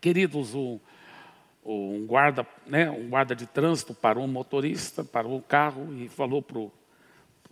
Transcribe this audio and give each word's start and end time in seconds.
Queridos, 0.00 0.54
um, 0.54 0.80
um 1.62 2.06
guarda, 2.06 2.46
né, 2.66 2.90
um 2.90 3.10
guarda 3.10 3.36
de 3.36 3.46
trânsito 3.46 3.92
parou 3.92 4.24
um 4.24 4.28
motorista, 4.28 5.04
parou 5.04 5.36
o 5.36 5.42
carro 5.42 5.92
e 5.94 6.08
falou 6.08 6.40
para 6.40 6.58
o 6.58 6.70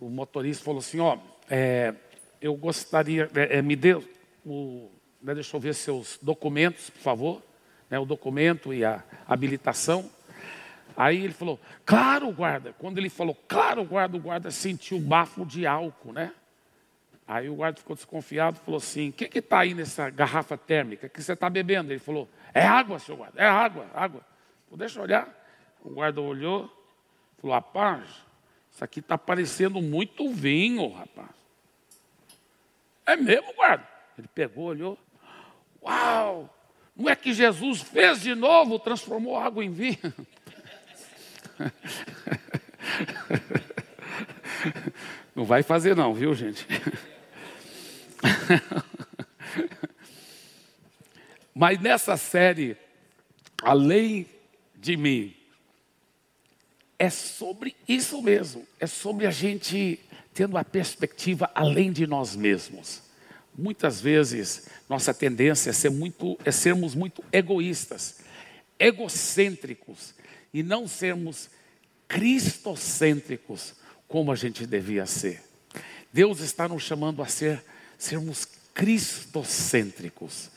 motorista, 0.09 0.63
falou 0.63 0.79
assim, 0.79 0.99
ó, 0.99 1.19
é, 1.47 1.93
eu 2.41 2.55
gostaria, 2.55 3.29
é, 3.35 3.59
é 3.59 3.61
me 3.61 3.75
dê 3.75 3.93
o, 4.43 4.89
né, 5.21 5.35
deixa 5.35 5.55
eu 5.55 5.61
ver 5.61 5.75
seus 5.75 6.17
documentos, 6.21 6.89
por 6.89 7.01
favor, 7.01 7.43
né, 7.87 7.99
o 7.99 8.05
documento 8.05 8.73
e 8.73 8.83
a 8.83 9.03
habilitação. 9.27 10.09
Aí 10.97 11.23
ele 11.23 11.33
falou, 11.33 11.59
claro, 11.85 12.31
guarda. 12.31 12.73
Quando 12.79 12.97
ele 12.97 13.09
falou, 13.09 13.37
claro, 13.47 13.85
guarda, 13.85 14.17
o 14.17 14.19
guarda 14.19 14.49
sentiu 14.49 14.97
o 14.97 15.01
bafo 15.01 15.45
de 15.45 15.67
álcool, 15.67 16.11
né? 16.11 16.33
Aí 17.29 17.47
o 17.47 17.53
guarda 17.53 17.77
ficou 17.77 17.95
desconfiado 17.95 18.57
e 18.59 18.65
falou 18.65 18.79
assim: 18.79 19.09
O 19.09 19.13
que 19.13 19.37
está 19.37 19.59
aí 19.59 19.75
nessa 19.75 20.09
garrafa 20.09 20.57
térmica 20.57 21.07
que 21.07 21.21
você 21.21 21.33
está 21.33 21.47
bebendo? 21.47 21.93
Ele 21.93 21.99
falou: 21.99 22.27
É 22.51 22.65
água, 22.65 22.97
seu 22.97 23.15
guarda, 23.15 23.39
é 23.39 23.45
água, 23.45 23.85
água. 23.93 24.25
Deixa 24.71 24.97
eu 24.97 25.03
olhar. 25.03 25.29
O 25.83 25.91
guarda 25.91 26.19
olhou, 26.19 26.67
falou: 27.39 27.55
Rapaz, 27.55 28.09
isso 28.71 28.83
aqui 28.83 28.99
está 28.99 29.15
parecendo 29.15 29.79
muito 29.79 30.27
vinho, 30.31 30.91
rapaz. 30.91 31.29
É 33.05 33.15
mesmo, 33.15 33.53
guarda? 33.53 33.87
Ele 34.17 34.27
pegou, 34.33 34.65
olhou: 34.65 34.97
Uau, 35.83 36.51
não 36.95 37.07
é 37.07 37.15
que 37.15 37.31
Jesus 37.31 37.79
fez 37.83 38.21
de 38.21 38.33
novo, 38.33 38.79
transformou 38.79 39.37
água 39.37 39.63
em 39.63 39.69
vinho? 39.69 39.99
Não 45.35 45.45
vai 45.45 45.63
fazer, 45.63 45.95
não, 45.95 46.13
viu, 46.13 46.33
gente? 46.35 46.67
Mas 51.53 51.79
nessa 51.79 52.17
série, 52.17 52.77
além 53.61 54.27
de 54.75 54.95
mim, 54.95 55.35
é 56.97 57.09
sobre 57.09 57.75
isso 57.87 58.21
mesmo, 58.21 58.65
é 58.79 58.87
sobre 58.87 59.25
a 59.25 59.31
gente 59.31 59.99
tendo 60.33 60.57
a 60.57 60.63
perspectiva 60.63 61.49
além 61.53 61.91
de 61.91 62.07
nós 62.07 62.35
mesmos. 62.35 63.01
Muitas 63.57 63.99
vezes 63.99 64.67
nossa 64.87 65.13
tendência 65.13 65.69
é, 65.69 65.73
ser 65.73 65.89
muito, 65.89 66.37
é 66.45 66.51
sermos 66.51 66.95
muito 66.95 67.23
egoístas, 67.31 68.19
egocêntricos 68.79 70.13
e 70.53 70.63
não 70.63 70.87
sermos 70.87 71.49
cristocêntricos 72.07 73.75
como 74.07 74.31
a 74.31 74.35
gente 74.35 74.65
devia 74.65 75.05
ser. 75.05 75.43
Deus 76.11 76.39
está 76.39 76.67
nos 76.67 76.83
chamando 76.83 77.21
a 77.21 77.27
ser 77.27 77.63
sermos 77.99 78.47
cristocêntricos. 78.73 80.49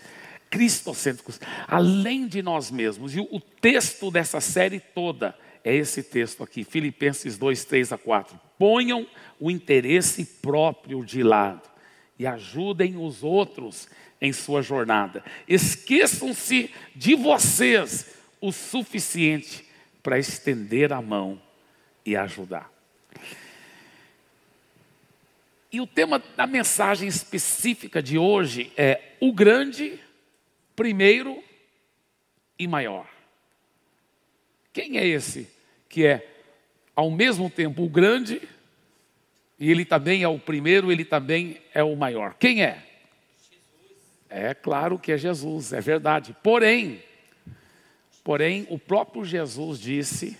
Cristocêntricos, 0.48 1.40
além 1.66 2.26
de 2.26 2.40
nós 2.40 2.70
mesmos. 2.70 3.14
E 3.14 3.20
o 3.20 3.40
texto 3.40 4.10
dessa 4.10 4.40
série 4.40 4.80
toda 4.80 5.36
é 5.64 5.74
esse 5.74 6.02
texto 6.02 6.42
aqui, 6.42 6.64
Filipenses 6.64 7.36
2, 7.36 7.64
3 7.64 7.92
a 7.92 7.98
4. 7.98 8.38
Ponham 8.58 9.06
o 9.40 9.50
interesse 9.50 10.24
próprio 10.24 11.04
de 11.04 11.22
lado 11.22 11.68
e 12.18 12.26
ajudem 12.26 12.96
os 12.96 13.22
outros 13.22 13.88
em 14.20 14.32
sua 14.32 14.62
jornada. 14.62 15.24
Esqueçam-se 15.48 16.70
de 16.94 17.14
vocês 17.14 18.06
o 18.40 18.52
suficiente 18.52 19.68
para 20.02 20.18
estender 20.18 20.92
a 20.92 21.02
mão 21.02 21.40
e 22.04 22.16
ajudar. 22.16 22.70
E 25.72 25.80
o 25.80 25.86
tema 25.86 26.22
da 26.36 26.46
mensagem 26.46 27.08
específica 27.08 28.02
de 28.02 28.18
hoje 28.18 28.70
é 28.76 29.14
o 29.18 29.32
grande, 29.32 29.98
primeiro 30.76 31.42
e 32.58 32.68
maior. 32.68 33.08
Quem 34.70 34.98
é 34.98 35.06
esse 35.06 35.48
que 35.88 36.04
é 36.04 36.28
ao 36.94 37.10
mesmo 37.10 37.48
tempo 37.48 37.82
o 37.82 37.88
grande 37.88 38.46
e 39.58 39.70
ele 39.70 39.86
também 39.86 40.22
é 40.22 40.28
o 40.28 40.38
primeiro, 40.38 40.92
ele 40.92 41.06
também 41.06 41.58
é 41.72 41.82
o 41.82 41.96
maior? 41.96 42.34
Quem 42.34 42.62
é? 42.62 42.86
É 44.28 44.52
claro 44.52 44.98
que 44.98 45.10
é 45.10 45.16
Jesus, 45.16 45.72
é 45.72 45.80
verdade. 45.80 46.36
Porém, 46.42 47.02
porém 48.22 48.66
o 48.68 48.78
próprio 48.78 49.24
Jesus 49.24 49.80
disse 49.80 50.38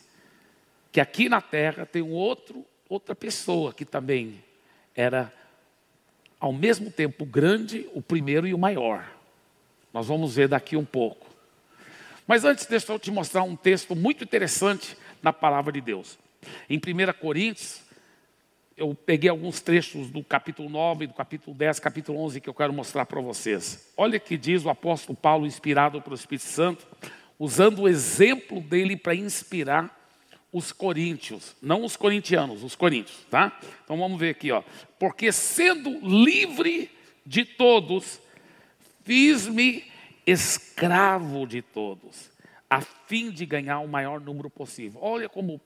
que 0.90 1.00
aqui 1.00 1.30
na 1.30 1.40
terra 1.40 1.86
tem 1.86 2.02
um 2.02 2.12
outro 2.12 2.66
outra 2.86 3.14
pessoa 3.14 3.72
que 3.72 3.86
também 3.86 4.42
era 4.94 5.32
ao 6.38 6.52
mesmo 6.52 6.90
tempo 6.90 7.24
o 7.24 7.26
grande, 7.26 7.88
o 7.94 8.02
primeiro 8.02 8.46
e 8.46 8.54
o 8.54 8.58
maior. 8.58 9.08
Nós 9.92 10.06
vamos 10.06 10.34
ver 10.34 10.48
daqui 10.48 10.76
um 10.76 10.84
pouco. 10.84 11.26
Mas 12.26 12.44
antes, 12.44 12.66
deixa 12.66 12.92
eu 12.92 12.98
te 12.98 13.10
mostrar 13.10 13.42
um 13.42 13.54
texto 13.54 13.94
muito 13.94 14.24
interessante 14.24 14.96
na 15.22 15.32
palavra 15.32 15.72
de 15.72 15.80
Deus. 15.80 16.18
Em 16.68 16.78
1 16.78 17.12
Coríntios, 17.20 17.82
eu 18.76 18.94
peguei 18.94 19.30
alguns 19.30 19.60
trechos 19.60 20.10
do 20.10 20.24
capítulo 20.24 20.68
9, 20.68 21.06
do 21.06 21.14
capítulo 21.14 21.54
10, 21.56 21.78
capítulo 21.78 22.18
11 22.20 22.40
que 22.40 22.48
eu 22.48 22.54
quero 22.54 22.72
mostrar 22.72 23.06
para 23.06 23.20
vocês. 23.20 23.92
Olha 23.96 24.18
que 24.18 24.36
diz 24.36 24.64
o 24.64 24.70
apóstolo 24.70 25.16
Paulo, 25.16 25.46
inspirado 25.46 26.00
pelo 26.00 26.16
Espírito 26.16 26.46
Santo, 26.46 26.86
usando 27.38 27.82
o 27.82 27.88
exemplo 27.88 28.60
dele 28.60 28.96
para 28.96 29.14
inspirar 29.14 30.01
os 30.52 30.70
coríntios, 30.70 31.56
não 31.62 31.82
os 31.82 31.96
corintianos, 31.96 32.62
os 32.62 32.76
coríntios, 32.76 33.18
tá? 33.30 33.58
Então 33.84 33.96
vamos 33.96 34.20
ver 34.20 34.30
aqui, 34.30 34.52
ó. 34.52 34.62
Porque 34.98 35.32
sendo 35.32 35.98
livre 36.00 36.90
de 37.24 37.44
todos, 37.44 38.20
fiz-me 39.02 39.84
escravo 40.26 41.46
de 41.46 41.62
todos, 41.62 42.30
a 42.68 42.80
fim 42.80 43.30
de 43.30 43.46
ganhar 43.46 43.80
o 43.80 43.88
maior 43.88 44.20
número 44.20 44.50
possível. 44.50 45.00
Olha 45.02 45.28
como 45.28 45.60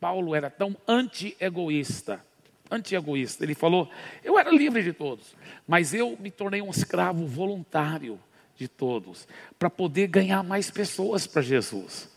Paulo 0.00 0.34
era 0.34 0.48
tão 0.48 0.76
anti-egoísta. 0.88 2.24
Anti-egoísta. 2.70 3.44
Ele 3.44 3.54
falou: 3.54 3.90
Eu 4.24 4.38
era 4.38 4.50
livre 4.50 4.82
de 4.82 4.92
todos, 4.92 5.34
mas 5.68 5.92
eu 5.92 6.16
me 6.18 6.30
tornei 6.30 6.62
um 6.62 6.70
escravo 6.70 7.26
voluntário 7.26 8.18
de 8.56 8.68
todos, 8.68 9.26
para 9.58 9.70
poder 9.70 10.06
ganhar 10.06 10.42
mais 10.42 10.70
pessoas 10.70 11.26
para 11.26 11.40
Jesus. 11.40 12.08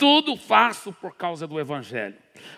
Tudo 0.00 0.34
faço 0.34 0.94
por 0.94 1.14
causa 1.14 1.46
do 1.46 1.60
Evangelho, 1.60 2.16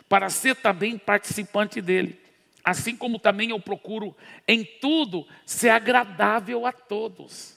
para 0.08 0.30
ser 0.30 0.54
também 0.54 0.96
participante 0.96 1.80
dele. 1.80 2.16
Assim 2.62 2.96
como 2.96 3.18
também 3.18 3.50
eu 3.50 3.58
procuro 3.58 4.16
em 4.46 4.64
tudo 4.64 5.26
ser 5.44 5.70
agradável 5.70 6.64
a 6.64 6.70
todos. 6.70 7.56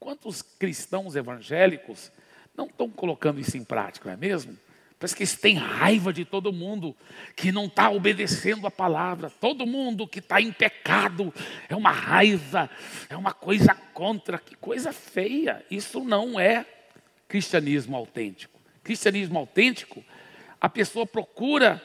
Quantos 0.00 0.40
cristãos 0.40 1.16
evangélicos 1.16 2.10
não 2.56 2.64
estão 2.64 2.88
colocando 2.88 3.38
isso 3.38 3.58
em 3.58 3.62
prática, 3.62 4.08
não 4.08 4.14
é 4.14 4.16
mesmo? 4.16 4.56
Parece 4.98 5.14
que 5.14 5.22
eles 5.24 5.36
têm 5.36 5.56
raiva 5.56 6.14
de 6.14 6.24
todo 6.24 6.50
mundo 6.50 6.96
que 7.36 7.52
não 7.52 7.66
está 7.66 7.90
obedecendo 7.90 8.66
a 8.66 8.70
palavra. 8.70 9.28
Todo 9.28 9.66
mundo 9.66 10.08
que 10.08 10.20
está 10.20 10.40
em 10.40 10.50
pecado 10.50 11.30
é 11.68 11.76
uma 11.76 11.90
raiva, 11.90 12.70
é 13.10 13.14
uma 13.14 13.34
coisa 13.34 13.74
contra. 13.92 14.38
Que 14.38 14.54
coisa 14.54 14.94
feia. 14.94 15.62
Isso 15.70 16.02
não 16.02 16.40
é 16.40 16.64
cristianismo 17.28 17.94
autêntico 17.94 18.55
cristianismo 18.86 19.36
autêntico, 19.36 20.04
a 20.60 20.68
pessoa 20.68 21.04
procura 21.04 21.82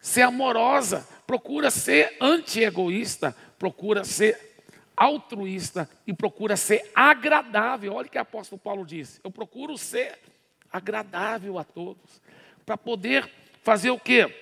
ser 0.00 0.22
amorosa, 0.22 1.06
procura 1.26 1.70
ser 1.70 2.16
anti-egoísta, 2.18 3.36
procura 3.58 4.04
ser 4.04 4.64
altruísta 4.96 5.88
e 6.06 6.14
procura 6.14 6.56
ser 6.56 6.90
agradável. 6.94 7.92
Olha 7.92 8.06
o 8.06 8.10
que 8.10 8.16
o 8.16 8.22
apóstolo 8.22 8.58
Paulo 8.58 8.86
disse: 8.86 9.20
eu 9.22 9.30
procuro 9.30 9.76
ser 9.76 10.18
agradável 10.72 11.58
a 11.58 11.64
todos, 11.64 12.22
para 12.64 12.78
poder 12.78 13.30
fazer 13.62 13.90
o 13.90 13.98
quê? 13.98 14.34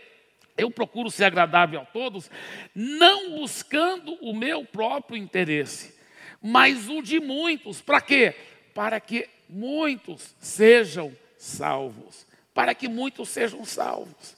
Eu 0.57 0.71
procuro 0.71 1.11
ser 1.11 1.25
agradável 1.25 1.81
a 1.81 1.85
todos, 1.85 2.31
não 2.75 3.41
buscando 3.41 4.15
o 4.21 4.33
meu 4.33 4.65
próprio 4.65 5.17
interesse, 5.17 5.99
mas 6.41 6.89
o 6.89 7.03
de 7.03 7.19
muitos. 7.19 7.81
Para 7.81 8.01
quê? 8.01 8.37
Para 8.73 9.01
que 9.01 9.29
muitos 9.49 10.37
sejam 10.39 11.13
salvos, 11.39 12.27
para 12.53 12.75
que 12.75 12.89
muitos 12.89 13.29
sejam 13.29 13.65
salvos. 13.65 14.37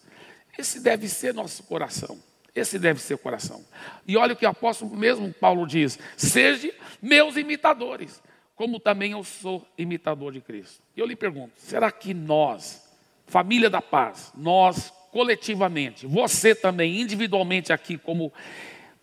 Esse 0.59 0.81
deve 0.81 1.09
ser 1.09 1.35
nosso 1.35 1.63
coração. 1.65 2.19
Esse 2.55 2.79
deve 2.79 3.01
ser 3.01 3.15
o 3.15 3.19
coração. 3.19 3.65
E 4.07 4.17
olha 4.17 4.35
o 4.35 4.37
que 4.37 4.45
o 4.45 4.49
apóstolo 4.49 4.95
mesmo 4.97 5.33
Paulo 5.33 5.67
diz: 5.67 5.99
Sejam 6.17 6.71
meus 7.01 7.37
imitadores, 7.37 8.21
como 8.55 8.79
também 8.79 9.13
eu 9.13 9.25
sou 9.25 9.67
imitador 9.79 10.33
de 10.33 10.41
Cristo. 10.41 10.83
E 10.97 11.01
eu 11.01 11.07
lhe 11.07 11.17
pergunto: 11.17 11.53
será 11.57 11.91
que 11.91 12.13
nós, 12.13 12.87
família 13.27 13.71
da 13.71 13.81
paz, 13.81 14.33
nós 14.37 14.93
coletivamente, 15.11 16.07
você 16.07 16.55
também 16.55 17.01
individualmente 17.01 17.73
aqui 17.73 17.97
como 17.97 18.33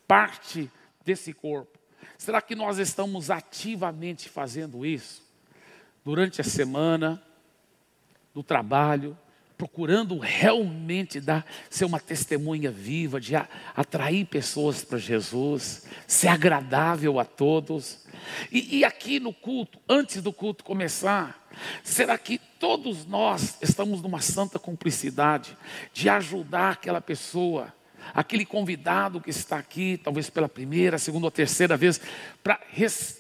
parte 0.08 0.70
desse 1.04 1.34
corpo, 1.34 1.78
será 2.18 2.42
que 2.42 2.56
nós 2.56 2.78
estamos 2.78 3.30
ativamente 3.30 4.30
fazendo 4.30 4.86
isso 4.86 5.26
durante 6.04 6.40
a 6.40 6.44
semana, 6.44 7.22
do 8.38 8.44
trabalho, 8.44 9.18
procurando 9.58 10.20
realmente 10.20 11.20
dar, 11.20 11.44
ser 11.72 11.86
uma 11.86 12.00
testemunha 12.00 12.70
viva, 12.70 13.20
de 13.20 13.36
atrair 13.76 14.26
pessoas 14.26 14.84
para 14.84 15.00
Jesus, 15.00 15.88
ser 16.06 16.28
agradável 16.28 17.20
a 17.20 17.26
todos. 17.26 18.06
E, 18.52 18.78
e 18.78 18.86
aqui 18.86 19.20
no 19.20 19.34
culto, 19.34 19.80
antes 19.90 20.22
do 20.22 20.32
culto 20.32 20.64
começar, 20.64 21.48
Será 21.84 22.20
que 22.20 22.38
todos 22.38 23.08
nós 23.08 23.58
estamos 23.64 24.00
numa 24.04 24.22
santa 24.22 24.60
cumplicidade 24.60 25.58
de 25.92 26.08
ajudar 26.08 26.74
aquela 26.74 27.02
pessoa, 27.02 27.74
aquele 28.14 28.46
convidado 28.46 29.20
que 29.20 29.32
está 29.32 29.58
aqui, 29.58 30.00
talvez 30.04 30.30
pela 30.30 30.48
primeira, 30.48 31.00
segunda 31.00 31.26
ou 31.26 31.32
terceira 31.32 31.76
vez, 31.76 32.00
para 32.44 32.60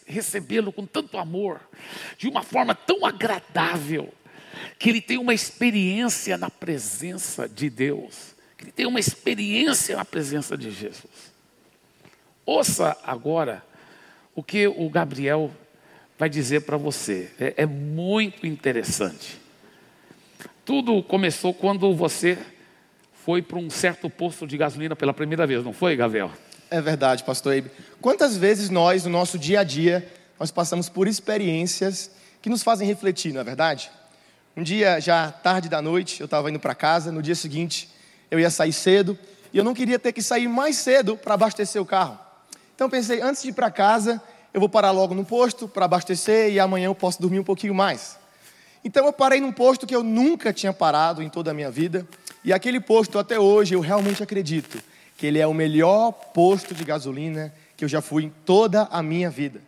recebê-lo 0.05 0.71
com 0.71 0.85
tanto 0.85 1.17
amor, 1.17 1.61
de 2.15 2.27
uma 2.27 2.43
forma 2.43 2.75
tão 2.75 3.03
agradável, 3.03 4.13
que 4.77 4.89
ele 4.89 5.01
tenha 5.01 5.19
uma 5.19 5.33
experiência 5.33 6.37
na 6.37 6.49
presença 6.49 7.47
de 7.47 7.69
Deus, 7.69 8.35
que 8.57 8.65
ele 8.65 8.71
tenha 8.71 8.89
uma 8.89 8.99
experiência 8.99 9.95
na 9.95 10.05
presença 10.05 10.57
de 10.57 10.71
Jesus. 10.71 11.33
Ouça 12.45 12.97
agora 13.03 13.63
o 14.33 14.41
que 14.41 14.67
o 14.67 14.89
Gabriel 14.89 15.51
vai 16.17 16.29
dizer 16.29 16.61
para 16.61 16.77
você. 16.77 17.31
É, 17.39 17.55
é, 17.57 17.65
muito 17.65 18.47
interessante. 18.47 19.39
Tudo 20.65 21.01
começou 21.03 21.53
quando 21.53 21.93
você 21.93 22.37
foi 23.25 23.41
para 23.41 23.57
um 23.57 23.69
certo 23.69 24.09
posto 24.09 24.47
de 24.47 24.57
gasolina 24.57 24.95
pela 24.95 25.13
primeira 25.13 25.45
vez, 25.45 25.63
não 25.63 25.73
foi, 25.73 25.95
Gabriel? 25.95 26.31
É 26.69 26.81
verdade, 26.81 27.23
pastor 27.23 27.53
Eibe. 27.53 27.71
Quantas 28.01 28.37
vezes 28.37 28.69
nós, 28.69 29.03
no 29.05 29.09
nosso 29.09 29.37
dia 29.37 29.61
a 29.61 29.63
dia, 29.63 30.07
nós 30.39 30.51
passamos 30.51 30.89
por 30.89 31.07
experiências 31.07 32.11
que 32.41 32.49
nos 32.49 32.63
fazem 32.63 32.87
refletir, 32.87 33.33
não 33.33 33.41
é 33.41 33.43
verdade? 33.43 33.89
Um 34.57 34.63
dia, 34.63 34.99
já 34.99 35.31
tarde 35.31 35.69
da 35.69 35.83
noite, 35.83 36.19
eu 36.19 36.25
estava 36.25 36.49
indo 36.49 36.59
para 36.59 36.73
casa, 36.73 37.11
no 37.11 37.21
dia 37.21 37.35
seguinte, 37.35 37.87
eu 38.31 38.39
ia 38.39 38.49
sair 38.49 38.73
cedo, 38.73 39.15
e 39.53 39.57
eu 39.59 39.63
não 39.63 39.71
queria 39.71 39.99
ter 39.99 40.11
que 40.11 40.19
sair 40.19 40.47
mais 40.47 40.77
cedo 40.77 41.15
para 41.15 41.35
abastecer 41.35 41.79
o 41.79 41.85
carro. 41.85 42.17
Então 42.73 42.89
pensei, 42.89 43.21
antes 43.21 43.43
de 43.43 43.49
ir 43.49 43.53
para 43.53 43.69
casa, 43.69 44.19
eu 44.51 44.59
vou 44.59 44.67
parar 44.67 44.89
logo 44.89 45.13
no 45.13 45.23
posto 45.23 45.67
para 45.67 45.85
abastecer 45.85 46.51
e 46.51 46.59
amanhã 46.59 46.87
eu 46.87 46.95
posso 46.95 47.21
dormir 47.21 47.39
um 47.39 47.43
pouquinho 47.43 47.75
mais. 47.75 48.17
Então 48.83 49.05
eu 49.05 49.13
parei 49.13 49.39
num 49.39 49.51
posto 49.51 49.85
que 49.85 49.95
eu 49.95 50.01
nunca 50.01 50.51
tinha 50.51 50.73
parado 50.73 51.21
em 51.21 51.29
toda 51.29 51.51
a 51.51 51.53
minha 51.53 51.69
vida, 51.69 52.07
e 52.43 52.51
aquele 52.51 52.79
posto 52.79 53.19
até 53.19 53.39
hoje 53.39 53.75
eu 53.75 53.79
realmente 53.79 54.23
acredito 54.23 54.81
que 55.15 55.27
ele 55.27 55.37
é 55.37 55.45
o 55.45 55.53
melhor 55.53 56.11
posto 56.33 56.73
de 56.73 56.83
gasolina 56.83 57.53
que 57.75 57.85
eu 57.85 57.87
já 57.87 58.01
fui 58.01 58.23
em 58.23 58.33
toda 58.43 58.87
a 58.89 59.03
minha 59.03 59.29
vida. 59.29 59.61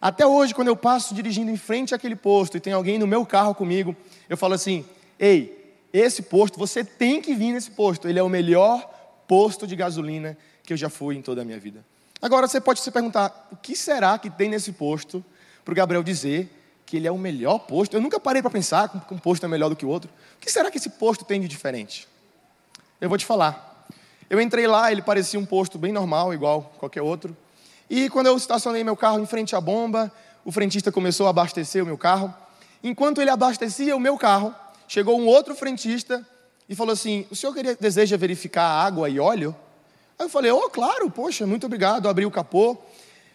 Até 0.00 0.26
hoje, 0.26 0.54
quando 0.54 0.68
eu 0.68 0.76
passo 0.76 1.14
dirigindo 1.14 1.50
em 1.50 1.56
frente 1.56 1.94
àquele 1.94 2.16
posto 2.16 2.56
e 2.56 2.60
tem 2.60 2.72
alguém 2.72 2.98
no 2.98 3.06
meu 3.06 3.24
carro 3.24 3.54
comigo, 3.54 3.96
eu 4.28 4.36
falo 4.36 4.54
assim: 4.54 4.84
"Ei, 5.18 5.76
esse 5.92 6.22
posto, 6.22 6.58
você 6.58 6.84
tem 6.84 7.20
que 7.20 7.34
vir 7.34 7.52
nesse 7.52 7.70
posto. 7.70 8.08
Ele 8.08 8.18
é 8.18 8.22
o 8.22 8.28
melhor 8.28 8.88
posto 9.26 9.66
de 9.66 9.74
gasolina 9.74 10.36
que 10.62 10.72
eu 10.72 10.76
já 10.76 10.88
fui 10.88 11.16
em 11.16 11.22
toda 11.22 11.42
a 11.42 11.44
minha 11.44 11.58
vida." 11.58 11.84
Agora 12.20 12.46
você 12.46 12.60
pode 12.60 12.80
se 12.80 12.90
perguntar: 12.90 13.48
o 13.50 13.56
que 13.56 13.76
será 13.76 14.18
que 14.18 14.30
tem 14.30 14.48
nesse 14.48 14.72
posto 14.72 15.24
para 15.64 15.72
o 15.72 15.74
Gabriel 15.74 16.02
dizer 16.02 16.50
que 16.84 16.96
ele 16.96 17.06
é 17.06 17.12
o 17.12 17.18
melhor 17.18 17.60
posto? 17.60 17.96
Eu 17.96 18.00
nunca 18.00 18.20
parei 18.20 18.42
para 18.42 18.50
pensar 18.50 18.88
que 18.88 19.14
um 19.14 19.18
posto 19.18 19.44
é 19.44 19.48
melhor 19.48 19.68
do 19.68 19.76
que 19.76 19.86
o 19.86 19.88
outro. 19.88 20.10
O 20.36 20.40
que 20.40 20.50
será 20.50 20.70
que 20.70 20.78
esse 20.78 20.90
posto 20.90 21.24
tem 21.24 21.40
de 21.40 21.48
diferente? 21.48 22.06
Eu 23.00 23.08
vou 23.08 23.18
te 23.18 23.26
falar. 23.26 23.86
Eu 24.28 24.40
entrei 24.40 24.66
lá, 24.66 24.90
ele 24.90 25.02
parecia 25.02 25.38
um 25.38 25.46
posto 25.46 25.78
bem 25.78 25.92
normal, 25.92 26.34
igual 26.34 26.72
qualquer 26.78 27.02
outro. 27.02 27.36
E 27.88 28.08
quando 28.10 28.26
eu 28.26 28.36
estacionei 28.36 28.82
meu 28.82 28.96
carro 28.96 29.20
em 29.20 29.26
frente 29.26 29.54
à 29.54 29.60
bomba, 29.60 30.12
o 30.44 30.52
frentista 30.52 30.90
começou 30.90 31.26
a 31.26 31.30
abastecer 31.30 31.82
o 31.82 31.86
meu 31.86 31.98
carro. 31.98 32.34
Enquanto 32.82 33.20
ele 33.20 33.30
abastecia 33.30 33.96
o 33.96 34.00
meu 34.00 34.16
carro, 34.16 34.54
chegou 34.88 35.18
um 35.20 35.26
outro 35.26 35.54
frentista 35.54 36.26
e 36.68 36.74
falou 36.74 36.92
assim: 36.92 37.26
O 37.30 37.36
senhor 37.36 37.52
queria, 37.52 37.76
deseja 37.76 38.16
verificar 38.16 38.66
água 38.66 39.08
e 39.08 39.18
óleo? 39.18 39.54
Aí 40.18 40.24
eu 40.24 40.30
falei, 40.30 40.50
oh, 40.50 40.70
claro, 40.70 41.10
poxa, 41.10 41.46
muito 41.46 41.66
obrigado. 41.66 42.08
Abri 42.08 42.24
o 42.24 42.30
capô, 42.30 42.76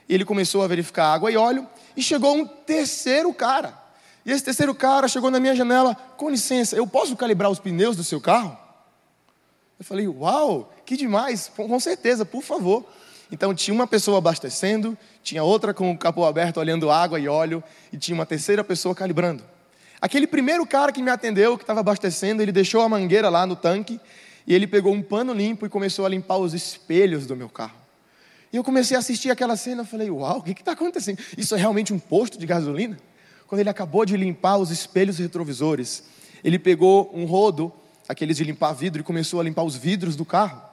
ele 0.10 0.26
começou 0.26 0.64
a 0.64 0.68
verificar 0.68 1.14
água 1.14 1.32
e 1.32 1.38
óleo, 1.38 1.68
e 1.96 2.02
chegou 2.02 2.36
um 2.36 2.46
terceiro 2.46 3.32
cara. 3.34 3.80
E 4.26 4.32
esse 4.32 4.44
terceiro 4.44 4.74
cara 4.74 5.08
chegou 5.08 5.30
na 5.30 5.40
minha 5.40 5.56
janela, 5.56 5.96
com 6.18 6.30
licença, 6.30 6.76
eu 6.76 6.86
posso 6.88 7.16
calibrar 7.16 7.52
os 7.52 7.60
pneus 7.60 7.96
do 7.96 8.04
seu 8.04 8.20
carro? 8.20 8.58
Eu 9.80 9.86
falei, 9.86 10.08
uau, 10.08 10.72
que 10.86 10.96
demais, 10.96 11.52
com 11.56 11.80
certeza, 11.80 12.26
por 12.26 12.42
favor. 12.42 12.86
Então 13.32 13.56
tinha 13.56 13.74
uma 13.74 13.88
pessoa 13.88 14.18
abastecendo, 14.18 14.98
tinha 15.24 15.42
outra 15.44 15.74
com 15.74 15.92
o 15.92 15.98
capô 15.98 16.26
aberto 16.26 16.58
olhando 16.58 16.92
água 16.92 17.20
e 17.20 17.28
óleo, 17.28 17.64
e 17.92 17.98
tinha 17.98 18.14
uma 18.14 18.26
terceira 18.26 18.64
pessoa 18.64 18.94
calibrando. 18.94 19.44
Aquele 20.02 20.28
primeiro 20.28 20.66
cara 20.66 20.92
que 20.92 21.02
me 21.02 21.10
atendeu, 21.10 21.58
que 21.58 21.64
estava 21.64 21.80
abastecendo, 21.80 22.42
ele 22.42 22.52
deixou 22.52 22.82
a 22.82 22.90
mangueira 22.90 23.30
lá 23.30 23.46
no 23.46 23.56
tanque 23.56 24.02
e 24.46 24.54
ele 24.54 24.68
pegou 24.68 24.94
um 24.94 25.02
pano 25.02 25.32
limpo 25.32 25.66
e 25.66 25.70
começou 25.70 26.06
a 26.06 26.10
limpar 26.10 26.38
os 26.38 26.54
espelhos 26.54 27.26
do 27.26 27.36
meu 27.36 27.48
carro. 27.48 27.80
E 28.52 28.58
eu 28.58 28.64
comecei 28.64 28.98
a 28.98 29.00
assistir 29.00 29.32
aquela 29.32 29.56
cena, 29.56 29.84
eu 29.84 29.86
falei, 29.86 30.10
uau, 30.10 30.40
o 30.40 30.44
que 30.44 30.52
está 30.52 30.74
acontecendo? 30.74 31.20
Isso 31.38 31.56
é 31.56 31.58
realmente 31.58 31.94
um 31.94 32.00
posto 32.00 32.38
de 32.38 32.46
gasolina? 32.46 32.98
Quando 33.48 33.62
ele 33.62 33.70
acabou 33.70 34.06
de 34.06 34.18
limpar 34.18 34.58
os 34.58 34.72
espelhos 34.72 35.20
retrovisores, 35.20 36.04
ele 36.44 36.60
pegou 36.60 37.12
um 37.14 37.26
rodo, 37.26 37.72
aqueles 38.10 38.36
de 38.36 38.44
limpar 38.44 38.74
vidro, 38.74 39.02
e 39.02 39.04
começou 39.04 39.40
a 39.40 39.44
limpar 39.44 39.64
os 39.64 39.76
vidros 39.76 40.16
do 40.16 40.26
carro. 40.26 40.71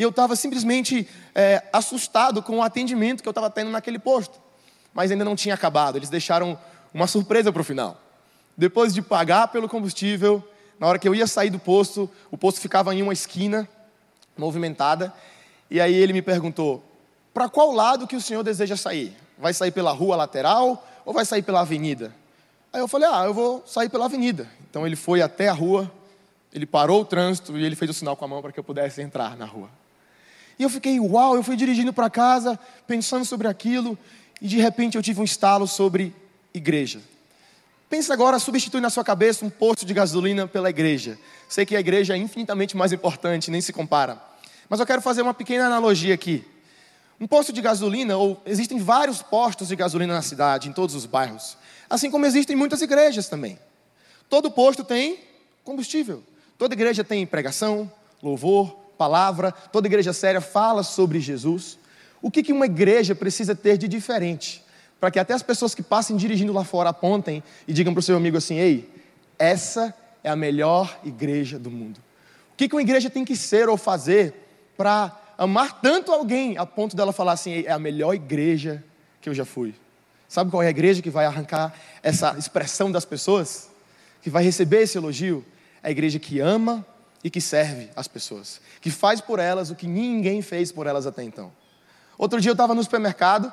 E 0.00 0.02
eu 0.02 0.08
estava 0.08 0.34
simplesmente 0.34 1.06
é, 1.34 1.62
assustado 1.70 2.42
com 2.42 2.56
o 2.56 2.62
atendimento 2.62 3.22
que 3.22 3.28
eu 3.28 3.32
estava 3.32 3.50
tendo 3.50 3.70
naquele 3.70 3.98
posto. 3.98 4.40
Mas 4.94 5.10
ainda 5.10 5.26
não 5.26 5.36
tinha 5.36 5.54
acabado, 5.54 5.98
eles 5.98 6.08
deixaram 6.08 6.58
uma 6.94 7.06
surpresa 7.06 7.52
para 7.52 7.60
o 7.60 7.64
final. 7.64 8.00
Depois 8.56 8.94
de 8.94 9.02
pagar 9.02 9.48
pelo 9.48 9.68
combustível, 9.68 10.42
na 10.78 10.86
hora 10.86 10.98
que 10.98 11.06
eu 11.06 11.14
ia 11.14 11.26
sair 11.26 11.50
do 11.50 11.58
posto, 11.58 12.08
o 12.30 12.38
posto 12.38 12.60
ficava 12.60 12.94
em 12.94 13.02
uma 13.02 13.12
esquina 13.12 13.68
movimentada, 14.38 15.12
e 15.70 15.78
aí 15.78 15.94
ele 15.94 16.14
me 16.14 16.22
perguntou: 16.22 16.82
"Para 17.34 17.46
qual 17.50 17.70
lado 17.70 18.06
que 18.06 18.16
o 18.16 18.22
senhor 18.22 18.42
deseja 18.42 18.78
sair? 18.78 19.14
Vai 19.36 19.52
sair 19.52 19.70
pela 19.70 19.92
rua 19.92 20.16
lateral 20.16 20.82
ou 21.04 21.12
vai 21.12 21.26
sair 21.26 21.42
pela 21.42 21.60
avenida?" 21.60 22.10
Aí 22.72 22.80
eu 22.80 22.88
falei: 22.88 23.06
"Ah, 23.12 23.24
eu 23.26 23.34
vou 23.34 23.62
sair 23.66 23.90
pela 23.90 24.06
avenida." 24.06 24.48
Então 24.70 24.86
ele 24.86 24.96
foi 24.96 25.20
até 25.20 25.50
a 25.50 25.52
rua, 25.52 25.92
ele 26.54 26.64
parou 26.64 27.02
o 27.02 27.04
trânsito 27.04 27.54
e 27.58 27.66
ele 27.66 27.76
fez 27.76 27.90
o 27.90 27.94
sinal 27.94 28.16
com 28.16 28.24
a 28.24 28.28
mão 28.28 28.40
para 28.40 28.50
que 28.50 28.58
eu 28.58 28.64
pudesse 28.64 29.02
entrar 29.02 29.36
na 29.36 29.44
rua. 29.44 29.68
E 30.60 30.62
eu 30.62 30.68
fiquei, 30.68 31.00
uau, 31.00 31.34
eu 31.34 31.42
fui 31.42 31.56
dirigindo 31.56 31.90
para 31.90 32.10
casa, 32.10 32.60
pensando 32.86 33.24
sobre 33.24 33.48
aquilo, 33.48 33.98
e 34.42 34.46
de 34.46 34.58
repente 34.58 34.94
eu 34.94 35.02
tive 35.02 35.18
um 35.18 35.24
estalo 35.24 35.66
sobre 35.66 36.14
igreja. 36.52 37.00
Pensa 37.88 38.12
agora, 38.12 38.38
substitui 38.38 38.78
na 38.78 38.90
sua 38.90 39.02
cabeça 39.02 39.42
um 39.42 39.48
posto 39.48 39.86
de 39.86 39.94
gasolina 39.94 40.46
pela 40.46 40.68
igreja. 40.68 41.18
Sei 41.48 41.64
que 41.64 41.74
a 41.74 41.80
igreja 41.80 42.12
é 42.12 42.18
infinitamente 42.18 42.76
mais 42.76 42.92
importante, 42.92 43.50
nem 43.50 43.62
se 43.62 43.72
compara. 43.72 44.20
Mas 44.68 44.78
eu 44.80 44.84
quero 44.84 45.00
fazer 45.00 45.22
uma 45.22 45.32
pequena 45.32 45.64
analogia 45.64 46.12
aqui. 46.12 46.44
Um 47.18 47.26
posto 47.26 47.54
de 47.54 47.62
gasolina, 47.62 48.18
ou 48.18 48.38
existem 48.44 48.78
vários 48.78 49.22
postos 49.22 49.68
de 49.68 49.76
gasolina 49.76 50.12
na 50.12 50.20
cidade, 50.20 50.68
em 50.68 50.72
todos 50.74 50.94
os 50.94 51.06
bairros. 51.06 51.56
Assim 51.88 52.10
como 52.10 52.26
existem 52.26 52.54
muitas 52.54 52.82
igrejas 52.82 53.30
também. 53.30 53.58
Todo 54.28 54.50
posto 54.50 54.84
tem 54.84 55.20
combustível. 55.64 56.22
Toda 56.58 56.74
igreja 56.74 57.02
tem 57.02 57.26
pregação, 57.26 57.90
louvor, 58.22 58.79
palavra. 59.00 59.52
Toda 59.72 59.88
igreja 59.88 60.12
séria 60.12 60.42
fala 60.42 60.82
sobre 60.82 61.20
Jesus. 61.20 61.78
O 62.20 62.30
que 62.30 62.52
uma 62.52 62.66
igreja 62.66 63.14
precisa 63.14 63.54
ter 63.54 63.78
de 63.78 63.88
diferente? 63.88 64.62
para 65.00 65.10
que 65.10 65.18
até 65.18 65.32
as 65.32 65.42
pessoas 65.42 65.74
que 65.74 65.82
passem 65.82 66.14
dirigindo 66.14 66.52
lá 66.52 66.62
fora 66.62 66.90
apontem 66.90 67.42
e 67.66 67.72
digam 67.72 67.94
para 67.94 68.00
o 68.00 68.02
seu 68.02 68.16
amigo 68.16 68.36
assim: 68.36 68.58
ei, 68.58 68.88
essa 69.38 69.94
é 70.22 70.28
a 70.28 70.36
melhor 70.36 71.00
igreja 71.02 71.58
do 71.58 71.70
mundo. 71.70 71.98
O 72.52 72.56
que, 72.56 72.68
uma 72.70 72.82
igreja 72.82 73.08
tem 73.08 73.24
que 73.24 73.34
ser 73.34 73.70
ou 73.70 73.78
fazer 73.78 74.34
para 74.76 75.18
amar 75.38 75.80
tanto 75.80 76.12
alguém 76.12 76.58
a 76.58 76.66
ponto 76.66 76.94
dela 76.94 77.12
falar 77.14 77.32
assim: 77.32 77.64
é 77.66 77.72
a 77.72 77.78
melhor 77.78 78.14
igreja 78.14 78.84
que 79.22 79.30
eu 79.30 79.34
já 79.34 79.46
fui? 79.46 79.74
Sabe 80.28 80.50
qual 80.50 80.62
é 80.62 80.66
a 80.66 80.70
igreja 80.70 81.00
que 81.00 81.10
vai 81.10 81.24
arrancar 81.24 81.74
essa 82.02 82.36
expressão 82.38 82.92
das 82.92 83.06
pessoas? 83.06 83.70
Que 84.20 84.28
vai 84.28 84.44
receber 84.44 84.82
esse 84.82 84.98
elogio? 84.98 85.42
É 85.82 85.88
a 85.88 85.90
igreja 85.90 86.18
que 86.18 86.38
ama 86.40 86.86
e 87.22 87.30
que 87.30 87.40
serve 87.40 87.90
as 87.94 88.08
pessoas, 88.08 88.60
que 88.80 88.90
faz 88.90 89.20
por 89.20 89.38
elas 89.38 89.70
o 89.70 89.74
que 89.74 89.86
ninguém 89.86 90.40
fez 90.42 90.72
por 90.72 90.86
elas 90.86 91.06
até 91.06 91.22
então. 91.22 91.52
Outro 92.16 92.40
dia 92.40 92.50
eu 92.50 92.54
estava 92.54 92.74
no 92.74 92.82
supermercado 92.82 93.52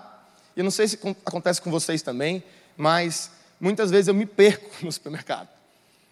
eu 0.58 0.64
não 0.64 0.72
sei 0.72 0.88
se 0.88 1.00
acontece 1.24 1.62
com 1.62 1.70
vocês 1.70 2.02
também, 2.02 2.44
mas 2.76 3.30
muitas 3.62 3.92
vezes 3.92 4.08
eu 4.08 4.14
me 4.16 4.26
perco 4.26 4.68
no 4.84 4.92
supermercado. 4.92 5.48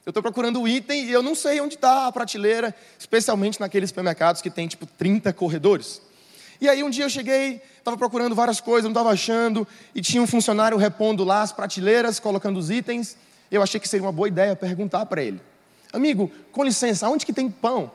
Eu 0.06 0.12
estou 0.12 0.22
procurando 0.22 0.62
o 0.62 0.68
item 0.68 1.06
e 1.06 1.12
eu 1.12 1.24
não 1.24 1.34
sei 1.34 1.60
onde 1.60 1.74
está 1.74 2.06
a 2.06 2.12
prateleira, 2.12 2.74
especialmente 3.00 3.60
naqueles 3.60 3.90
supermercados 3.90 4.44
que 4.44 4.52
tem 4.52 4.68
tipo 4.68 4.86
30 4.86 5.34
corredores. 5.34 6.00
E 6.62 6.70
aí 6.70 6.84
um 6.84 6.92
dia 6.92 7.06
eu 7.06 7.10
cheguei, 7.10 7.60
estava 7.80 7.98
procurando 7.98 8.36
várias 8.36 8.62
coisas, 8.62 8.84
não 8.84 8.92
estava 8.92 9.10
achando, 9.10 9.68
e 9.96 10.02
tinha 10.02 10.22
um 10.22 10.28
funcionário 10.28 10.78
repondo 10.78 11.24
lá 11.24 11.42
as 11.42 11.52
prateleiras, 11.52 12.20
colocando 12.20 12.58
os 12.58 12.70
itens. 12.70 13.18
Eu 13.50 13.64
achei 13.64 13.80
que 13.80 13.90
seria 13.90 14.06
uma 14.06 14.12
boa 14.12 14.28
ideia 14.28 14.56
perguntar 14.56 15.08
para 15.08 15.24
ele: 15.24 15.42
Amigo, 15.96 16.32
com 16.52 16.64
licença, 16.64 17.10
onde 17.10 17.26
que 17.26 17.34
tem 17.34 17.50
pão? 17.50 17.92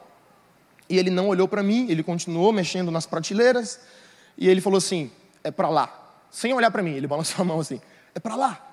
E 0.88 0.98
ele 0.98 1.10
não 1.10 1.28
olhou 1.28 1.46
para 1.46 1.62
mim, 1.62 1.86
ele 1.88 2.02
continuou 2.02 2.52
mexendo 2.52 2.90
nas 2.90 3.06
prateleiras, 3.06 3.80
e 4.36 4.48
ele 4.48 4.60
falou 4.60 4.78
assim: 4.78 5.10
É 5.44 5.50
para 5.50 5.68
lá 5.68 6.00
sem 6.30 6.54
olhar 6.54 6.70
para 6.70 6.82
mim, 6.82 6.92
ele 6.92 7.06
balançou 7.06 7.42
a 7.42 7.44
mão 7.44 7.60
assim: 7.60 7.80
é 8.14 8.20
para 8.20 8.36
lá. 8.36 8.66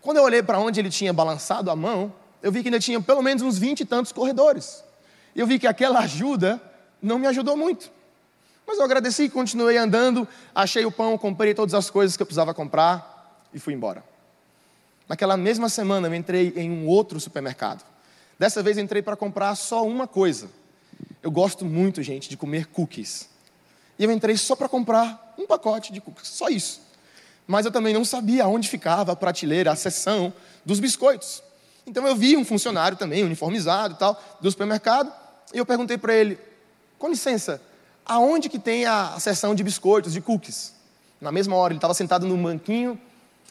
Quando 0.00 0.18
eu 0.18 0.24
olhei 0.24 0.42
para 0.42 0.58
onde 0.58 0.78
ele 0.80 0.90
tinha 0.90 1.12
balançado 1.12 1.70
a 1.70 1.76
mão, 1.76 2.12
eu 2.42 2.52
vi 2.52 2.62
que 2.62 2.68
ainda 2.68 2.80
tinha 2.80 3.00
pelo 3.00 3.22
menos 3.22 3.42
uns 3.42 3.58
vinte 3.58 3.80
e 3.80 3.84
tantos 3.84 4.12
corredores. 4.12 4.84
E 5.34 5.40
eu 5.40 5.46
vi 5.46 5.58
que 5.58 5.66
aquela 5.66 6.00
ajuda 6.00 6.60
não 7.00 7.18
me 7.18 7.26
ajudou 7.26 7.56
muito. 7.56 7.90
Mas 8.66 8.78
eu 8.78 8.84
agradeci, 8.84 9.28
continuei 9.28 9.76
andando, 9.76 10.26
achei 10.54 10.84
o 10.84 10.92
pão, 10.92 11.16
comprei 11.16 11.54
todas 11.54 11.74
as 11.74 11.88
coisas 11.88 12.16
que 12.16 12.22
eu 12.22 12.26
precisava 12.26 12.52
comprar 12.52 13.48
e 13.54 13.58
fui 13.58 13.74
embora. 13.74 14.04
Naquela 15.08 15.36
mesma 15.36 15.68
semana 15.68 16.08
eu 16.08 16.14
entrei 16.14 16.52
em 16.56 16.70
um 16.70 16.86
outro 16.86 17.18
supermercado. 17.18 17.84
Dessa 18.42 18.60
vez 18.60 18.76
entrei 18.76 19.00
para 19.00 19.14
comprar 19.14 19.54
só 19.54 19.86
uma 19.86 20.08
coisa. 20.08 20.50
Eu 21.22 21.30
gosto 21.30 21.64
muito, 21.64 22.02
gente, 22.02 22.28
de 22.28 22.36
comer 22.36 22.66
cookies. 22.66 23.28
E 23.96 24.02
eu 24.02 24.10
entrei 24.10 24.36
só 24.36 24.56
para 24.56 24.68
comprar 24.68 25.32
um 25.38 25.46
pacote 25.46 25.92
de 25.92 26.00
cookies, 26.00 26.26
só 26.26 26.48
isso. 26.48 26.80
Mas 27.46 27.64
eu 27.64 27.70
também 27.70 27.94
não 27.94 28.04
sabia 28.04 28.48
onde 28.48 28.68
ficava 28.68 29.12
a 29.12 29.14
prateleira, 29.14 29.70
a 29.70 29.76
seção 29.76 30.32
dos 30.64 30.80
biscoitos. 30.80 31.40
Então 31.86 32.04
eu 32.04 32.16
vi 32.16 32.36
um 32.36 32.44
funcionário 32.44 32.98
também, 32.98 33.22
uniformizado 33.22 33.94
tal, 33.94 34.20
do 34.40 34.50
supermercado, 34.50 35.12
e 35.54 35.58
eu 35.58 35.64
perguntei 35.64 35.96
para 35.96 36.12
ele: 36.12 36.36
com 36.98 37.08
licença, 37.08 37.62
aonde 38.04 38.48
que 38.48 38.58
tem 38.58 38.86
a 38.86 39.20
seção 39.20 39.54
de 39.54 39.62
biscoitos, 39.62 40.14
de 40.14 40.20
cookies? 40.20 40.74
Na 41.20 41.30
mesma 41.30 41.54
hora, 41.54 41.72
ele 41.72 41.78
estava 41.78 41.94
sentado 41.94 42.26
num 42.26 42.42
banquinho, 42.42 43.00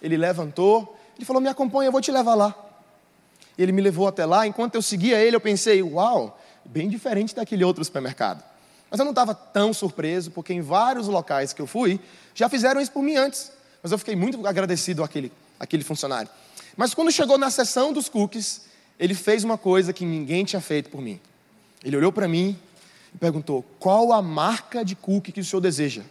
ele 0.01 0.17
levantou, 0.17 0.99
ele 1.15 1.23
falou: 1.23 1.41
Me 1.41 1.47
acompanha, 1.47 1.87
eu 1.87 1.93
vou 1.93 2.01
te 2.01 2.11
levar 2.11 2.35
lá. 2.35 2.70
Ele 3.57 3.71
me 3.71 3.81
levou 3.81 4.07
até 4.07 4.25
lá, 4.25 4.47
enquanto 4.47 4.75
eu 4.75 4.81
seguia 4.81 5.19
ele, 5.19 5.35
eu 5.35 5.41
pensei: 5.41 5.81
Uau, 5.83 6.39
bem 6.65 6.89
diferente 6.89 7.35
daquele 7.35 7.63
outro 7.63 7.83
supermercado. 7.83 8.43
Mas 8.89 8.99
eu 8.99 9.05
não 9.05 9.11
estava 9.11 9.33
tão 9.33 9.73
surpreso, 9.73 10.31
porque 10.31 10.53
em 10.53 10.61
vários 10.61 11.07
locais 11.07 11.53
que 11.53 11.61
eu 11.61 11.67
fui, 11.67 11.99
já 12.35 12.49
fizeram 12.49 12.81
isso 12.81 12.91
por 12.91 13.01
mim 13.01 13.15
antes. 13.15 13.51
Mas 13.81 13.91
eu 13.91 13.97
fiquei 13.97 14.15
muito 14.15 14.45
agradecido 14.45 15.03
àquele, 15.03 15.31
àquele 15.59 15.83
funcionário. 15.83 16.29
Mas 16.75 16.93
quando 16.93 17.11
chegou 17.11 17.37
na 17.37 17.49
sessão 17.49 17.93
dos 17.93 18.09
cookies, 18.09 18.61
ele 18.99 19.13
fez 19.13 19.43
uma 19.43 19.57
coisa 19.57 19.93
que 19.93 20.05
ninguém 20.05 20.43
tinha 20.43 20.61
feito 20.61 20.89
por 20.89 21.01
mim. 21.01 21.19
Ele 21.83 21.97
olhou 21.97 22.11
para 22.11 22.27
mim 22.27 22.57
e 23.13 23.17
perguntou: 23.17 23.65
Qual 23.79 24.11
a 24.11 24.21
marca 24.21 24.83
de 24.83 24.95
cookie 24.95 25.31
que 25.31 25.39
o 25.39 25.45
senhor 25.45 25.61
deseja? 25.61 26.03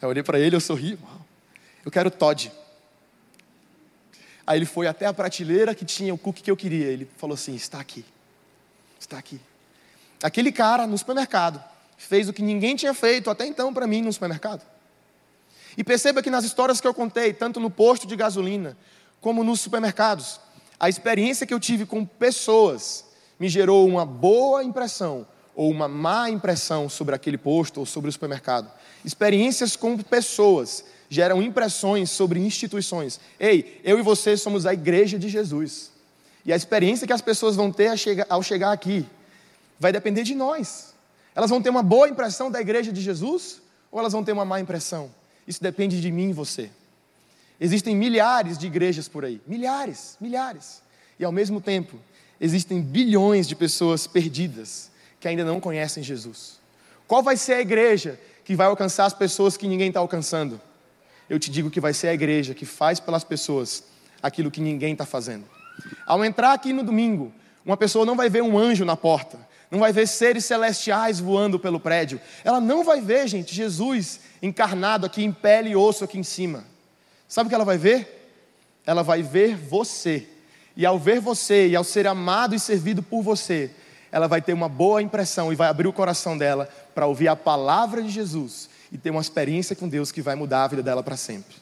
Eu 0.00 0.10
olhei 0.10 0.22
para 0.22 0.38
ele, 0.38 0.54
eu 0.54 0.60
sorri: 0.60 0.98
Eu 1.84 1.90
quero 1.90 2.10
Todd. 2.10 2.52
Aí 4.46 4.58
ele 4.58 4.66
foi 4.66 4.86
até 4.86 5.06
a 5.06 5.12
prateleira 5.12 5.74
que 5.74 5.84
tinha 5.84 6.12
o 6.12 6.18
cookie 6.18 6.42
que 6.42 6.50
eu 6.50 6.56
queria. 6.56 6.86
Ele 6.86 7.08
falou 7.16 7.34
assim: 7.34 7.54
Está 7.54 7.80
aqui. 7.80 8.04
Está 8.98 9.18
aqui. 9.18 9.40
Aquele 10.22 10.52
cara 10.52 10.86
no 10.86 10.96
supermercado 10.96 11.62
fez 11.96 12.28
o 12.28 12.32
que 12.32 12.42
ninguém 12.42 12.76
tinha 12.76 12.94
feito 12.94 13.30
até 13.30 13.46
então 13.46 13.72
para 13.72 13.86
mim 13.86 14.02
no 14.02 14.12
supermercado. 14.12 14.62
E 15.76 15.82
perceba 15.82 16.22
que 16.22 16.30
nas 16.30 16.44
histórias 16.44 16.80
que 16.80 16.86
eu 16.86 16.94
contei, 16.94 17.32
tanto 17.32 17.58
no 17.58 17.70
posto 17.70 18.06
de 18.06 18.14
gasolina 18.14 18.76
como 19.20 19.42
nos 19.42 19.60
supermercados, 19.60 20.40
a 20.78 20.88
experiência 20.88 21.46
que 21.46 21.54
eu 21.54 21.60
tive 21.60 21.86
com 21.86 22.04
pessoas 22.04 23.04
me 23.38 23.48
gerou 23.48 23.86
uma 23.88 24.06
boa 24.06 24.62
impressão 24.62 25.26
ou 25.54 25.70
uma 25.70 25.88
má 25.88 26.28
impressão 26.30 26.88
sobre 26.88 27.14
aquele 27.14 27.38
posto 27.38 27.80
ou 27.80 27.86
sobre 27.86 28.08
o 28.08 28.12
supermercado. 28.12 28.70
Experiências 29.04 29.76
com 29.76 29.96
pessoas 29.96 30.84
geram 31.08 31.42
impressões 31.42 32.10
sobre 32.10 32.40
instituições. 32.40 33.20
Ei, 33.38 33.80
eu 33.84 33.98
e 33.98 34.02
você 34.02 34.36
somos 34.36 34.66
a 34.66 34.72
igreja 34.72 35.18
de 35.18 35.28
Jesus. 35.28 35.92
E 36.44 36.52
a 36.52 36.56
experiência 36.56 37.06
que 37.06 37.12
as 37.12 37.22
pessoas 37.22 37.56
vão 37.56 37.72
ter 37.72 37.90
ao 38.28 38.42
chegar 38.42 38.72
aqui 38.72 39.06
vai 39.78 39.92
depender 39.92 40.22
de 40.22 40.34
nós. 40.34 40.94
Elas 41.34 41.50
vão 41.50 41.60
ter 41.60 41.70
uma 41.70 41.82
boa 41.82 42.08
impressão 42.08 42.50
da 42.50 42.60
igreja 42.60 42.92
de 42.92 43.00
Jesus 43.00 43.60
ou 43.90 43.98
elas 43.98 44.12
vão 44.12 44.24
ter 44.24 44.32
uma 44.32 44.44
má 44.44 44.60
impressão? 44.60 45.10
Isso 45.46 45.62
depende 45.62 46.00
de 46.00 46.10
mim 46.10 46.30
e 46.30 46.32
você. 46.32 46.70
Existem 47.60 47.94
milhares 47.94 48.58
de 48.58 48.66
igrejas 48.66 49.08
por 49.08 49.24
aí, 49.24 49.40
milhares, 49.46 50.16
milhares. 50.20 50.82
E 51.18 51.24
ao 51.24 51.32
mesmo 51.32 51.60
tempo, 51.60 51.98
existem 52.40 52.80
bilhões 52.80 53.46
de 53.46 53.54
pessoas 53.54 54.06
perdidas 54.06 54.90
que 55.20 55.28
ainda 55.28 55.44
não 55.44 55.60
conhecem 55.60 56.02
Jesus. 56.02 56.58
Qual 57.06 57.22
vai 57.22 57.36
ser 57.36 57.54
a 57.54 57.60
igreja 57.60 58.18
que 58.44 58.56
vai 58.56 58.66
alcançar 58.66 59.06
as 59.06 59.14
pessoas 59.14 59.56
que 59.56 59.68
ninguém 59.68 59.88
está 59.88 60.00
alcançando? 60.00 60.60
Eu 61.28 61.38
te 61.38 61.50
digo 61.50 61.70
que 61.70 61.80
vai 61.80 61.94
ser 61.94 62.08
a 62.08 62.14
igreja 62.14 62.54
que 62.54 62.66
faz 62.66 63.00
pelas 63.00 63.24
pessoas 63.24 63.84
aquilo 64.22 64.50
que 64.50 64.60
ninguém 64.60 64.92
está 64.92 65.06
fazendo. 65.06 65.44
Ao 66.06 66.24
entrar 66.24 66.52
aqui 66.52 66.72
no 66.72 66.82
domingo, 66.82 67.32
uma 67.64 67.76
pessoa 67.76 68.04
não 68.04 68.16
vai 68.16 68.28
ver 68.28 68.42
um 68.42 68.58
anjo 68.58 68.84
na 68.84 68.96
porta, 68.96 69.38
não 69.70 69.80
vai 69.80 69.92
ver 69.92 70.06
seres 70.06 70.44
celestiais 70.44 71.18
voando 71.18 71.58
pelo 71.58 71.80
prédio. 71.80 72.20
Ela 72.44 72.60
não 72.60 72.84
vai 72.84 73.00
ver, 73.00 73.26
gente, 73.26 73.54
Jesus 73.54 74.20
encarnado 74.42 75.06
aqui 75.06 75.24
em 75.24 75.32
pele 75.32 75.70
e 75.70 75.76
osso 75.76 76.04
aqui 76.04 76.18
em 76.18 76.22
cima. 76.22 76.64
Sabe 77.26 77.46
o 77.46 77.48
que 77.48 77.54
ela 77.54 77.64
vai 77.64 77.78
ver? 77.78 78.30
Ela 78.86 79.02
vai 79.02 79.22
ver 79.22 79.56
você. 79.56 80.28
E 80.76 80.84
ao 80.84 80.98
ver 80.98 81.20
você 81.20 81.68
e 81.68 81.76
ao 81.76 81.84
ser 81.84 82.06
amado 82.06 82.54
e 82.54 82.60
servido 82.60 83.02
por 83.02 83.22
você, 83.22 83.70
ela 84.12 84.28
vai 84.28 84.42
ter 84.42 84.52
uma 84.52 84.68
boa 84.68 85.00
impressão 85.00 85.52
e 85.52 85.56
vai 85.56 85.68
abrir 85.68 85.88
o 85.88 85.92
coração 85.92 86.36
dela 86.36 86.68
para 86.94 87.06
ouvir 87.06 87.28
a 87.28 87.36
palavra 87.36 88.02
de 88.02 88.10
Jesus 88.10 88.68
e 88.94 88.98
ter 88.98 89.10
uma 89.10 89.20
experiência 89.20 89.74
com 89.74 89.88
Deus 89.88 90.12
que 90.12 90.22
vai 90.22 90.36
mudar 90.36 90.62
a 90.62 90.68
vida 90.68 90.82
dela 90.82 91.02
para 91.02 91.16
sempre. 91.16 91.56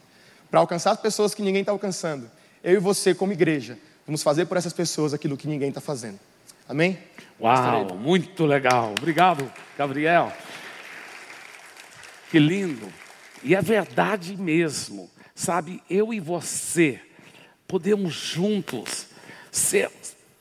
Para 0.51 0.61
alcançar 0.61 0.91
as 0.91 1.01
pessoas 1.01 1.35
que 1.35 1.41
ninguém 1.41 1.63
está 1.63 1.73
alcançando, 1.73 2.31
eu 2.63 2.75
e 2.75 2.79
você, 2.79 3.15
como 3.15 3.33
igreja, 3.33 3.79
vamos 4.07 4.23
fazer 4.23 4.45
por 4.45 4.59
essas 4.59 4.75
pessoas 4.75 5.15
aquilo 5.15 5.35
que 5.35 5.49
ninguém 5.49 5.71
está 5.71 5.81
fazendo. 5.81 6.21
Amém? 6.69 6.99
Uau, 7.41 7.97
muito 7.97 8.45
legal. 8.45 8.93
Obrigado, 8.99 9.51
Gabriel. 9.79 10.31
Que 12.31 12.39
lindo. 12.39 12.93
E 13.43 13.55
é 13.55 13.63
verdade 13.63 14.37
mesmo. 14.37 15.11
Sabe, 15.35 15.83
eu 15.89 16.13
e 16.13 16.21
você 16.21 17.01
podemos 17.67 18.13
juntos 18.13 19.07
ser, 19.51 19.91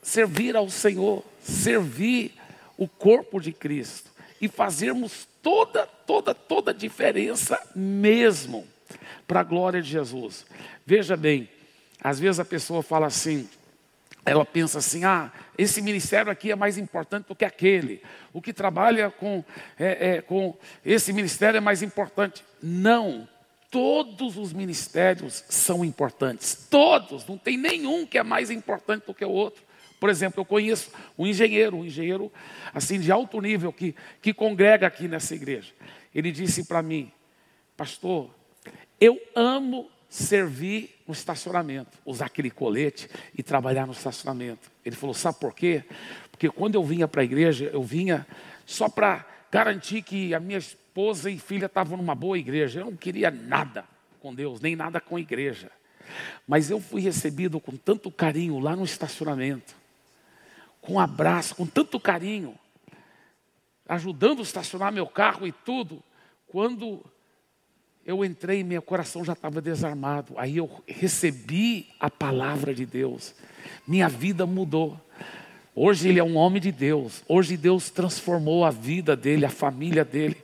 servir 0.04 0.58
ao 0.58 0.70
Senhor, 0.70 1.24
servir 1.42 2.34
o 2.78 2.86
corpo 2.86 3.40
de 3.40 3.54
Cristo 3.54 4.11
e 4.42 4.48
fazermos 4.48 5.28
toda, 5.42 5.86
toda, 5.86 6.34
toda 6.34 6.72
a 6.72 6.74
diferença 6.74 7.62
mesmo 7.76 8.68
para 9.28 9.42
a 9.42 9.44
glória 9.44 9.82
de 9.82 9.90
Jesus. 9.90 10.46
Veja 10.86 11.16
bem, 11.16 11.48
às 12.04 12.20
vezes 12.20 12.40
a 12.40 12.46
pessoa 12.46 12.82
fala 12.82 13.08
assim, 13.08 13.48
ela 14.26 14.44
pensa 14.44 14.80
assim: 14.80 15.04
ah, 15.04 15.32
esse 15.58 15.82
ministério 15.82 16.32
aqui 16.32 16.52
é 16.52 16.56
mais 16.56 16.78
importante 16.78 17.28
do 17.28 17.36
que 17.36 17.46
aquele. 17.46 18.02
O 18.34 18.42
que 18.42 18.52
trabalha 18.52 19.12
com, 19.12 19.44
é, 19.80 20.16
é, 20.16 20.22
com 20.22 20.58
esse 20.84 21.14
ministério 21.14 21.58
é 21.58 21.62
mais 21.62 21.82
importante. 21.82 22.44
Não, 22.62 23.28
todos 23.70 24.38
os 24.38 24.54
ministérios 24.54 25.44
são 25.50 25.86
importantes. 25.86 26.68
Todos, 26.70 27.26
não 27.26 27.38
tem 27.38 27.58
nenhum 27.58 28.06
que 28.06 28.18
é 28.18 28.24
mais 28.24 28.50
importante 28.50 29.06
do 29.06 29.14
que 29.14 29.24
o 29.24 29.30
outro. 29.30 29.64
Por 30.02 30.10
exemplo, 30.10 30.42
eu 30.42 30.46
conheço 30.46 30.90
um 31.16 31.28
engenheiro, 31.28 31.78
um 31.78 31.86
engenheiro 31.86 32.32
assim 32.74 33.00
de 33.00 33.12
alto 33.12 33.40
nível 33.40 33.72
que, 33.72 33.96
que 34.20 34.34
congrega 34.34 34.88
aqui 34.88 35.08
nessa 35.08 35.36
igreja. 35.36 35.72
Ele 36.14 36.32
disse 36.32 36.66
para 36.66 36.82
mim, 36.82 37.12
pastor, 37.78 38.32
eu 39.00 39.22
amo 39.36 39.88
servir 40.10 40.90
no 41.08 41.14
estacionamento, 41.14 42.00
usar 42.04 42.26
aquele 42.26 42.50
colete 42.50 43.08
e 43.38 43.44
trabalhar 43.44 43.86
no 43.86 43.94
estacionamento. 43.94 44.72
Ele 44.84 44.96
falou: 44.96 45.14
sabe 45.14 45.40
por 45.40 45.54
quê? 45.54 45.84
Porque 46.32 46.50
quando 46.50 46.74
eu 46.74 46.84
vinha 46.84 47.08
para 47.08 47.22
a 47.22 47.24
igreja, 47.24 47.70
eu 47.72 47.84
vinha 47.84 48.26
só 48.66 48.90
para 48.90 49.24
garantir 49.52 50.02
que 50.02 50.34
a 50.34 50.40
minha 50.40 50.58
esposa 50.58 51.30
e 51.30 51.38
filha 51.38 51.68
estavam 51.68 51.96
numa 51.96 52.16
boa 52.16 52.40
igreja. 52.40 52.80
Eu 52.80 52.86
não 52.86 52.96
queria 52.96 53.30
nada 53.30 53.86
com 54.20 54.34
Deus, 54.34 54.62
nem 54.62 54.76
nada 54.76 55.00
com 55.00 55.16
a 55.16 55.22
igreja. 55.22 55.72
Mas 56.48 56.72
eu 56.72 56.82
fui 56.82 57.02
recebido 57.02 57.60
com 57.60 57.78
tanto 57.78 58.10
carinho 58.10 58.58
lá 58.58 58.76
no 58.76 58.84
estacionamento, 58.84 59.80
com 60.82 60.94
um 60.94 61.00
abraço, 61.00 61.56
com 61.56 61.66
tanto 61.66 62.00
carinho, 62.00 62.58
ajudando 63.88 64.40
a 64.40 64.44
estacionar 64.44 64.92
meu 64.92 65.06
carro 65.06 65.46
e 65.46 65.52
tudo. 65.52 66.02
Quando 66.48 67.04
eu 68.06 68.26
entrei, 68.26 68.64
meu 68.64 68.82
coração 68.82 69.24
já 69.24 69.34
estava 69.34 69.62
desarmado. 69.62 70.34
Aí 70.38 70.58
eu 70.58 70.70
recebi 70.88 71.88
a 72.00 72.10
palavra 72.10 72.74
de 72.74 72.86
Deus. 72.86 73.36
Minha 73.88 74.10
vida 74.10 74.46
mudou. 74.46 75.00
Hoje 75.76 76.10
ele 76.10 76.20
é 76.20 76.24
um 76.24 76.36
homem 76.36 76.62
de 76.62 76.72
Deus. 76.72 77.24
Hoje 77.28 77.56
Deus 77.56 77.90
transformou 77.90 78.66
a 78.66 78.72
vida 78.72 79.16
dele, 79.16 79.46
a 79.46 79.50
família 79.50 80.04
dele. 80.04 80.44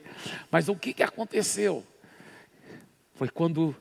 Mas 0.50 0.68
o 0.68 0.76
que, 0.76 0.92
que 0.92 1.02
aconteceu? 1.02 1.84
Foi 3.14 3.28
quando 3.28 3.74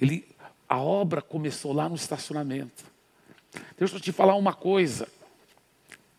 ele, 0.00 0.28
a 0.68 0.78
obra 0.78 1.22
começou 1.22 1.72
lá 1.72 1.88
no 1.88 1.94
estacionamento. 1.94 2.84
Deixa 3.78 3.96
eu 3.96 4.00
te 4.00 4.12
falar 4.12 4.34
uma 4.36 4.52
coisa. 4.52 5.08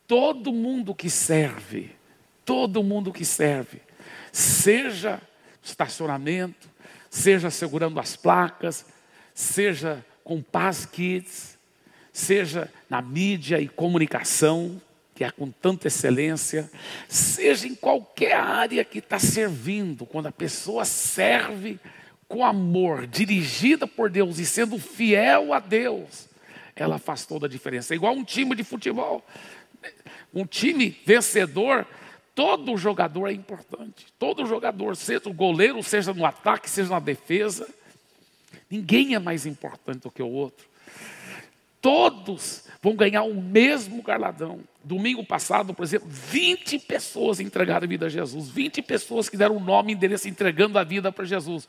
Todo 0.07 0.51
mundo 0.51 0.93
que 0.93 1.09
serve, 1.09 1.95
todo 2.43 2.83
mundo 2.83 3.11
que 3.11 3.25
serve, 3.25 3.81
seja 4.31 5.21
estacionamento, 5.61 6.69
seja 7.09 7.49
segurando 7.49 7.99
as 7.99 8.15
placas, 8.15 8.85
seja 9.33 10.05
com 10.23 10.41
Paz 10.41 10.85
Kids, 10.85 11.57
seja 12.11 12.71
na 12.89 13.01
mídia 13.01 13.59
e 13.59 13.67
comunicação, 13.67 14.81
que 15.15 15.23
é 15.23 15.31
com 15.31 15.49
tanta 15.49 15.87
excelência, 15.87 16.69
seja 17.07 17.67
em 17.67 17.75
qualquer 17.75 18.33
área 18.33 18.83
que 18.83 18.99
está 18.99 19.19
servindo, 19.19 20.05
quando 20.05 20.27
a 20.27 20.31
pessoa 20.31 20.85
serve 20.85 21.79
com 22.27 22.43
amor, 22.43 23.05
dirigida 23.05 23.85
por 23.85 24.09
Deus 24.09 24.39
e 24.39 24.45
sendo 24.45 24.79
fiel 24.79 25.53
a 25.53 25.59
Deus, 25.59 26.27
ela 26.75 26.97
faz 26.97 27.25
toda 27.25 27.45
a 27.45 27.49
diferença. 27.49 27.93
É 27.93 27.95
igual 27.95 28.13
um 28.13 28.23
time 28.23 28.55
de 28.55 28.63
futebol. 28.63 29.23
Um 30.33 30.45
time 30.45 30.89
vencedor 31.05 31.85
Todo 32.35 32.75
jogador 32.77 33.27
é 33.27 33.33
importante. 33.33 34.07
Todo 34.17 34.45
jogador, 34.45 34.95
seja 34.95 35.29
o 35.29 35.33
goleiro, 35.33 35.83
seja 35.83 36.13
no 36.13 36.25
ataque, 36.25 36.69
seja 36.69 36.89
na 36.89 36.99
defesa. 36.99 37.67
Ninguém 38.69 39.13
é 39.13 39.19
mais 39.19 39.45
importante 39.45 40.01
do 40.01 40.11
que 40.11 40.23
o 40.23 40.29
outro. 40.29 40.67
todos 41.79 42.63
vão 42.81 42.95
ganhar 42.95 43.23
o 43.23 43.35
mesmo 43.35 44.01
galardão. 44.01 44.61
Domingo 44.83 45.23
passado, 45.23 45.73
por 45.73 45.83
exemplo, 45.83 46.07
20 46.09 46.79
pessoas 46.79 47.41
entregaram 47.41 47.83
a 47.85 47.87
vida 47.87 48.05
a 48.05 48.09
Jesus. 48.09 48.49
20 48.49 48.81
pessoas 48.81 49.27
que 49.27 49.35
deram 49.35 49.57
o 49.57 49.59
nome 49.59 49.91
e 49.91 49.95
endereço 49.95 50.29
entregando 50.29 50.79
a 50.79 50.83
vida 50.83 51.11
para 51.11 51.25
Jesus. 51.25 51.67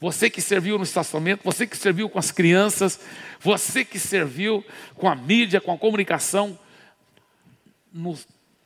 Você 0.00 0.28
que 0.30 0.40
serviu 0.40 0.78
no 0.78 0.84
estacionamento, 0.84 1.44
você 1.44 1.66
que 1.66 1.76
serviu 1.76 2.08
com 2.08 2.18
as 2.18 2.32
crianças, 2.32 2.98
você 3.38 3.84
que 3.84 3.98
serviu 3.98 4.64
com 4.96 5.08
a 5.08 5.14
mídia, 5.14 5.60
com 5.60 5.70
a 5.70 5.78
comunicação, 5.78 6.58
no, 7.92 8.18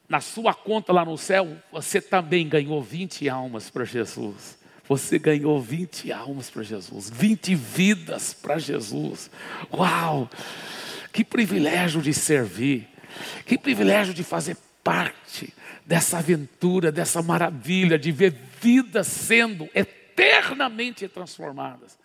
na 0.08 0.20
sua 0.20 0.54
conta 0.54 0.92
lá 0.92 1.04
no 1.04 1.18
céu, 1.18 1.56
você 1.72 2.00
também 2.00 2.48
ganhou 2.48 2.82
20 2.82 3.28
almas 3.28 3.70
para 3.70 3.84
Jesus. 3.84 4.58
Você 4.88 5.18
ganhou 5.18 5.60
20 5.60 6.12
almas 6.12 6.48
para 6.48 6.62
Jesus, 6.62 7.10
20 7.10 7.54
vidas 7.56 8.32
para 8.32 8.56
Jesus. 8.58 9.30
Uau! 9.72 10.30
Que 11.12 11.24
privilégio 11.24 12.00
de 12.00 12.12
servir, 12.12 12.88
que 13.44 13.58
privilégio 13.58 14.14
de 14.14 14.22
fazer 14.22 14.56
parte 14.84 15.52
dessa 15.84 16.18
aventura, 16.18 16.92
dessa 16.92 17.20
maravilha, 17.20 17.98
de 17.98 18.12
ver 18.12 18.32
vidas 18.60 19.06
sendo 19.08 19.68
eternamente 19.74 21.08
transformadas, 21.08 21.98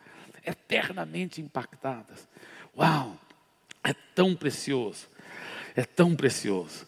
eternamente 0.44 1.40
impactadas. 1.42 2.28
Uau! 2.76 3.16
É 3.84 3.94
tão 4.16 4.36
precioso, 4.36 5.08
é 5.76 5.84
tão 5.84 6.16
precioso. 6.16 6.88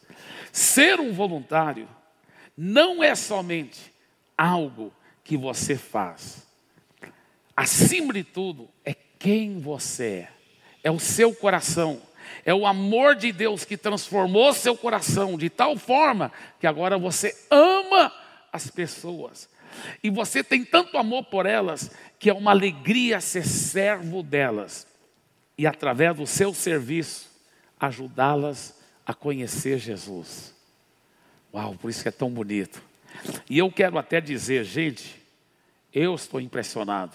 Ser 0.52 1.00
um 1.00 1.14
voluntário 1.14 1.88
não 2.56 3.04
é 3.04 3.16
somente 3.16 3.94
algo 4.38 4.94
que 5.24 5.38
você 5.38 5.76
faz. 5.76 6.46
Acima 7.56 8.14
de 8.14 8.24
tudo, 8.24 8.70
é 8.84 8.94
quem 8.94 9.60
você 9.60 10.28
é. 10.28 10.30
É 10.84 10.92
o 10.92 11.00
seu 11.00 11.34
coração. 11.34 12.02
É 12.46 12.54
o 12.54 12.66
amor 12.66 13.16
de 13.16 13.32
Deus 13.32 13.64
que 13.64 13.78
transformou 13.78 14.54
seu 14.54 14.76
coração 14.76 15.38
de 15.38 15.50
tal 15.50 15.78
forma 15.78 16.32
que 16.60 16.68
agora 16.68 16.98
você 16.98 17.36
ama 17.50 18.12
as 18.52 18.70
pessoas. 18.70 19.50
E 20.04 20.10
você 20.10 20.44
tem 20.44 20.64
tanto 20.64 20.98
amor 20.98 21.24
por 21.26 21.46
elas 21.46 21.92
que 22.20 22.30
é 22.30 22.34
uma 22.34 22.52
alegria 22.52 23.22
ser 23.22 23.46
servo 23.46 24.22
delas. 24.22 24.88
E 25.58 25.66
através 25.66 26.16
do 26.16 26.28
seu 26.28 26.54
serviço, 26.54 27.30
ajudá-las 27.80 28.83
a 29.06 29.14
conhecer 29.14 29.78
Jesus. 29.78 30.54
Uau, 31.54 31.76
por 31.76 31.90
isso 31.90 32.02
que 32.02 32.10
é 32.10 32.12
tão 32.12 32.30
bonito. 32.30 32.82
E 33.50 33.58
eu 33.58 33.72
quero 33.72 33.98
até 33.98 34.20
dizer, 34.20 34.64
gente, 34.64 35.22
eu 35.94 36.16
estou 36.16 36.42
impressionado. 36.42 37.14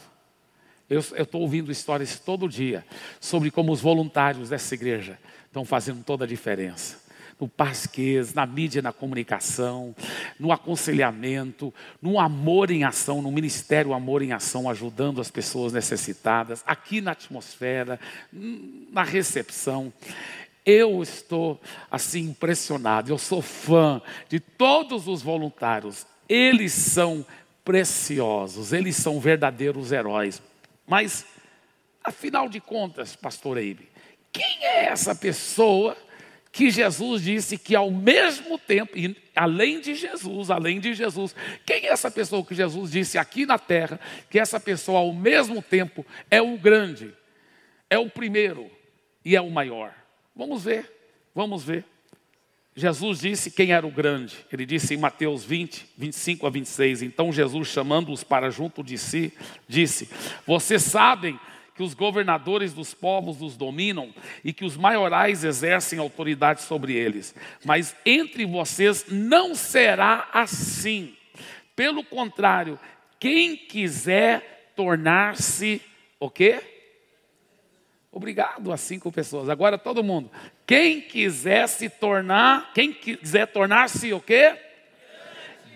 Eu 0.88 1.00
estou 1.00 1.42
ouvindo 1.42 1.70
histórias 1.70 2.18
todo 2.18 2.48
dia 2.48 2.84
sobre 3.20 3.50
como 3.50 3.72
os 3.72 3.80
voluntários 3.80 4.48
dessa 4.48 4.74
igreja 4.74 5.18
estão 5.46 5.64
fazendo 5.64 6.02
toda 6.02 6.24
a 6.24 6.28
diferença. 6.28 7.06
No 7.38 7.46
pasquês, 7.46 8.34
na 8.34 8.46
mídia, 8.46 8.82
na 8.82 8.92
comunicação, 8.92 9.94
no 10.40 10.50
aconselhamento, 10.50 11.72
no 12.00 12.18
amor 12.18 12.70
em 12.70 12.84
ação, 12.84 13.22
no 13.22 13.30
ministério 13.30 13.92
Amor 13.92 14.22
em 14.22 14.32
Ação, 14.32 14.68
ajudando 14.68 15.20
as 15.20 15.30
pessoas 15.30 15.72
necessitadas, 15.72 16.64
aqui 16.66 17.00
na 17.00 17.12
atmosfera, 17.12 18.00
na 18.32 19.04
recepção. 19.04 19.92
Eu 20.70 21.02
estou 21.02 21.58
assim 21.90 22.24
impressionado, 22.24 23.10
eu 23.10 23.16
sou 23.16 23.40
fã 23.40 24.02
de 24.28 24.38
todos 24.38 25.08
os 25.08 25.22
voluntários. 25.22 26.06
Eles 26.28 26.74
são 26.74 27.24
preciosos, 27.64 28.74
eles 28.74 28.94
são 28.94 29.18
verdadeiros 29.18 29.92
heróis. 29.92 30.42
Mas, 30.86 31.24
afinal 32.04 32.50
de 32.50 32.60
contas, 32.60 33.16
pastor 33.16 33.56
Eibe, 33.56 33.88
quem 34.30 34.58
é 34.60 34.84
essa 34.84 35.14
pessoa 35.14 35.96
que 36.52 36.70
Jesus 36.70 37.22
disse 37.22 37.56
que 37.56 37.74
ao 37.74 37.90
mesmo 37.90 38.58
tempo, 38.58 38.92
e 38.94 39.16
além 39.34 39.80
de 39.80 39.94
Jesus, 39.94 40.50
além 40.50 40.80
de 40.80 40.92
Jesus, 40.92 41.34
quem 41.64 41.86
é 41.86 41.92
essa 41.92 42.10
pessoa 42.10 42.44
que 42.44 42.54
Jesus 42.54 42.90
disse 42.90 43.16
aqui 43.16 43.46
na 43.46 43.58
terra, 43.58 43.98
que 44.28 44.38
essa 44.38 44.60
pessoa 44.60 44.98
ao 44.98 45.14
mesmo 45.14 45.62
tempo 45.62 46.04
é 46.30 46.42
o 46.42 46.58
grande, 46.58 47.14
é 47.88 47.98
o 47.98 48.10
primeiro 48.10 48.70
e 49.24 49.34
é 49.34 49.40
o 49.40 49.50
maior? 49.50 49.94
Vamos 50.38 50.62
ver, 50.62 50.88
vamos 51.34 51.64
ver. 51.64 51.84
Jesus 52.76 53.18
disse 53.18 53.50
quem 53.50 53.72
era 53.72 53.84
o 53.84 53.90
grande. 53.90 54.36
Ele 54.52 54.64
disse 54.64 54.94
em 54.94 54.96
Mateus 54.96 55.44
20, 55.44 55.84
25 55.98 56.46
a 56.46 56.50
26. 56.50 57.02
Então 57.02 57.32
Jesus, 57.32 57.66
chamando-os 57.66 58.22
para 58.22 58.48
junto 58.48 58.84
de 58.84 58.96
si, 58.96 59.32
disse: 59.66 60.08
Vocês 60.46 60.84
sabem 60.84 61.36
que 61.74 61.82
os 61.82 61.92
governadores 61.92 62.72
dos 62.72 62.94
povos 62.94 63.42
os 63.42 63.56
dominam 63.56 64.14
e 64.44 64.52
que 64.52 64.64
os 64.64 64.76
maiorais 64.76 65.42
exercem 65.42 65.98
autoridade 65.98 66.62
sobre 66.62 66.94
eles. 66.94 67.34
Mas 67.64 67.96
entre 68.06 68.46
vocês 68.46 69.06
não 69.08 69.56
será 69.56 70.28
assim. 70.32 71.16
Pelo 71.74 72.04
contrário, 72.04 72.78
quem 73.18 73.56
quiser 73.56 74.72
tornar-se 74.76 75.82
o 76.20 76.30
quê? 76.30 76.77
Obrigado 78.18 78.72
a 78.72 78.76
cinco 78.76 79.12
pessoas. 79.12 79.48
Agora 79.48 79.78
todo 79.78 80.02
mundo. 80.02 80.28
Quem 80.66 81.00
quiser 81.00 81.68
se 81.68 81.88
tornar, 81.88 82.72
quem 82.72 82.92
quiser 82.92 83.46
tornar-se 83.46 84.12
o 84.12 84.20
quê? 84.20 84.58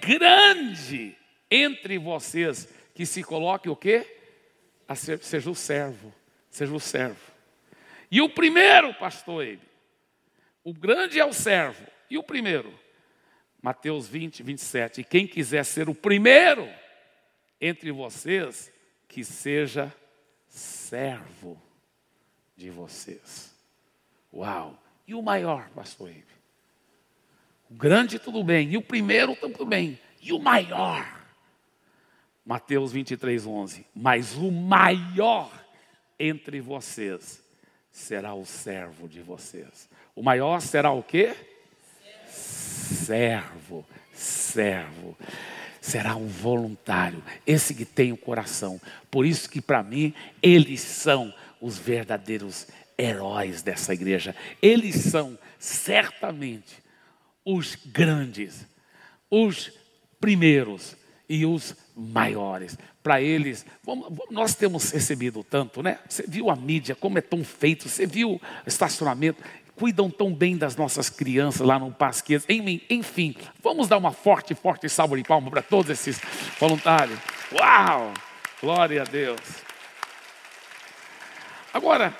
Grande 0.00 1.16
entre 1.48 1.98
vocês, 1.98 2.68
que 2.96 3.06
se 3.06 3.22
coloque 3.22 3.68
o 3.68 3.76
quê? 3.76 4.18
Ser, 4.96 5.22
seja 5.22 5.48
o 5.48 5.54
servo, 5.54 6.12
seja 6.50 6.74
o 6.74 6.80
servo. 6.80 7.32
E 8.10 8.20
o 8.20 8.28
primeiro, 8.28 8.92
pastor 8.94 9.44
ele, 9.44 9.62
o 10.64 10.74
grande 10.74 11.20
é 11.20 11.24
o 11.24 11.32
servo. 11.32 11.86
E 12.10 12.18
o 12.18 12.24
primeiro? 12.24 12.76
Mateus 13.62 14.08
20, 14.08 14.42
27. 14.42 15.02
E 15.02 15.04
quem 15.04 15.28
quiser 15.28 15.64
ser 15.64 15.88
o 15.88 15.94
primeiro 15.94 16.68
entre 17.60 17.92
vocês, 17.92 18.72
que 19.06 19.22
seja 19.22 19.94
servo 20.48 21.56
de 22.56 22.70
vocês. 22.70 23.52
Uau! 24.32 24.78
E 25.06 25.14
o 25.14 25.22
maior, 25.22 25.68
pastor 25.70 26.10
Ibe? 26.10 26.24
O 27.70 27.74
grande, 27.74 28.18
tudo 28.18 28.44
bem. 28.44 28.72
E 28.72 28.76
o 28.76 28.82
primeiro, 28.82 29.34
tudo 29.34 29.64
bem. 29.64 29.98
E 30.20 30.32
o 30.32 30.38
maior? 30.38 31.22
Mateus 32.44 32.92
23, 32.92 33.46
11. 33.46 33.86
Mas 33.94 34.34
o 34.36 34.50
maior 34.50 35.50
entre 36.18 36.60
vocês 36.60 37.42
será 37.90 38.34
o 38.34 38.44
servo 38.44 39.08
de 39.08 39.20
vocês. 39.20 39.88
O 40.14 40.22
maior 40.22 40.60
será 40.60 40.92
o 40.92 41.02
quê? 41.02 41.34
Servo. 42.26 43.86
Servo. 44.12 45.16
Será 45.80 46.14
um 46.14 46.26
voluntário. 46.26 47.22
Esse 47.46 47.74
que 47.74 47.84
tem 47.84 48.12
o 48.12 48.16
coração. 48.16 48.80
Por 49.10 49.26
isso 49.26 49.48
que 49.48 49.60
para 49.60 49.82
mim, 49.82 50.14
eles 50.42 50.80
são 50.80 51.32
os 51.62 51.78
verdadeiros 51.78 52.66
heróis 52.98 53.62
dessa 53.62 53.94
igreja. 53.94 54.34
Eles 54.60 54.96
são 54.96 55.38
certamente 55.58 56.82
os 57.44 57.76
grandes, 57.86 58.66
os 59.30 59.72
primeiros 60.20 60.96
e 61.28 61.46
os 61.46 61.74
maiores. 61.96 62.76
Para 63.00 63.22
eles, 63.22 63.64
nós 64.30 64.54
temos 64.56 64.90
recebido 64.90 65.42
tanto, 65.44 65.82
né? 65.82 66.00
Você 66.08 66.24
viu 66.26 66.50
a 66.50 66.56
mídia, 66.56 66.96
como 66.96 67.16
é 67.16 67.20
tão 67.20 67.44
feito, 67.44 67.88
você 67.88 68.06
viu 68.06 68.32
o 68.32 68.40
estacionamento, 68.66 69.42
cuidam 69.76 70.10
tão 70.10 70.34
bem 70.34 70.56
das 70.56 70.76
nossas 70.76 71.08
crianças 71.08 71.66
lá 71.66 71.78
no 71.78 71.92
Pasquês. 71.92 72.44
Enfim, 72.90 73.36
vamos 73.62 73.86
dar 73.86 73.98
uma 73.98 74.12
forte, 74.12 74.54
forte 74.54 74.88
salva 74.88 75.16
de 75.16 75.22
palmas 75.22 75.50
para 75.50 75.62
todos 75.62 75.90
esses 75.90 76.20
voluntários. 76.58 77.18
Uau! 77.52 78.12
Glória 78.60 79.02
a 79.02 79.04
Deus. 79.04 79.40
Agora, 81.72 82.14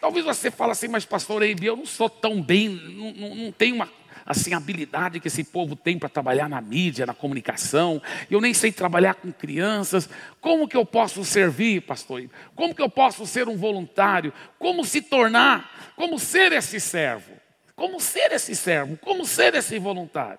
talvez 0.00 0.24
você 0.24 0.50
fale 0.50 0.72
assim, 0.72 0.88
mas 0.88 1.04
pastor 1.04 1.42
Eibe, 1.42 1.66
eu 1.66 1.76
não 1.76 1.86
sou 1.86 2.08
tão 2.08 2.42
bem, 2.42 2.68
não, 2.68 3.12
não, 3.12 3.34
não 3.34 3.52
tenho 3.52 3.74
uma 3.74 3.88
assim, 4.24 4.54
habilidade 4.54 5.18
que 5.18 5.28
esse 5.28 5.42
povo 5.42 5.74
tem 5.74 5.98
para 5.98 6.08
trabalhar 6.08 6.48
na 6.48 6.60
mídia, 6.60 7.04
na 7.04 7.14
comunicação, 7.14 8.00
eu 8.30 8.40
nem 8.40 8.54
sei 8.54 8.70
trabalhar 8.70 9.14
com 9.14 9.32
crianças, 9.32 10.08
como 10.40 10.68
que 10.68 10.76
eu 10.76 10.86
posso 10.86 11.24
servir, 11.24 11.82
pastor? 11.82 12.22
Como 12.54 12.74
que 12.74 12.82
eu 12.82 12.88
posso 12.88 13.26
ser 13.26 13.48
um 13.48 13.56
voluntário? 13.56 14.32
Como 14.58 14.84
se 14.84 15.02
tornar, 15.02 15.92
como 15.96 16.18
ser 16.18 16.52
esse 16.52 16.78
servo? 16.78 17.32
Como 17.74 17.98
ser 17.98 18.30
esse 18.32 18.54
servo? 18.54 18.96
Como 18.98 19.24
ser 19.24 19.54
esse 19.54 19.78
voluntário? 19.78 20.38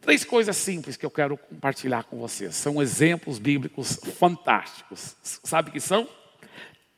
Três 0.00 0.24
coisas 0.24 0.56
simples 0.56 0.96
que 0.96 1.06
eu 1.06 1.10
quero 1.10 1.36
compartilhar 1.36 2.02
com 2.04 2.18
vocês. 2.18 2.56
São 2.56 2.82
exemplos 2.82 3.38
bíblicos 3.38 4.00
fantásticos. 4.18 5.14
Sabe 5.22 5.70
que 5.70 5.78
são? 5.78 6.08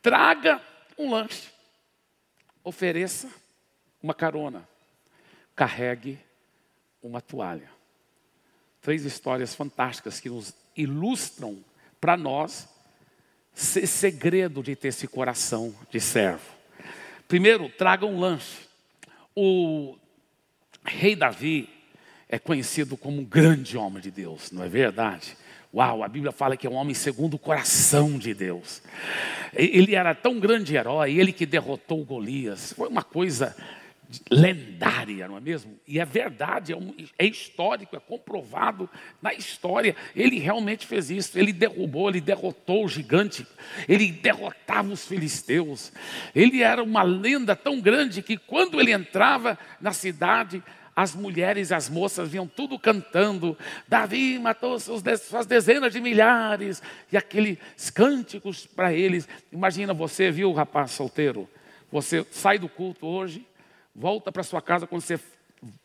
Traga 0.05 0.61
um 0.99 1.09
lanche, 1.09 1.49
ofereça 2.63 3.27
uma 4.03 4.13
carona, 4.13 4.69
carregue 5.57 6.19
uma 7.03 7.23
toalha. 7.23 7.71
Três 8.83 9.07
histórias 9.07 9.55
fantásticas 9.55 10.21
que 10.21 10.29
nos 10.29 10.53
ilustram 10.77 11.65
para 11.99 12.19
nós 12.19 12.69
esse 13.57 13.87
segredo 13.87 14.63
de 14.63 14.77
ter 14.77 14.89
esse 14.89 15.09
coração 15.09 15.75
de 15.91 15.99
servo. 15.99 16.53
Primeiro, 17.27 17.71
traga 17.71 18.05
um 18.05 18.21
lanche. 18.21 18.69
O 19.35 19.97
rei 20.85 21.17
Davi 21.17 21.67
é 22.29 22.39
conhecido 22.39 22.95
como 22.95 23.23
um 23.23 23.25
grande 23.25 23.79
homem 23.79 24.03
de 24.03 24.11
Deus, 24.11 24.51
não 24.51 24.63
é 24.63 24.69
verdade? 24.69 25.35
Uau, 25.75 26.05
a 26.05 26.09
Bíblia 26.09 26.31
fala 26.31 26.57
que 26.57 26.69
é 26.69 26.71
um 26.71 26.75
homem 26.75 26.95
segundo 26.95 27.35
o 27.35 27.39
coração 27.39 28.17
de 28.17 28.33
Deus. 28.33 28.81
Ele 29.53 29.97
era 29.97 30.15
tão 30.15 30.39
grande 30.39 30.77
herói, 30.77 31.19
ele 31.19 31.33
que 31.33 31.45
derrotou 31.45 32.05
Golias. 32.05 32.73
Foi 32.75 32.89
uma 32.89 33.03
coisa 33.03 33.57
lendária, 34.31 35.27
não 35.27 35.37
é 35.37 35.41
mesmo? 35.41 35.77
E 35.85 35.99
é 35.99 36.05
verdade, 36.05 36.73
é, 36.73 36.77
um, 36.77 36.95
é, 37.19 37.27
histórico, 37.27 37.97
é 37.97 37.99
comprovado 37.99 38.89
na 39.21 39.35
história. 39.35 39.97
Ele 40.15 40.39
realmente 40.39 40.87
fez 40.87 41.11
isso. 41.11 41.37
Ele 41.37 41.53
derrubou, 41.53 42.09
ele 42.09 42.21
derrotou 42.21 42.85
o 42.85 42.89
gigante, 42.89 43.45
ele 43.89 44.13
derrotava 44.13 44.93
os 44.93 45.05
filisteus. 45.05 45.91
Ele 46.37 46.63
era 46.63 46.85
uma 46.85 47.03
lenda 47.03 47.57
tão 47.57 47.81
grande 47.81 48.23
que 48.23 48.37
quando 48.37 48.81
ele 48.81 48.93
entrava 48.93 49.59
na 49.81 49.93
cidade, 49.93 50.63
as 50.97 51.15
mulheres 51.15 51.73
as 51.73 51.89
moças 51.89 52.29
vinham 52.29 52.47
tudo 52.47 52.79
cantando. 52.79 53.57
Davi 53.89 54.39
matou 54.39 54.79
suas 54.79 55.03
dezenas 55.47 55.93
de 55.93 56.01
milhares. 56.01 56.83
E 57.11 57.17
aqueles 57.17 57.59
cânticos 57.93 58.67
para 58.67 58.93
eles. 58.93 59.29
Imagina 59.53 59.93
você, 59.93 60.31
viu, 60.31 60.53
rapaz 60.53 60.93
solteiro? 60.93 61.49
Você 61.91 62.27
sai 62.31 62.59
do 62.59 62.69
culto 62.69 63.07
hoje, 63.07 63.47
volta 63.95 64.33
para 64.33 64.43
sua 64.43 64.61
casa, 64.61 64.87
quando 64.87 65.03
você 65.03 65.19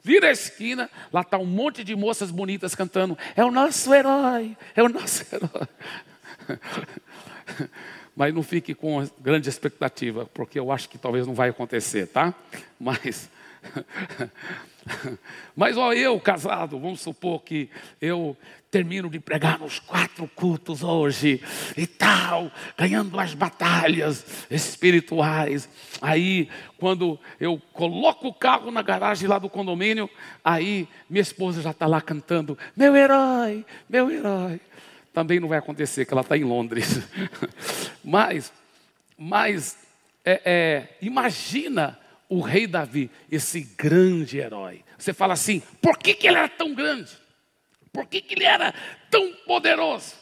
vira 0.04 0.28
a 0.28 0.32
esquina, 0.32 0.90
lá 1.12 1.22
está 1.22 1.38
um 1.38 1.46
monte 1.46 1.84
de 1.84 1.96
moças 1.96 2.32
bonitas 2.32 2.76
cantando. 2.76 3.18
É 3.36 3.44
o 3.44 3.52
nosso 3.52 3.94
herói, 3.94 4.58
é 4.76 4.84
o 4.84 4.90
nosso 4.90 5.24
herói. 5.34 5.68
Mas 8.16 8.34
não 8.34 8.44
fique 8.44 8.74
com 8.74 9.08
grande 9.20 9.48
expectativa, 9.48 10.26
porque 10.34 10.60
eu 10.60 10.72
acho 10.72 10.90
que 10.90 10.98
talvez 10.98 11.26
não 11.26 11.34
vai 11.34 11.50
acontecer, 11.50 12.08
tá? 12.08 12.34
Mas 12.80 13.30
Mas 15.56 15.78
ó, 15.78 15.94
eu 15.94 16.20
casado, 16.20 16.80
vamos 16.80 17.02
supor 17.02 17.42
que 17.42 17.70
eu 18.02 18.36
termino 18.72 19.10
de 19.10 19.20
pregar 19.20 19.60
nos 19.60 19.80
quatro 19.80 20.30
cultos 20.36 20.84
hoje 20.84 21.42
e 21.76 21.88
tal, 21.88 22.52
ganhando 22.78 23.20
as 23.20 23.34
batalhas 23.34 24.46
espirituais. 24.50 25.68
Aí, 26.02 26.48
quando 26.78 27.20
eu 27.40 27.60
coloco 27.74 28.28
o 28.28 28.34
carro 28.34 28.70
na 28.70 28.82
garagem 28.82 29.28
lá 29.28 29.40
do 29.40 29.50
condomínio, 29.50 30.10
aí 30.44 30.88
minha 31.10 31.22
esposa 31.22 31.62
já 31.62 31.72
está 31.72 31.88
lá 31.88 32.00
cantando: 32.00 32.58
Meu 32.76 32.96
herói, 32.96 33.66
meu 33.90 34.10
herói. 34.12 34.62
Também 35.12 35.40
não 35.40 35.48
vai 35.48 35.58
acontecer, 35.58 36.06
que 36.06 36.14
ela 36.14 36.22
está 36.22 36.38
em 36.38 36.44
Londres. 36.44 37.00
mas, 38.06 38.54
mas, 39.18 39.78
é, 40.24 40.42
é, 40.46 40.98
imagina 41.02 41.98
o 42.30 42.42
rei 42.42 42.68
Davi, 42.68 43.10
esse 43.30 43.62
grande 43.62 44.38
herói. 44.38 44.86
Você 44.98 45.12
fala 45.12 45.34
assim: 45.34 45.62
por 45.82 45.98
que, 45.98 46.14
que 46.14 46.28
ele 46.28 46.38
era 46.38 46.48
tão 46.48 46.76
grande? 46.76 47.12
Por 47.92 48.06
que, 48.06 48.22
que 48.22 48.36
ele 48.36 48.46
era 48.46 48.74
tão 49.10 49.34
poderoso? 49.48 50.16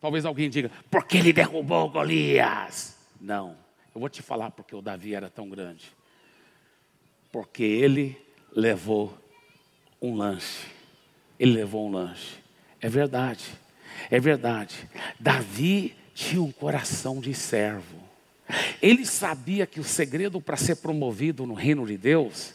Talvez 0.00 0.26
alguém 0.26 0.50
diga: 0.50 0.70
porque 0.90 1.16
ele 1.16 1.32
derrubou 1.32 1.88
Golias. 1.88 2.96
Não, 3.18 3.56
eu 3.94 4.00
vou 4.00 4.10
te 4.10 4.20
falar 4.20 4.50
porque 4.50 4.76
o 4.76 4.82
Davi 4.82 5.14
era 5.14 5.30
tão 5.30 5.48
grande. 5.48 5.90
Porque 7.32 7.64
ele 7.64 8.16
levou 8.54 9.18
um 10.00 10.14
lanche. 10.14 10.66
Ele 11.38 11.52
levou 11.52 11.88
um 11.88 11.92
lanche. 11.92 12.36
É 12.80 12.88
verdade, 12.88 13.44
é 14.10 14.20
verdade. 14.20 14.88
Davi 15.18 15.96
tinha 16.14 16.42
um 16.42 16.52
coração 16.52 17.20
de 17.20 17.34
servo. 17.34 17.95
Ele 18.80 19.04
sabia 19.04 19.66
que 19.66 19.80
o 19.80 19.84
segredo 19.84 20.40
para 20.40 20.56
ser 20.56 20.76
promovido 20.76 21.46
no 21.46 21.54
reino 21.54 21.86
de 21.86 21.96
Deus 21.96 22.54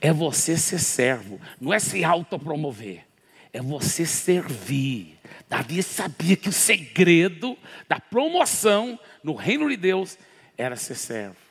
é 0.00 0.12
você 0.12 0.56
ser 0.56 0.78
servo, 0.78 1.40
não 1.60 1.72
é 1.72 1.78
se 1.78 2.04
autopromover, 2.04 3.04
é 3.52 3.60
você 3.60 4.06
servir. 4.06 5.18
Davi 5.48 5.82
sabia 5.82 6.36
que 6.36 6.48
o 6.48 6.52
segredo 6.52 7.56
da 7.88 8.00
promoção 8.00 8.98
no 9.22 9.34
reino 9.34 9.68
de 9.68 9.76
Deus 9.76 10.18
era 10.56 10.76
ser 10.76 10.96
servo. 10.96 11.43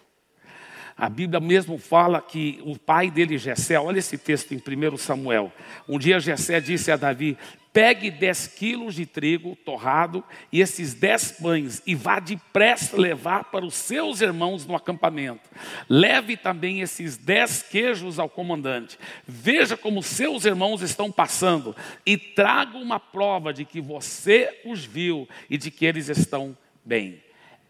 A 0.96 1.10
Bíblia 1.10 1.40
mesmo 1.40 1.78
fala 1.78 2.22
que 2.22 2.62
o 2.64 2.78
pai 2.78 3.10
dele, 3.10 3.38
Jessé, 3.38 3.80
olha 3.80 4.00
esse 4.00 4.18
texto 4.18 4.54
em 4.54 4.58
1 4.58 4.98
Samuel. 4.98 5.52
Um 5.88 5.98
dia 5.98 6.20
Jessé 6.20 6.60
disse 6.62 6.92
a 6.92 6.96
Davi: 6.96 7.38
Pegue 7.74 8.12
10 8.12 8.48
quilos 8.50 8.94
de 8.94 9.08
trigo 9.08 9.56
torrado 9.56 10.24
e 10.52 10.62
esses 10.62 10.94
10 10.94 11.32
pães 11.42 11.82
e 11.88 11.96
vá 11.96 12.20
depressa 12.20 12.96
levar 12.96 13.46
para 13.46 13.66
os 13.66 13.74
seus 13.74 14.22
irmãos 14.22 14.64
no 14.68 14.76
acampamento. 14.76 15.50
Leve 15.90 16.38
também 16.38 16.82
esses 16.82 17.18
10 17.18 17.64
queijos 17.64 18.20
ao 18.20 18.30
comandante. 18.30 19.00
Veja 19.28 19.76
como 19.76 20.04
seus 20.04 20.46
irmãos 20.46 20.84
estão 20.84 21.12
passando 21.12 21.76
e 22.06 22.16
traga 22.16 22.78
uma 22.78 23.00
prova 23.00 23.52
de 23.52 23.66
que 23.66 23.82
você 23.82 24.62
os 24.64 24.86
viu 24.86 25.28
e 25.50 25.58
de 25.58 25.72
que 25.72 25.84
eles 25.84 26.10
estão 26.10 26.56
bem. 26.86 27.24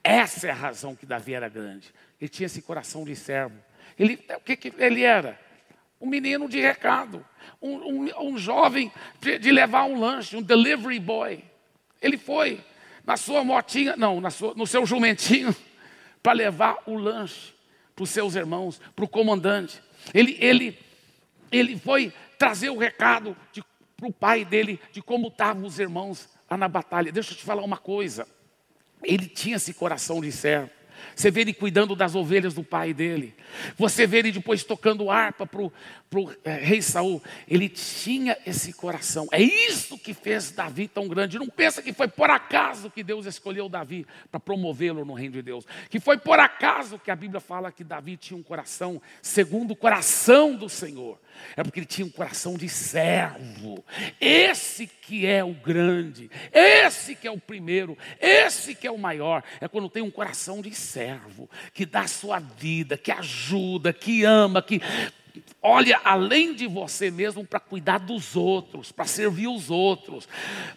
Essa 0.03 0.47
é 0.47 0.51
a 0.51 0.55
razão 0.55 0.97
que 0.97 1.05
Davi 1.05 1.33
era 1.33 1.47
grande. 1.47 1.93
Ele 2.23 2.29
tinha 2.29 2.45
esse 2.45 2.62
coração 2.62 3.03
de 3.03 3.17
servo. 3.17 3.57
Ele, 3.99 4.17
o 4.33 4.39
que, 4.39 4.55
que 4.55 4.73
ele 4.77 5.03
era? 5.03 5.38
Um 5.99 6.07
menino 6.07 6.47
de 6.47 6.57
recado 6.57 7.25
um, 7.62 7.75
um, 7.75 8.29
um 8.29 8.38
jovem 8.38 8.89
de, 9.19 9.38
de, 9.38 9.51
levar 9.51 9.83
um 9.83 9.99
lanche, 9.99 10.38
um 10.38 10.41
delivery 10.41 11.01
boy. 11.01 11.43
Ele 12.01 12.17
foi 12.17 12.63
na 13.05 13.17
sua 13.17 13.43
motinha, 13.43 13.97
não, 13.97 14.31
sua, 14.31 14.53
no 14.53 14.65
seu 14.65 14.86
jumentinho, 14.86 15.53
para 16.23 16.31
levar 16.31 16.77
o 16.86 16.95
lanche 16.95 17.53
para 17.93 18.03
os 18.03 18.09
seus 18.09 18.36
irmãos, 18.36 18.79
para 18.95 19.03
o 19.03 19.09
comandante. 19.09 19.83
Ele, 20.13 20.38
ele, 20.39 20.79
ele 21.51 21.77
foi 21.77 22.13
trazer 22.38 22.69
o 22.69 22.77
recado 22.77 23.36
para 23.97 24.07
o 24.07 24.13
pai 24.13 24.45
dele 24.45 24.79
de 24.93 25.01
como 25.01 25.27
estavam 25.27 25.65
os 25.65 25.77
irmãos 25.77 26.29
lá 26.49 26.55
na 26.55 26.69
batalha. 26.69 27.12
Deixa 27.12 27.33
eu 27.33 27.38
te 27.38 27.43
falar 27.43 27.63
uma 27.63 27.77
coisa. 27.77 28.25
Ele 29.03 29.27
tinha 29.27 29.57
esse 29.57 29.73
coração 29.73 30.21
de 30.21 30.31
servo. 30.31 30.71
Você 31.15 31.29
vê 31.29 31.41
ele 31.41 31.53
cuidando 31.53 31.95
das 31.95 32.15
ovelhas 32.15 32.53
do 32.53 32.63
pai 32.63 32.93
dele. 32.93 33.33
Você 33.77 34.07
vê 34.07 34.19
ele 34.19 34.31
depois 34.31 34.63
tocando 34.63 35.09
harpa 35.09 35.45
para 35.45 35.61
o 35.61 35.71
é, 36.43 36.53
rei 36.55 36.81
Saul. 36.81 37.21
Ele 37.47 37.69
tinha 37.69 38.37
esse 38.45 38.73
coração. 38.73 39.27
É 39.31 39.41
isso 39.41 39.97
que 39.97 40.13
fez 40.13 40.51
Davi 40.51 40.87
tão 40.87 41.07
grande. 41.07 41.39
Não 41.39 41.47
pensa 41.47 41.81
que 41.81 41.93
foi 41.93 42.07
por 42.07 42.29
acaso 42.29 42.89
que 42.89 43.03
Deus 43.03 43.25
escolheu 43.25 43.69
Davi 43.69 44.05
para 44.31 44.39
promovê-lo 44.39 45.05
no 45.05 45.13
reino 45.13 45.33
de 45.33 45.41
Deus. 45.41 45.65
Que 45.89 45.99
foi 45.99 46.17
por 46.17 46.39
acaso 46.39 46.99
que 46.99 47.11
a 47.11 47.15
Bíblia 47.15 47.39
fala 47.39 47.71
que 47.71 47.83
Davi 47.83 48.17
tinha 48.17 48.37
um 48.37 48.43
coração 48.43 49.01
segundo 49.21 49.71
o 49.71 49.75
coração 49.75 50.55
do 50.55 50.69
Senhor. 50.69 51.19
É 51.56 51.63
porque 51.63 51.80
ele 51.80 51.86
tinha 51.86 52.06
um 52.06 52.10
coração 52.10 52.56
de 52.56 52.67
servo. 52.67 53.84
Esse 54.19 54.88
que 54.88 55.26
é 55.26 55.43
o 55.43 55.54
grande, 55.54 56.30
esse 56.52 57.15
que 57.15 57.28
é 57.28 57.32
o 57.32 57.39
primeiro, 57.39 57.98
esse 58.19 58.74
que 58.74 58.88
é 58.88 58.91
o 58.91 58.98
maior. 58.98 59.43
É 59.62 59.67
quando 59.67 59.89
tem 59.89 60.02
um 60.02 60.12
coração 60.12 60.62
de 60.62 60.74
servo, 60.74 61.50
que 61.74 61.86
dá 61.86 62.08
sua 62.08 62.39
vida, 62.39 62.98
que 62.98 63.12
ajuda, 63.12 63.93
que 63.93 64.24
ama, 64.24 64.62
que 64.62 64.82
olha 65.62 66.00
além 66.04 66.54
de 66.54 66.67
você 66.67 67.12
mesmo 67.12 67.46
para 67.46 67.60
cuidar 67.60 68.00
dos 68.00 68.36
outros, 68.36 68.91
para 68.91 69.06
servir 69.06 69.48
os 69.48 69.69
outros, 69.69 70.28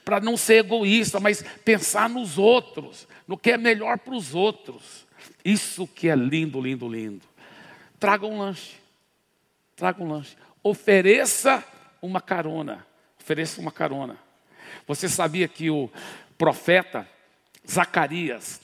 para 0.05 0.21
não 0.21 0.37
ser 0.37 0.65
egoísta, 0.65 1.19
mas 1.19 1.43
pensar 1.65 2.09
nos 2.09 2.39
outros, 2.39 3.09
no 3.27 3.37
que 3.37 3.53
é 3.53 3.57
melhor 3.57 3.99
para 3.99 4.15
os 4.15 4.35
outros. 4.35 5.07
Isso 5.45 5.87
que 5.87 6.09
é 6.09 6.15
lindo, 6.15 6.61
lindo, 6.61 6.89
lindo. 6.89 7.25
Traga 7.99 8.27
um 8.27 8.39
lanche. 8.39 8.77
Traga 9.75 10.03
um 10.03 10.09
lanche 10.09 10.37
ofereça 10.69 11.65
uma 12.03 12.21
carona. 12.21 12.85
Ofereça 13.21 13.61
uma 13.61 13.71
carona. 13.71 14.19
Você 14.87 15.09
sabia 15.09 15.47
que 15.47 15.71
o 15.71 15.91
profeta 16.37 17.09
Zacarias, 17.69 18.61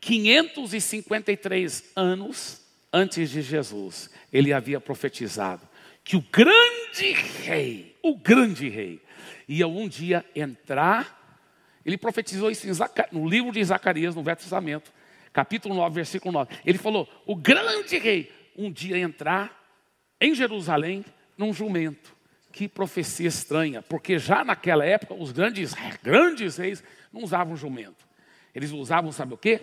553 0.00 1.92
anos 1.94 2.60
antes 2.92 3.30
de 3.30 3.42
Jesus, 3.42 4.10
ele 4.32 4.52
havia 4.52 4.80
profetizado 4.80 5.68
que 6.02 6.16
o 6.16 6.20
grande 6.20 7.12
rei, 7.12 7.96
o 8.02 8.16
grande 8.16 8.68
rei, 8.68 9.00
ia 9.48 9.68
um 9.68 9.88
dia 9.88 10.24
entrar. 10.34 11.16
Ele 11.84 11.96
profetizou 11.96 12.50
isso 12.50 12.66
no 13.12 13.28
livro 13.28 13.52
de 13.52 13.62
Zacarias, 13.62 14.14
no 14.14 14.22
Velho 14.22 14.36
Testamento, 14.36 14.92
capítulo 15.32 15.74
9, 15.74 15.94
versículo 15.94 16.32
9. 16.32 16.54
Ele 16.64 16.78
falou: 16.78 17.08
o 17.26 17.36
grande 17.36 17.98
rei 17.98 18.32
um 18.56 18.70
dia 18.70 18.98
entrar 18.98 19.60
em 20.20 20.34
Jerusalém 20.34 21.04
num 21.40 21.54
jumento. 21.54 22.14
Que 22.52 22.68
profecia 22.68 23.28
estranha, 23.28 23.80
porque 23.80 24.18
já 24.18 24.44
naquela 24.44 24.84
época 24.84 25.14
os 25.14 25.32
grandes, 25.32 25.72
grandes 26.02 26.58
reis 26.58 26.84
não 27.10 27.22
usavam 27.22 27.56
jumento. 27.56 28.06
Eles 28.54 28.70
usavam, 28.72 29.10
sabe 29.10 29.32
o 29.34 29.38
quê? 29.38 29.62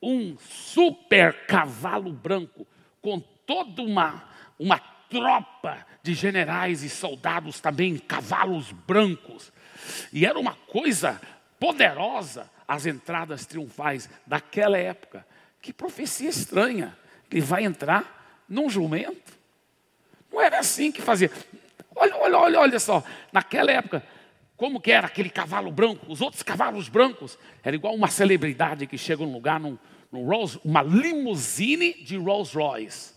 Um 0.00 0.36
super 0.38 1.46
cavalo 1.46 2.12
branco, 2.12 2.66
com 3.02 3.18
toda 3.18 3.82
uma, 3.82 4.22
uma 4.58 4.78
tropa 4.78 5.84
de 6.02 6.14
generais 6.14 6.82
e 6.84 6.88
soldados 6.88 7.58
também, 7.58 7.98
cavalos 7.98 8.70
brancos. 8.70 9.50
E 10.12 10.24
era 10.24 10.38
uma 10.38 10.54
coisa 10.54 11.20
poderosa 11.58 12.48
as 12.68 12.86
entradas 12.86 13.46
triunfais 13.46 14.08
daquela 14.26 14.78
época. 14.78 15.26
Que 15.60 15.72
profecia 15.72 16.28
estranha. 16.28 16.96
ele 17.30 17.40
vai 17.40 17.64
entrar 17.64 18.44
num 18.48 18.68
jumento? 18.68 19.35
Não 20.36 20.42
era 20.42 20.58
assim 20.58 20.92
que 20.92 21.00
fazia. 21.00 21.30
Olha, 21.94 22.14
olha, 22.14 22.38
olha, 22.38 22.60
olha 22.60 22.78
só. 22.78 23.02
Naquela 23.32 23.72
época, 23.72 24.06
como 24.54 24.78
que 24.78 24.92
era 24.92 25.06
aquele 25.06 25.30
cavalo 25.30 25.72
branco? 25.72 26.04
Os 26.12 26.20
outros 26.20 26.42
cavalos 26.42 26.90
brancos 26.90 27.38
era 27.64 27.74
igual 27.74 27.94
uma 27.94 28.08
celebridade 28.08 28.86
que 28.86 28.98
chega 28.98 29.24
num 29.24 29.32
lugar, 29.32 29.58
num, 29.58 29.78
num 30.12 30.26
Rolls, 30.26 30.60
uma 30.62 30.82
limusine 30.82 31.94
de 32.04 32.18
Rolls 32.18 32.54
Royce, 32.54 33.14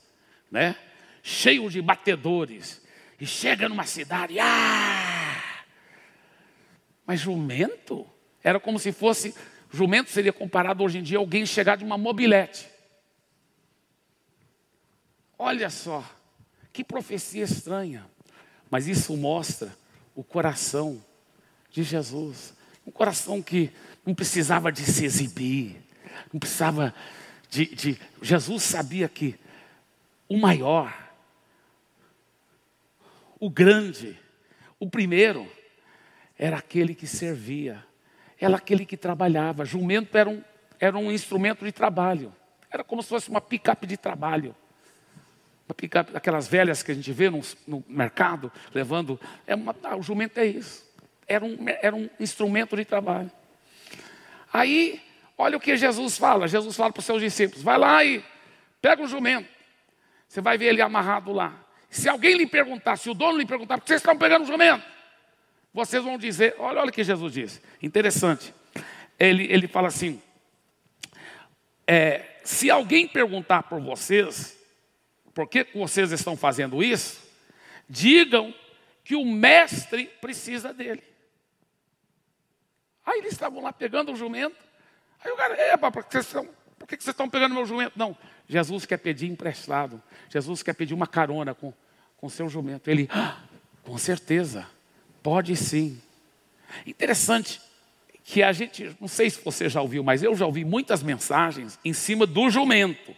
né? 0.49 0.77
Cheio 1.21 1.69
de 1.69 1.81
batedores. 1.81 2.81
E 3.19 3.25
chega 3.25 3.67
numa 3.67 3.83
cidade, 3.83 4.39
ah! 4.39 5.65
Mas 7.05 7.19
jumento 7.19 8.07
era 8.41 8.61
como 8.61 8.79
se 8.79 8.93
fosse, 8.93 9.35
jumento 9.69 10.09
seria 10.09 10.31
comparado 10.31 10.85
hoje 10.85 10.99
em 10.99 11.03
dia 11.03 11.17
a 11.17 11.19
alguém 11.19 11.45
chegar 11.45 11.75
de 11.75 11.83
uma 11.83 11.97
mobilete. 11.97 12.69
Olha 15.37 15.69
só, 15.69 16.01
que 16.79 16.83
profecia 16.85 17.43
estranha. 17.43 18.05
Mas 18.71 18.87
isso 18.87 19.17
mostra 19.17 19.75
o 20.15 20.23
coração 20.23 21.03
de 21.69 21.83
Jesus. 21.83 22.53
Um 22.87 22.91
coração 22.91 23.41
que 23.41 23.69
não 24.05 24.15
precisava 24.15 24.71
de 24.71 24.85
se 24.85 25.03
exibir, 25.03 25.75
não 26.31 26.39
precisava 26.39 26.95
de, 27.49 27.65
de. 27.75 27.99
Jesus 28.21 28.63
sabia 28.63 29.09
que 29.09 29.37
o 30.29 30.37
maior, 30.37 30.97
o 33.37 33.49
grande, 33.49 34.17
o 34.79 34.89
primeiro, 34.89 35.51
era 36.37 36.59
aquele 36.59 36.95
que 36.95 37.07
servia, 37.07 37.85
era 38.39 38.55
aquele 38.55 38.85
que 38.85 38.95
trabalhava. 38.95 39.65
Jumento 39.65 40.17
era 40.17 40.29
um, 40.29 40.41
era 40.79 40.97
um 40.97 41.11
instrumento 41.11 41.65
de 41.65 41.73
trabalho, 41.73 42.33
era 42.71 42.85
como 42.85 43.03
se 43.03 43.09
fosse 43.09 43.29
uma 43.29 43.41
picape 43.41 43.85
de 43.85 43.97
trabalho. 43.97 44.55
Aquelas 46.13 46.47
velhas 46.47 46.81
que 46.81 46.91
a 46.91 46.95
gente 46.95 47.11
vê 47.11 47.29
no, 47.29 47.41
no 47.67 47.83
mercado, 47.87 48.51
levando. 48.73 49.19
É 49.45 49.55
uma, 49.55 49.75
ah, 49.83 49.95
o 49.95 50.01
jumento 50.01 50.39
é 50.39 50.45
isso 50.45 50.89
era 51.29 51.45
um, 51.45 51.57
era 51.81 51.95
um 51.95 52.09
instrumento 52.19 52.75
de 52.75 52.83
trabalho. 52.83 53.31
Aí, 54.51 54.99
olha 55.37 55.55
o 55.55 55.59
que 55.59 55.77
Jesus 55.77 56.17
fala. 56.17 56.47
Jesus 56.47 56.75
fala 56.75 56.91
para 56.91 56.99
os 56.99 57.05
seus 57.05 57.21
discípulos: 57.21 57.61
vai 57.61 57.77
lá 57.77 58.03
e 58.03 58.25
pega 58.81 59.03
o 59.03 59.07
jumento. 59.07 59.47
Você 60.27 60.41
vai 60.41 60.57
ver 60.57 60.65
ele 60.65 60.81
amarrado 60.81 61.31
lá. 61.31 61.53
Se 61.89 62.09
alguém 62.09 62.35
lhe 62.35 62.47
perguntar, 62.47 62.97
se 62.97 63.09
o 63.09 63.13
dono 63.13 63.37
lhe 63.37 63.45
perguntar, 63.45 63.77
por 63.77 63.83
que 63.83 63.89
vocês 63.89 64.01
estão 64.01 64.17
pegando 64.17 64.43
o 64.43 64.47
jumento? 64.47 64.83
Vocês 65.71 66.03
vão 66.03 66.17
dizer, 66.17 66.55
olha, 66.57 66.81
olha 66.81 66.89
o 66.89 66.93
que 66.93 67.03
Jesus 67.03 67.33
disse. 67.33 67.61
Interessante. 67.81 68.53
Ele, 69.19 69.45
ele 69.51 69.67
fala 69.67 69.87
assim: 69.87 70.19
é, 71.85 72.25
se 72.43 72.71
alguém 72.71 73.07
perguntar 73.07 73.63
por 73.63 73.79
vocês, 73.79 74.57
por 75.33 75.47
que 75.47 75.67
vocês 75.73 76.11
estão 76.11 76.35
fazendo 76.35 76.83
isso, 76.83 77.21
digam 77.87 78.53
que 79.03 79.15
o 79.15 79.25
mestre 79.25 80.05
precisa 80.21 80.73
dele. 80.73 81.03
Aí 83.05 83.19
eles 83.19 83.31
estavam 83.31 83.63
lá 83.63 83.73
pegando 83.73 84.11
o 84.11 84.15
jumento. 84.15 84.55
Aí 85.23 85.31
o 85.31 85.35
cara, 85.35 85.55
epa, 85.73 85.91
por 85.91 86.03
que 86.03 86.11
vocês 86.11 86.25
estão, 86.25 86.47
por 86.77 86.87
que 86.87 86.95
vocês 86.95 87.07
estão 87.07 87.29
pegando 87.29 87.55
meu 87.55 87.65
jumento? 87.65 87.93
Não, 87.97 88.15
Jesus 88.47 88.85
quer 88.85 88.97
pedir 88.97 89.27
emprestado. 89.27 90.01
Jesus 90.29 90.61
quer 90.61 90.73
pedir 90.73 90.93
uma 90.93 91.07
carona 91.07 91.55
com 91.55 91.73
o 92.21 92.29
seu 92.29 92.47
jumento. 92.47 92.89
Ele, 92.89 93.09
ah, 93.11 93.41
com 93.83 93.97
certeza, 93.97 94.67
pode 95.23 95.55
sim. 95.55 95.99
Interessante 96.85 97.59
que 98.23 98.43
a 98.43 98.51
gente, 98.51 98.95
não 99.01 99.07
sei 99.07 99.29
se 99.29 99.43
você 99.43 99.67
já 99.67 99.81
ouviu, 99.81 100.03
mas 100.03 100.21
eu 100.21 100.35
já 100.35 100.45
ouvi 100.45 100.63
muitas 100.63 101.01
mensagens 101.01 101.79
em 101.83 101.93
cima 101.93 102.27
do 102.27 102.49
jumento. 102.49 103.15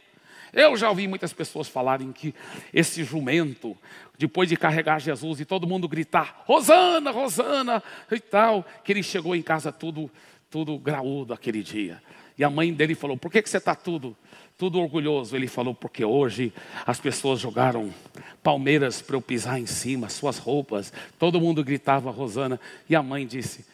Eu 0.53 0.75
já 0.75 0.89
ouvi 0.89 1.07
muitas 1.07 1.31
pessoas 1.31 1.67
falarem 1.67 2.11
que 2.11 2.33
esse 2.73 3.03
jumento, 3.03 3.77
depois 4.17 4.49
de 4.49 4.57
carregar 4.57 4.99
Jesus 4.99 5.39
e 5.39 5.45
todo 5.45 5.67
mundo 5.67 5.87
gritar, 5.87 6.43
Rosana, 6.45 7.11
Rosana 7.11 7.83
e 8.11 8.19
tal, 8.19 8.65
que 8.83 8.91
ele 8.91 9.03
chegou 9.03 9.35
em 9.35 9.41
casa 9.41 9.71
tudo, 9.71 10.11
tudo 10.49 10.77
graúdo 10.77 11.33
aquele 11.33 11.63
dia. 11.63 12.01
E 12.37 12.43
a 12.43 12.49
mãe 12.49 12.73
dele 12.73 12.95
falou: 12.95 13.15
Por 13.15 13.31
que, 13.31 13.41
que 13.41 13.49
você 13.49 13.57
está 13.57 13.75
tudo, 13.75 14.15
tudo 14.57 14.79
orgulhoso? 14.79 15.35
Ele 15.35 15.47
falou: 15.47 15.73
Porque 15.73 16.03
hoje 16.03 16.53
as 16.85 16.99
pessoas 16.99 17.39
jogaram 17.39 17.93
palmeiras 18.41 19.01
para 19.01 19.15
eu 19.15 19.21
pisar 19.21 19.59
em 19.59 19.65
cima, 19.65 20.09
suas 20.09 20.37
roupas. 20.37 20.91
Todo 21.19 21.39
mundo 21.39 21.63
gritava 21.63 22.11
Rosana. 22.11 22.59
E 22.89 22.95
a 22.95 23.03
mãe 23.03 23.25
disse: 23.25 23.65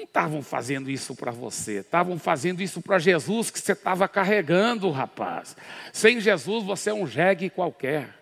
não 0.00 0.04
estavam 0.04 0.42
fazendo 0.42 0.90
isso 0.90 1.14
para 1.14 1.30
você, 1.30 1.80
estavam 1.80 2.18
fazendo 2.18 2.62
isso 2.62 2.80
para 2.80 2.98
Jesus 2.98 3.50
que 3.50 3.60
você 3.60 3.72
estava 3.72 4.08
carregando, 4.08 4.90
rapaz. 4.90 5.56
Sem 5.92 6.20
Jesus 6.20 6.64
você 6.64 6.90
é 6.90 6.94
um 6.94 7.06
jegue 7.06 7.50
qualquer. 7.50 8.18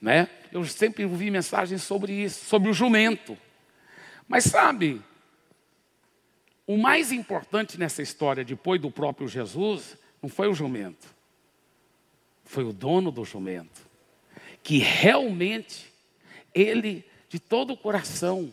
Né? 0.00 0.28
Eu 0.50 0.64
sempre 0.64 1.04
ouvi 1.04 1.30
mensagens 1.30 1.82
sobre 1.82 2.12
isso, 2.12 2.46
sobre 2.46 2.70
o 2.70 2.72
jumento. 2.72 3.36
Mas 4.26 4.44
sabe, 4.44 5.02
o 6.66 6.78
mais 6.78 7.12
importante 7.12 7.78
nessa 7.78 8.00
história, 8.00 8.44
depois 8.44 8.80
do 8.80 8.90
próprio 8.90 9.28
Jesus, 9.28 9.96
não 10.22 10.28
foi 10.28 10.48
o 10.48 10.54
jumento, 10.54 11.06
foi 12.44 12.64
o 12.64 12.72
dono 12.72 13.10
do 13.10 13.24
jumento, 13.24 13.86
que 14.62 14.78
realmente 14.78 15.92
ele, 16.54 17.04
de 17.28 17.38
todo 17.38 17.74
o 17.74 17.76
coração, 17.76 18.52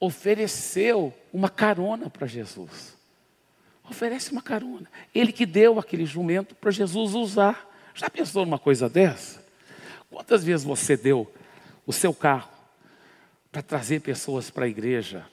ofereceu 0.00 1.12
uma 1.32 1.48
carona 1.48 2.08
para 2.08 2.26
Jesus. 2.26 2.96
Oferece 3.90 4.32
uma 4.32 4.42
carona. 4.42 4.90
Ele 5.14 5.32
que 5.32 5.46
deu 5.46 5.78
aquele 5.78 6.04
jumento 6.04 6.54
para 6.54 6.70
Jesus 6.70 7.14
usar. 7.14 7.68
Já 7.94 8.08
pensou 8.08 8.44
numa 8.44 8.58
coisa 8.58 8.88
dessa? 8.88 9.44
Quantas 10.10 10.44
vezes 10.44 10.64
você 10.64 10.96
deu 10.96 11.30
o 11.86 11.92
seu 11.92 12.12
carro 12.14 12.50
para 13.50 13.62
trazer 13.62 14.00
pessoas 14.00 14.50
para 14.50 14.66
a 14.66 14.68
igreja? 14.68 15.26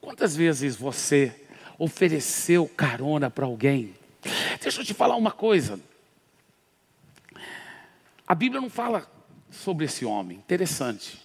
Quantas 0.00 0.34
vezes 0.34 0.76
você 0.76 1.34
ofereceu 1.78 2.68
carona 2.68 3.30
para 3.30 3.46
alguém? 3.46 3.94
Deixa 4.60 4.80
eu 4.80 4.84
te 4.84 4.92
falar 4.92 5.16
uma 5.16 5.30
coisa. 5.30 5.80
A 8.26 8.34
Bíblia 8.34 8.60
não 8.60 8.70
fala 8.70 9.10
sobre 9.50 9.84
esse 9.84 10.04
homem. 10.04 10.38
Interessante. 10.38 11.24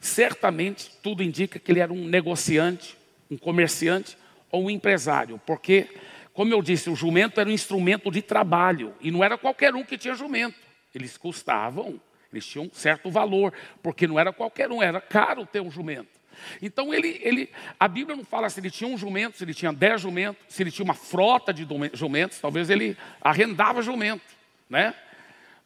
Certamente, 0.00 0.90
tudo 1.02 1.22
indica 1.22 1.58
que 1.58 1.70
ele 1.70 1.80
era 1.80 1.92
um 1.92 2.06
negociante, 2.06 2.96
um 3.30 3.36
comerciante 3.36 4.16
ou 4.50 4.64
um 4.64 4.70
empresário, 4.70 5.38
porque, 5.46 5.88
como 6.32 6.54
eu 6.54 6.62
disse, 6.62 6.88
o 6.88 6.96
jumento 6.96 7.38
era 7.38 7.48
um 7.48 7.52
instrumento 7.52 8.10
de 8.10 8.22
trabalho 8.22 8.94
e 9.00 9.10
não 9.10 9.22
era 9.22 9.36
qualquer 9.36 9.74
um 9.74 9.84
que 9.84 9.98
tinha 9.98 10.14
jumento. 10.14 10.58
Eles 10.94 11.18
custavam, 11.18 12.00
eles 12.32 12.46
tinham 12.46 12.64
um 12.64 12.70
certo 12.72 13.10
valor, 13.10 13.52
porque 13.82 14.06
não 14.06 14.18
era 14.18 14.32
qualquer 14.32 14.72
um, 14.72 14.82
era 14.82 15.02
caro 15.02 15.44
ter 15.44 15.60
um 15.60 15.70
jumento. 15.70 16.18
Então 16.62 16.94
ele, 16.94 17.20
ele, 17.22 17.50
a 17.78 17.86
Bíblia 17.86 18.16
não 18.16 18.24
fala 18.24 18.48
se 18.48 18.58
ele 18.58 18.70
tinha 18.70 18.88
um 18.88 18.96
jumento, 18.96 19.36
se 19.36 19.44
ele 19.44 19.52
tinha 19.52 19.72
dez 19.72 20.00
jumentos, 20.00 20.42
se 20.48 20.62
ele 20.62 20.70
tinha 20.70 20.84
uma 20.84 20.94
frota 20.94 21.52
de 21.52 21.68
jumentos, 21.92 22.38
talvez 22.38 22.70
ele 22.70 22.96
arrendava 23.20 23.82
jumento, 23.82 24.24
né? 24.68 24.94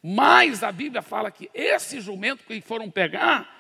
Mas 0.03 0.64
a 0.64 0.73
Bíblia 0.73 1.01
fala 1.01 1.31
que 1.31 1.49
esse 1.55 2.01
jumento 2.01 2.44
que 2.44 2.61
foram 2.61 2.90
pegar 2.90 3.54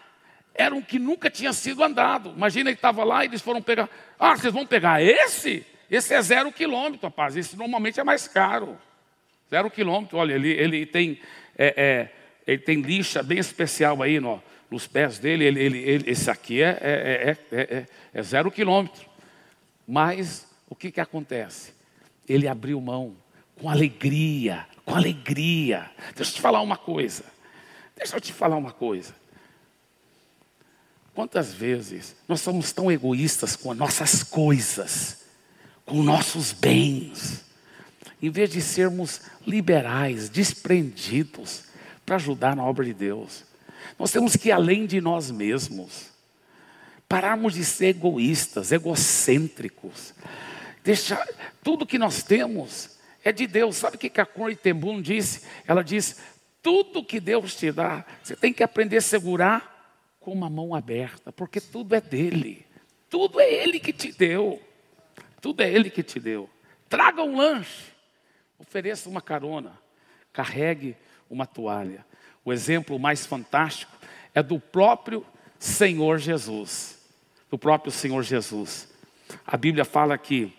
era 0.54 0.74
um 0.74 0.80
que 0.80 0.98
nunca 0.98 1.28
tinha 1.28 1.52
sido 1.52 1.82
andado. 1.82 2.30
Imagina 2.30 2.70
ele 2.70 2.76
estava 2.76 3.02
lá 3.02 3.24
e 3.24 3.28
eles 3.28 3.42
foram 3.42 3.60
pegar. 3.60 3.88
Ah, 4.18 4.36
vocês 4.36 4.52
vão 4.52 4.64
pegar 4.64 5.02
esse? 5.02 5.66
Esse 5.90 6.14
é 6.14 6.22
zero 6.22 6.52
quilômetro, 6.52 7.08
rapaz. 7.08 7.36
Esse 7.36 7.56
normalmente 7.56 7.98
é 7.98 8.04
mais 8.04 8.28
caro. 8.28 8.78
Zero 9.50 9.70
quilômetro. 9.70 10.18
Olha, 10.18 10.34
ele, 10.34 10.50
ele 10.50 10.86
tem 10.86 11.20
é, 11.58 11.74
é, 11.76 12.10
ele 12.46 12.58
tem 12.58 12.80
lixa 12.80 13.22
bem 13.22 13.38
especial 13.38 14.02
aí 14.02 14.20
no, 14.20 14.42
nos 14.70 14.86
pés 14.86 15.18
dele. 15.18 15.44
Ele, 15.44 15.60
ele, 15.60 15.78
ele 15.78 16.10
esse 16.10 16.30
aqui 16.30 16.62
é, 16.62 16.78
é, 16.80 17.36
é, 17.52 17.86
é 18.12 18.22
zero 18.22 18.50
quilômetro. 18.50 19.08
Mas 19.86 20.46
o 20.68 20.74
que, 20.74 20.90
que 20.90 21.00
acontece? 21.00 21.74
Ele 22.28 22.48
abriu 22.48 22.80
mão 22.80 23.16
com 23.60 23.68
alegria, 23.68 24.66
com 24.84 24.94
alegria. 24.94 25.90
Deixa 26.14 26.30
eu 26.30 26.34
te 26.36 26.40
falar 26.40 26.60
uma 26.60 26.76
coisa. 26.76 27.24
Deixa 27.96 28.16
eu 28.16 28.20
te 28.20 28.32
falar 28.32 28.56
uma 28.56 28.72
coisa. 28.72 29.14
Quantas 31.14 31.54
vezes 31.54 32.16
nós 32.26 32.40
somos 32.40 32.72
tão 32.72 32.90
egoístas 32.90 33.54
com 33.54 33.70
as 33.70 33.78
nossas 33.78 34.24
coisas, 34.24 35.18
com 35.86 36.02
nossos 36.02 36.52
bens, 36.52 37.44
em 38.20 38.30
vez 38.30 38.50
de 38.50 38.60
sermos 38.60 39.20
liberais, 39.46 40.28
desprendidos 40.28 41.64
para 42.04 42.16
ajudar 42.16 42.56
na 42.56 42.64
obra 42.64 42.84
de 42.84 42.92
Deus. 42.92 43.44
Nós 43.98 44.10
temos 44.10 44.34
que 44.34 44.48
ir 44.48 44.52
além 44.52 44.86
de 44.86 45.00
nós 45.00 45.30
mesmos, 45.30 46.10
pararmos 47.08 47.54
de 47.54 47.64
ser 47.64 47.88
egoístas, 47.88 48.72
egocêntricos. 48.72 50.14
Deixar 50.82 51.24
tudo 51.62 51.86
que 51.86 51.98
nós 51.98 52.22
temos 52.22 52.98
é 53.22 53.30
de 53.30 53.46
Deus. 53.46 53.76
Sabe 53.76 53.96
o 53.96 53.98
que 53.98 54.20
a 54.20 54.26
Corey 54.26 54.56
Tembun 54.56 55.00
disse? 55.00 55.42
Ela 55.66 55.84
disse: 55.84 56.16
tudo 56.60 57.04
que 57.04 57.20
Deus 57.20 57.54
te 57.54 57.70
dá, 57.70 58.04
você 58.22 58.34
tem 58.34 58.52
que 58.52 58.62
aprender 58.62 58.96
a 58.96 59.02
segurar 59.02 59.73
com 60.24 60.32
uma 60.32 60.48
mão 60.48 60.74
aberta, 60.74 61.30
porque 61.30 61.60
tudo 61.60 61.94
é 61.94 62.00
dele. 62.00 62.64
Tudo 63.10 63.38
é 63.38 63.52
ele 63.52 63.78
que 63.78 63.92
te 63.92 64.10
deu. 64.10 64.58
Tudo 65.38 65.62
é 65.62 65.70
ele 65.70 65.90
que 65.90 66.02
te 66.02 66.18
deu. 66.18 66.48
Traga 66.88 67.22
um 67.22 67.36
lanche. 67.36 67.92
ofereça 68.58 69.06
uma 69.10 69.20
carona, 69.20 69.78
carregue 70.32 70.96
uma 71.28 71.44
toalha. 71.44 72.06
O 72.42 72.54
exemplo 72.54 72.98
mais 72.98 73.26
fantástico 73.26 73.92
é 74.34 74.42
do 74.42 74.58
próprio 74.58 75.26
Senhor 75.58 76.18
Jesus. 76.18 76.98
Do 77.50 77.58
próprio 77.58 77.92
Senhor 77.92 78.22
Jesus. 78.22 78.90
A 79.46 79.58
Bíblia 79.58 79.84
fala 79.84 80.16
que 80.16 80.50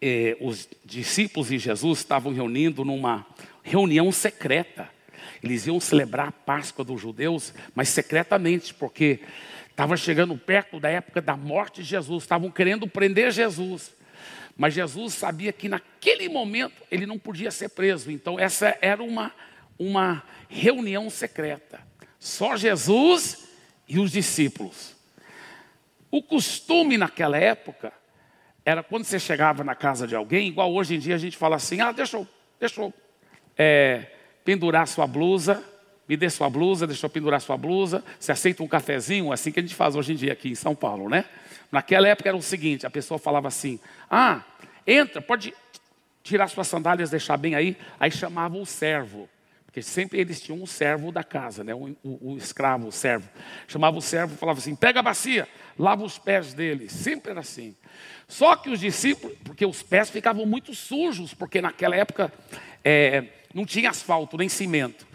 eh, 0.00 0.34
os 0.40 0.66
discípulos 0.82 1.52
e 1.52 1.58
Jesus 1.58 1.98
estavam 1.98 2.32
reunindo 2.32 2.86
numa 2.86 3.26
reunião 3.62 4.10
secreta. 4.10 4.95
Eles 5.46 5.66
iam 5.66 5.80
celebrar 5.80 6.28
a 6.28 6.32
Páscoa 6.32 6.84
dos 6.84 7.00
judeus, 7.00 7.54
mas 7.74 7.88
secretamente, 7.88 8.74
porque 8.74 9.20
estava 9.70 9.96
chegando 9.96 10.36
perto 10.36 10.80
da 10.80 10.88
época 10.88 11.22
da 11.22 11.36
morte 11.36 11.82
de 11.82 11.88
Jesus, 11.88 12.24
estavam 12.24 12.50
querendo 12.50 12.88
prender 12.88 13.30
Jesus. 13.30 13.94
Mas 14.56 14.74
Jesus 14.74 15.14
sabia 15.14 15.52
que 15.52 15.68
naquele 15.68 16.28
momento 16.28 16.82
ele 16.90 17.06
não 17.06 17.18
podia 17.18 17.50
ser 17.50 17.68
preso. 17.68 18.10
Então 18.10 18.40
essa 18.40 18.76
era 18.80 19.02
uma, 19.02 19.32
uma 19.78 20.22
reunião 20.48 21.08
secreta. 21.10 21.80
Só 22.18 22.56
Jesus 22.56 23.48
e 23.88 23.98
os 23.98 24.10
discípulos. 24.10 24.96
O 26.10 26.22
costume 26.22 26.96
naquela 26.96 27.36
época 27.36 27.92
era 28.64 28.82
quando 28.82 29.04
você 29.04 29.20
chegava 29.20 29.62
na 29.62 29.74
casa 29.74 30.06
de 30.06 30.16
alguém, 30.16 30.48
igual 30.48 30.72
hoje 30.74 30.96
em 30.96 30.98
dia 30.98 31.14
a 31.14 31.18
gente 31.18 31.36
fala 31.36 31.56
assim: 31.56 31.80
ah, 31.80 31.92
deixa 31.92 32.16
eu, 32.16 32.26
deixa 32.58 32.80
eu 32.80 32.92
é, 33.56 34.06
pendurar 34.46 34.86
sua 34.86 35.08
blusa, 35.08 35.60
me 36.08 36.16
dê 36.16 36.30
sua 36.30 36.48
blusa, 36.48 36.86
deixa 36.86 37.04
eu 37.04 37.10
pendurar 37.10 37.40
sua 37.40 37.56
blusa. 37.56 38.04
Você 38.18 38.30
aceita 38.30 38.62
um 38.62 38.68
cafezinho? 38.68 39.32
Assim 39.32 39.50
que 39.50 39.58
a 39.58 39.62
gente 39.62 39.74
faz 39.74 39.96
hoje 39.96 40.12
em 40.12 40.16
dia 40.16 40.32
aqui 40.32 40.48
em 40.48 40.54
São 40.54 40.72
Paulo, 40.72 41.08
né? 41.08 41.24
Naquela 41.70 42.06
época 42.06 42.28
era 42.28 42.36
o 42.36 42.42
seguinte: 42.42 42.86
a 42.86 42.90
pessoa 42.90 43.18
falava 43.18 43.48
assim: 43.48 43.80
ah, 44.08 44.42
entra, 44.86 45.20
pode 45.20 45.52
tirar 46.22 46.46
suas 46.46 46.68
sandálias, 46.68 47.10
deixar 47.10 47.36
bem 47.36 47.56
aí. 47.56 47.76
Aí 47.98 48.10
chamava 48.12 48.56
o 48.56 48.64
servo. 48.64 49.28
Porque 49.66 49.82
sempre 49.82 50.20
eles 50.20 50.40
tinham 50.40 50.62
um 50.62 50.66
servo 50.66 51.10
da 51.10 51.24
casa, 51.24 51.62
né? 51.62 51.74
o, 51.74 51.94
o, 52.02 52.32
o 52.32 52.36
escravo, 52.38 52.86
o 52.86 52.92
servo. 52.92 53.28
Chamava 53.66 53.98
o 53.98 54.00
servo 54.00 54.34
e 54.34 54.36
falava 54.36 54.60
assim: 54.60 54.76
pega 54.76 55.00
a 55.00 55.02
bacia, 55.02 55.48
lava 55.76 56.04
os 56.04 56.18
pés 56.18 56.54
dele. 56.54 56.88
Sempre 56.88 57.32
era 57.32 57.40
assim. 57.40 57.74
Só 58.28 58.54
que 58.54 58.70
os 58.70 58.78
discípulos, 58.78 59.36
porque 59.42 59.66
os 59.66 59.82
pés 59.82 60.08
ficavam 60.08 60.46
muito 60.46 60.72
sujos, 60.72 61.34
porque 61.34 61.60
naquela 61.60 61.96
época 61.96 62.32
é, 62.84 63.24
não 63.56 63.66
tinha 63.66 63.90
asfalto 63.90 64.36
nem 64.36 64.48
cimento 64.48 65.06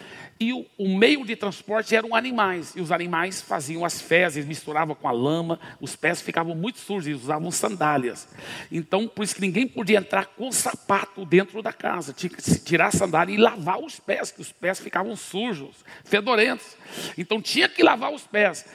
e 0.41 0.53
o, 0.53 0.65
o, 0.75 0.97
meio 0.97 1.23
de 1.23 1.35
transporte 1.35 1.95
eram 1.95 2.15
animais. 2.15 2.73
E 2.75 2.81
os 2.81 2.91
animais 2.91 3.39
faziam 3.39 3.85
as 3.85 4.01
fezes, 4.01 4.43
misturavam 4.43 4.95
com 4.95 5.07
a 5.07 5.11
lama, 5.11 5.59
os 5.79 5.95
pés 5.95 6.19
ficavam 6.19 6.55
muito 6.55 6.79
sujos, 6.79 7.05
eles 7.05 7.21
usavam 7.21 7.51
sandálias. 7.51 8.27
Então, 8.71 9.07
por 9.07 9.23
isso 9.23 9.35
que 9.35 9.41
ninguém 9.41 9.67
podia 9.67 9.99
entrar 9.99 10.25
com 10.25 10.51
sapato 10.51 11.25
dentro 11.25 11.61
da 11.61 11.71
casa. 11.71 12.11
Tinha 12.11 12.31
que 12.31 12.41
tirar 12.41 12.87
a 12.87 12.91
sandália 12.91 13.35
e 13.35 13.37
lavar 13.37 13.79
os 13.79 13.99
pés, 13.99 14.31
que 14.31 14.41
os 14.41 14.51
pés 14.51 14.79
ficavam 14.79 15.15
sujos, 15.15 15.85
fedorentos. 16.03 16.75
Então, 17.15 17.39
tinha 17.39 17.69
que 17.69 17.83
lavar 17.83 18.11
os 18.11 18.25
pés. 18.25 18.65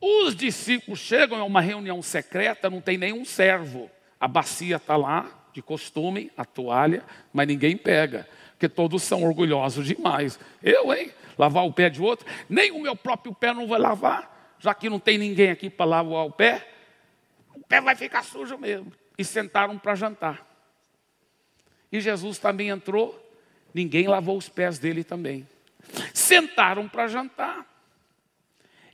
Os 0.00 0.34
discípulos 0.34 0.98
chegam 0.98 1.38
a 1.38 1.44
uma 1.44 1.60
reunião 1.60 2.00
secreta, 2.00 2.70
não 2.70 2.80
tem 2.80 2.96
nenhum 2.96 3.26
servo. 3.26 3.90
A 4.18 4.26
bacia 4.26 4.76
está 4.76 4.96
lá, 4.96 5.50
de 5.52 5.60
costume, 5.60 6.32
a 6.38 6.46
toalha, 6.46 7.04
mas 7.34 7.46
ninguém 7.46 7.76
pega 7.76 8.26
porque 8.62 8.68
todos 8.68 9.02
são 9.02 9.24
orgulhosos 9.24 9.84
demais. 9.88 10.38
Eu, 10.62 10.94
hein? 10.94 11.10
Lavar 11.36 11.66
o 11.66 11.72
pé 11.72 11.90
de 11.90 12.00
outro, 12.00 12.24
nem 12.48 12.70
o 12.70 12.80
meu 12.80 12.94
próprio 12.94 13.34
pé 13.34 13.52
não 13.52 13.66
vai 13.66 13.80
lavar, 13.80 14.54
já 14.60 14.72
que 14.72 14.88
não 14.88 15.00
tem 15.00 15.18
ninguém 15.18 15.50
aqui 15.50 15.68
para 15.68 15.84
lavar 15.84 16.26
o 16.26 16.30
pé, 16.30 16.68
o 17.56 17.66
pé 17.66 17.80
vai 17.80 17.96
ficar 17.96 18.22
sujo 18.22 18.56
mesmo. 18.56 18.92
E 19.18 19.24
sentaram 19.24 19.76
para 19.76 19.96
jantar. 19.96 20.46
E 21.90 22.00
Jesus 22.00 22.38
também 22.38 22.68
entrou, 22.68 23.20
ninguém 23.74 24.06
lavou 24.06 24.36
os 24.36 24.48
pés 24.48 24.78
dele 24.78 25.02
também. 25.02 25.48
Sentaram 26.14 26.88
para 26.88 27.08
jantar. 27.08 27.66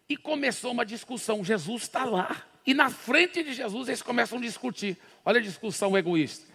E 0.09 0.17
começou 0.17 0.73
uma 0.73 0.87
discussão. 0.87 1.45
Jesus 1.45 1.83
está 1.83 2.07
lá. 2.07 2.43
E 2.65 2.73
na 2.73 2.89
frente 2.89 3.43
de 3.43 3.53
Jesus 3.53 3.89
eles 3.89 4.01
começam 4.01 4.39
a 4.39 4.41
discutir. 4.41 4.97
Olha 5.27 5.41
a 5.41 5.43
discussão 5.43 5.97
egoísta. 5.99 6.47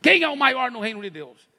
Quem 0.00 0.22
é 0.22 0.28
o 0.30 0.36
maior 0.36 0.70
no 0.70 0.80
reino 0.80 1.02
de 1.02 1.10
Deus? 1.10 1.51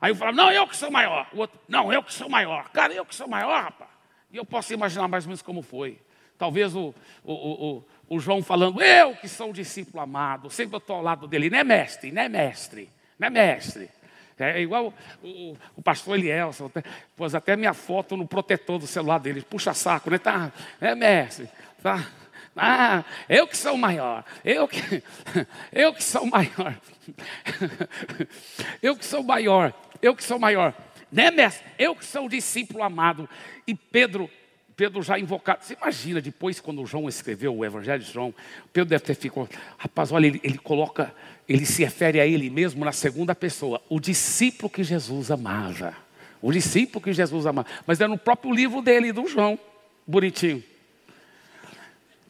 Aí 0.00 0.10
eu 0.10 0.16
falava, 0.16 0.36
não, 0.36 0.50
eu 0.50 0.66
que 0.66 0.76
sou 0.76 0.90
maior. 0.90 1.28
O 1.32 1.38
outro, 1.38 1.58
não, 1.68 1.92
eu 1.92 2.02
que 2.02 2.12
sou 2.12 2.28
maior. 2.28 2.70
Cara, 2.70 2.92
eu 2.92 3.04
que 3.04 3.14
sou 3.14 3.28
maior, 3.28 3.64
rapaz. 3.64 3.90
E 4.32 4.36
eu 4.36 4.44
posso 4.44 4.72
imaginar 4.72 5.08
mais 5.08 5.24
ou 5.24 5.28
menos 5.28 5.42
como 5.42 5.60
foi. 5.60 5.98
Talvez 6.38 6.74
o, 6.74 6.94
o, 7.22 7.32
o, 7.32 7.84
o 8.08 8.18
João 8.18 8.42
falando, 8.42 8.80
eu 8.80 9.14
que 9.14 9.28
sou 9.28 9.50
o 9.50 9.52
discípulo 9.52 10.02
amado, 10.02 10.48
sempre 10.48 10.78
estou 10.78 10.96
ao 10.96 11.02
lado 11.02 11.26
dele. 11.26 11.50
Não 11.50 11.58
é 11.58 11.64
mestre, 11.64 12.10
não 12.10 12.22
é 12.22 12.28
mestre, 12.28 12.88
não 13.18 13.26
é 13.26 13.30
mestre. 13.30 13.90
É 14.38 14.58
igual 14.62 14.94
o, 15.22 15.56
o 15.76 15.82
pastor 15.82 16.18
Elielson, 16.18 16.70
pôs 17.14 17.34
até 17.34 17.56
minha 17.56 17.74
foto 17.74 18.16
no 18.16 18.26
protetor 18.26 18.78
do 18.78 18.86
celular 18.86 19.18
dele. 19.18 19.42
Puxa 19.42 19.74
saco, 19.74 20.08
né? 20.08 20.16
Tá, 20.16 20.50
é 20.80 20.94
mestre. 20.94 21.46
Tá. 21.82 22.06
Ah, 22.62 23.04
eu 23.28 23.46
que 23.46 23.56
sou 23.56 23.76
maior. 23.76 24.24
Eu 24.44 24.68
que, 24.68 25.02
eu 25.72 25.94
que 25.94 26.04
sou 26.04 26.26
maior. 26.30 26.78
Eu 28.82 28.96
que 28.96 29.04
sou 29.04 29.22
maior 29.22 29.72
eu 30.02 30.14
que 30.14 30.24
sou 30.24 30.38
maior. 30.38 30.74
Né, 31.10 31.30
mestre? 31.30 31.66
Eu 31.78 31.94
que 31.94 32.04
sou 32.04 32.26
o 32.26 32.28
discípulo 32.28 32.82
amado. 32.82 33.28
E 33.66 33.74
Pedro, 33.74 34.30
Pedro 34.76 35.02
já 35.02 35.18
invocado. 35.18 35.64
Você 35.64 35.74
imagina 35.74 36.20
depois, 36.20 36.60
quando 36.60 36.84
João 36.86 37.08
escreveu 37.08 37.54
o 37.54 37.64
Evangelho 37.64 38.02
de 38.02 38.12
João, 38.12 38.34
Pedro 38.72 38.90
deve 38.90 39.04
ter 39.04 39.14
ficado. 39.14 39.48
Rapaz, 39.76 40.12
olha, 40.12 40.26
ele, 40.26 40.40
ele 40.42 40.58
coloca, 40.58 41.12
ele 41.48 41.66
se 41.66 41.84
refere 41.84 42.20
a 42.20 42.26
ele 42.26 42.48
mesmo 42.48 42.84
na 42.84 42.92
segunda 42.92 43.34
pessoa. 43.34 43.82
O 43.88 43.98
discípulo 43.98 44.70
que 44.70 44.84
Jesus 44.84 45.30
amava. 45.30 45.94
O 46.40 46.52
discípulo 46.52 47.02
que 47.02 47.12
Jesus 47.12 47.44
amava. 47.44 47.68
Mas 47.86 48.00
é 48.00 48.06
no 48.06 48.16
próprio 48.16 48.52
livro 48.52 48.80
dele, 48.80 49.12
do 49.12 49.26
João. 49.26 49.58
Bonitinho. 50.06 50.62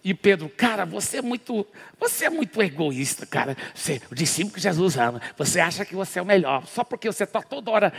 E 0.03 0.15
Pedro, 0.15 0.49
cara, 0.49 0.87
você 0.87 1.19
é 1.19 1.23
muito, 1.23 1.67
você 1.99 2.27
é 2.27 2.31
muito 2.31 2.61
egoísta, 2.63 3.27
cara. 3.27 3.57
Você, 3.75 4.01
o 4.11 4.15
discípulo 4.15 4.55
que 4.55 4.61
Jesus 4.61 4.97
ama, 4.97 5.21
você 5.37 5.61
acha 5.61 5.85
que 5.85 5.95
você 5.95 6.19
é 6.19 6.23
o 6.23 6.27
melhor, 6.27 6.67
só 6.67 6.83
porque 6.83 7.11
você 7.11 7.25
está 7.25 7.43
toda 7.43 7.71
hora 7.71 7.93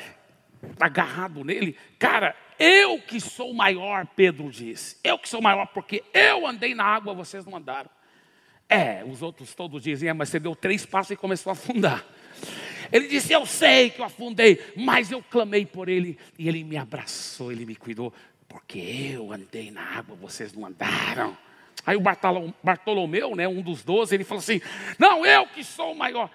agarrado 0.79 1.43
nele. 1.43 1.77
Cara, 1.99 2.35
eu 2.57 2.99
que 2.99 3.19
sou 3.19 3.53
maior, 3.53 4.07
Pedro 4.15 4.49
disse. 4.49 4.97
Eu 5.03 5.17
que 5.19 5.29
sou 5.29 5.41
maior, 5.41 5.67
porque 5.67 6.03
eu 6.13 6.47
andei 6.47 6.73
na 6.73 6.83
água, 6.83 7.13
vocês 7.13 7.45
não 7.45 7.55
andaram. 7.55 7.89
É, 8.67 9.03
os 9.05 9.21
outros 9.21 9.53
todos 9.53 9.83
dizem, 9.83 10.09
é, 10.09 10.13
mas 10.13 10.29
você 10.29 10.39
deu 10.39 10.55
três 10.55 10.85
passos 10.85 11.11
e 11.11 11.15
começou 11.15 11.51
a 11.51 11.53
afundar. 11.53 12.05
Ele 12.91 13.07
disse: 13.07 13.31
Eu 13.33 13.45
sei 13.45 13.89
que 13.89 14.01
eu 14.01 14.05
afundei, 14.05 14.59
mas 14.75 15.11
eu 15.11 15.21
clamei 15.21 15.65
por 15.65 15.87
ele 15.87 16.17
e 16.37 16.47
ele 16.47 16.63
me 16.63 16.77
abraçou, 16.77 17.51
ele 17.51 17.65
me 17.65 17.75
cuidou, 17.75 18.13
porque 18.47 18.79
eu 19.13 19.31
andei 19.31 19.71
na 19.71 19.81
água, 19.81 20.15
vocês 20.15 20.53
não 20.53 20.65
andaram. 20.65 21.37
Aí 21.85 21.95
o 21.95 22.01
Bartolomeu, 22.63 23.35
né, 23.35 23.47
um 23.47 23.61
dos 23.61 23.83
doze, 23.83 24.15
ele 24.15 24.23
falou 24.23 24.39
assim: 24.39 24.61
Não, 24.99 25.25
eu 25.25 25.47
que 25.47 25.63
sou 25.63 25.93
o 25.93 25.97
maior. 25.97 26.29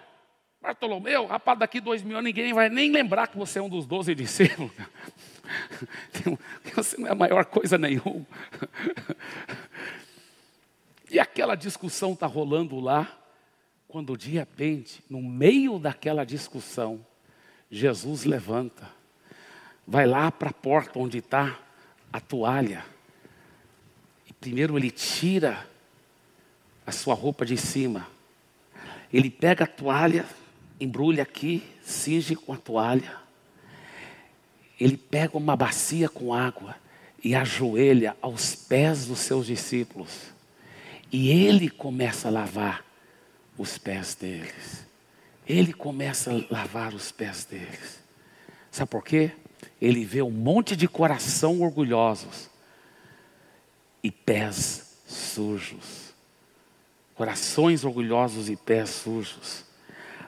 Bartolomeu, 0.60 1.26
rapaz, 1.26 1.58
daqui 1.58 1.80
dois 1.80 2.02
mil 2.02 2.16
anos 2.16 2.28
ninguém 2.28 2.52
vai 2.52 2.68
nem 2.68 2.90
lembrar 2.90 3.28
que 3.28 3.38
você 3.38 3.58
é 3.58 3.62
um 3.62 3.68
dos 3.68 3.86
doze 3.86 4.14
discípulos. 4.14 4.72
Você 6.74 6.96
não 7.00 7.06
é 7.06 7.12
a 7.12 7.14
maior 7.14 7.44
coisa 7.44 7.78
nenhuma. 7.78 8.26
E 11.08 11.20
aquela 11.20 11.54
discussão 11.54 12.14
está 12.14 12.26
rolando 12.26 12.80
lá, 12.80 13.16
quando 13.86 14.16
de 14.16 14.28
repente, 14.30 15.04
no 15.08 15.22
meio 15.22 15.78
daquela 15.78 16.26
discussão, 16.26 17.06
Jesus 17.70 18.24
levanta, 18.24 18.90
vai 19.86 20.04
lá 20.04 20.32
para 20.32 20.50
a 20.50 20.52
porta 20.52 20.98
onde 20.98 21.18
está 21.18 21.60
a 22.12 22.20
toalha 22.20 22.84
Primeiro 24.40 24.78
ele 24.78 24.90
tira 24.90 25.66
a 26.86 26.92
sua 26.92 27.14
roupa 27.14 27.44
de 27.44 27.56
cima. 27.56 28.06
Ele 29.12 29.30
pega 29.30 29.64
a 29.64 29.66
toalha, 29.66 30.24
embrulha 30.80 31.22
aqui, 31.22 31.62
cinge 31.82 32.36
com 32.36 32.52
a 32.52 32.56
toalha. 32.56 33.16
Ele 34.78 34.96
pega 34.96 35.36
uma 35.36 35.56
bacia 35.56 36.08
com 36.08 36.34
água 36.34 36.76
e 37.24 37.34
ajoelha 37.34 38.16
aos 38.20 38.54
pés 38.54 39.06
dos 39.06 39.20
seus 39.20 39.46
discípulos. 39.46 40.34
E 41.10 41.30
ele 41.30 41.70
começa 41.70 42.28
a 42.28 42.30
lavar 42.30 42.84
os 43.56 43.78
pés 43.78 44.14
deles. 44.14 44.84
Ele 45.48 45.72
começa 45.72 46.30
a 46.30 46.54
lavar 46.54 46.94
os 46.94 47.10
pés 47.10 47.44
deles. 47.44 48.00
Sabe 48.70 48.90
por 48.90 49.02
quê? 49.02 49.30
Ele 49.80 50.04
vê 50.04 50.20
um 50.20 50.30
monte 50.30 50.76
de 50.76 50.86
coração 50.86 51.60
orgulhosos 51.62 52.50
e 54.06 54.10
pés 54.12 55.02
sujos. 55.04 56.14
Corações 57.16 57.84
orgulhosos 57.84 58.48
e 58.48 58.54
pés 58.54 58.90
sujos. 58.90 59.64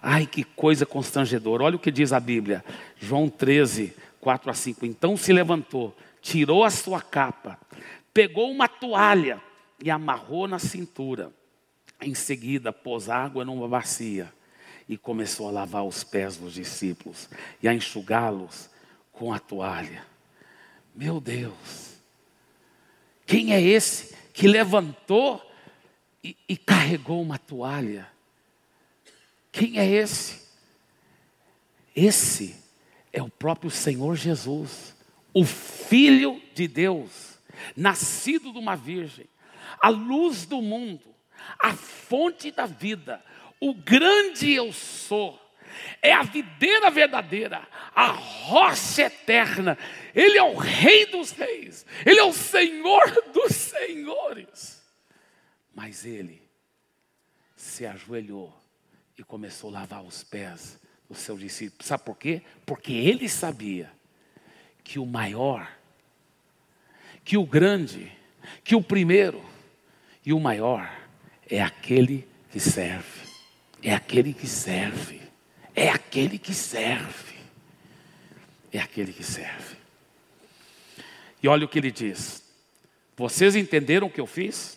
Ai, 0.02 0.26
que 0.26 0.42
coisa 0.42 0.84
constrangedora. 0.84 1.62
Olha 1.62 1.76
o 1.76 1.78
que 1.78 1.92
diz 1.92 2.12
a 2.12 2.18
Bíblia. 2.18 2.64
João 2.96 3.28
13, 3.28 3.94
4 4.20 4.50
a 4.50 4.54
5. 4.54 4.84
Então 4.84 5.16
se 5.16 5.32
levantou, 5.32 5.96
tirou 6.20 6.64
a 6.64 6.70
sua 6.70 7.00
capa, 7.00 7.56
pegou 8.12 8.50
uma 8.50 8.66
toalha 8.66 9.40
e 9.80 9.90
amarrou 9.90 10.48
na 10.48 10.58
cintura. 10.58 11.30
Em 12.00 12.14
seguida, 12.14 12.72
pôs 12.72 13.08
água 13.08 13.44
numa 13.44 13.68
bacia 13.68 14.32
e 14.88 14.96
começou 14.96 15.48
a 15.48 15.52
lavar 15.52 15.84
os 15.84 16.02
pés 16.02 16.36
dos 16.36 16.54
discípulos 16.54 17.28
e 17.62 17.68
a 17.68 17.74
enxugá-los 17.74 18.70
com 19.12 19.32
a 19.32 19.38
toalha. 19.38 20.04
Meu 20.96 21.20
Deus, 21.20 21.97
quem 23.28 23.52
é 23.52 23.60
esse 23.60 24.16
que 24.32 24.48
levantou 24.48 25.38
e, 26.24 26.34
e 26.48 26.56
carregou 26.56 27.20
uma 27.20 27.36
toalha? 27.36 28.08
Quem 29.52 29.78
é 29.78 29.86
esse? 29.86 30.48
Esse 31.94 32.56
é 33.12 33.22
o 33.22 33.28
próprio 33.28 33.70
Senhor 33.70 34.16
Jesus, 34.16 34.96
o 35.34 35.44
Filho 35.44 36.40
de 36.54 36.66
Deus, 36.66 37.38
nascido 37.76 38.50
de 38.50 38.58
uma 38.58 38.74
virgem, 38.74 39.26
a 39.78 39.90
luz 39.90 40.46
do 40.46 40.62
mundo, 40.62 41.14
a 41.58 41.74
fonte 41.74 42.50
da 42.50 42.64
vida, 42.64 43.22
o 43.60 43.74
grande 43.74 44.54
eu 44.54 44.72
sou, 44.72 45.38
é 46.00 46.12
a 46.12 46.22
videira 46.22 46.90
verdadeira, 46.90 47.66
a 47.94 48.06
rocha 48.06 49.02
eterna. 49.02 49.76
Ele 50.14 50.38
é 50.38 50.42
o 50.42 50.56
Rei 50.56 51.06
dos 51.06 51.30
Reis, 51.32 51.84
Ele 52.04 52.18
é 52.18 52.24
o 52.24 52.32
Senhor 52.32 53.10
dos 53.32 53.54
Senhores. 53.54 54.82
Mas 55.74 56.04
ele 56.04 56.42
se 57.56 57.86
ajoelhou 57.86 58.52
e 59.16 59.22
começou 59.22 59.70
a 59.70 59.80
lavar 59.80 60.02
os 60.02 60.24
pés 60.24 60.78
dos 61.08 61.18
seus 61.18 61.40
discípulos. 61.40 61.86
Sabe 61.86 62.04
por 62.04 62.16
quê? 62.16 62.42
Porque 62.66 62.92
ele 62.92 63.28
sabia 63.28 63.90
que 64.82 64.98
o 64.98 65.06
maior, 65.06 65.70
que 67.24 67.36
o 67.36 67.44
grande, 67.44 68.12
que 68.64 68.74
o 68.74 68.82
primeiro 68.82 69.44
e 70.24 70.32
o 70.32 70.40
maior 70.40 70.90
é 71.48 71.62
aquele 71.62 72.28
que 72.50 72.60
serve. 72.60 73.28
É 73.82 73.94
aquele 73.94 74.34
que 74.34 74.46
serve. 74.46 75.20
É 75.78 75.90
aquele 75.90 76.40
que 76.40 76.52
serve. 76.52 77.38
É 78.72 78.80
aquele 78.80 79.12
que 79.12 79.22
serve. 79.22 79.76
E 81.40 81.46
olha 81.46 81.64
o 81.64 81.68
que 81.68 81.78
ele 81.78 81.92
diz: 81.92 82.42
Vocês 83.16 83.54
entenderam 83.54 84.08
o 84.08 84.10
que 84.10 84.20
eu 84.20 84.26
fiz? 84.26 84.76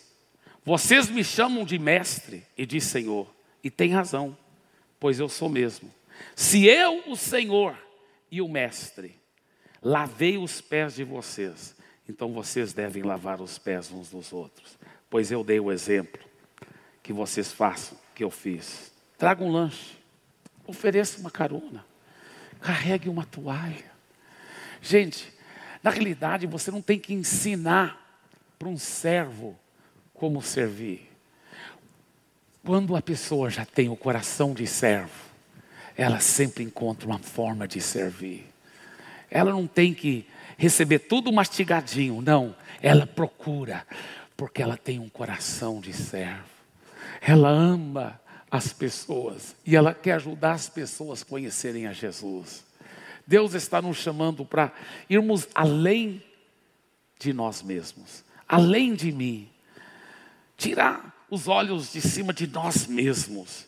Vocês 0.64 1.10
me 1.10 1.24
chamam 1.24 1.64
de 1.64 1.76
mestre 1.76 2.46
e 2.56 2.64
de 2.64 2.80
senhor, 2.80 3.28
e 3.64 3.68
tem 3.68 3.90
razão, 3.90 4.38
pois 5.00 5.18
eu 5.18 5.28
sou 5.28 5.48
mesmo. 5.48 5.92
Se 6.36 6.66
eu, 6.66 7.02
o 7.08 7.16
Senhor 7.16 7.76
e 8.30 8.40
o 8.40 8.46
mestre, 8.46 9.18
lavei 9.82 10.38
os 10.38 10.60
pés 10.60 10.94
de 10.94 11.02
vocês, 11.02 11.74
então 12.08 12.32
vocês 12.32 12.72
devem 12.72 13.02
lavar 13.02 13.40
os 13.40 13.58
pés 13.58 13.90
uns 13.90 14.10
dos 14.10 14.32
outros, 14.32 14.78
pois 15.10 15.32
eu 15.32 15.42
dei 15.42 15.58
o 15.58 15.72
exemplo 15.72 16.22
que 17.02 17.12
vocês 17.12 17.50
façam, 17.50 17.98
que 18.14 18.22
eu 18.22 18.30
fiz. 18.30 18.92
Traga 19.18 19.42
um 19.42 19.50
lanche, 19.50 20.01
ofereça 20.66 21.18
uma 21.20 21.30
carona, 21.30 21.84
carregue 22.60 23.08
uma 23.08 23.24
toalha. 23.24 23.90
Gente, 24.80 25.32
na 25.82 25.90
realidade 25.90 26.46
você 26.46 26.70
não 26.70 26.82
tem 26.82 26.98
que 26.98 27.12
ensinar 27.14 28.20
para 28.58 28.68
um 28.68 28.78
servo 28.78 29.58
como 30.14 30.40
servir. 30.40 31.10
Quando 32.64 32.94
a 32.94 33.02
pessoa 33.02 33.50
já 33.50 33.64
tem 33.64 33.88
o 33.88 33.96
coração 33.96 34.54
de 34.54 34.66
servo, 34.66 35.10
ela 35.96 36.20
sempre 36.20 36.62
encontra 36.62 37.06
uma 37.06 37.18
forma 37.18 37.66
de 37.66 37.80
servir. 37.80 38.46
Ela 39.30 39.50
não 39.50 39.66
tem 39.66 39.92
que 39.92 40.26
receber 40.56 41.00
tudo 41.00 41.32
mastigadinho, 41.32 42.20
não. 42.22 42.54
Ela 42.80 43.06
procura, 43.06 43.84
porque 44.36 44.62
ela 44.62 44.76
tem 44.76 44.98
um 44.98 45.08
coração 45.08 45.80
de 45.80 45.92
servo. 45.92 46.44
Ela 47.20 47.48
ama 47.48 48.20
as 48.52 48.70
pessoas 48.70 49.56
e 49.64 49.74
ela 49.74 49.94
quer 49.94 50.12
ajudar 50.12 50.52
as 50.52 50.68
pessoas 50.68 51.22
a 51.22 51.24
conhecerem 51.24 51.86
a 51.86 51.92
Jesus. 51.94 52.62
Deus 53.26 53.54
está 53.54 53.80
nos 53.80 53.96
chamando 53.96 54.44
para 54.44 54.70
irmos 55.08 55.48
além 55.54 56.22
de 57.18 57.32
nós 57.32 57.62
mesmos, 57.62 58.22
além 58.46 58.94
de 58.94 59.10
mim. 59.10 59.48
Tirar 60.54 61.24
os 61.30 61.48
olhos 61.48 61.92
de 61.92 62.02
cima 62.02 62.30
de 62.30 62.46
nós 62.46 62.86
mesmos 62.86 63.64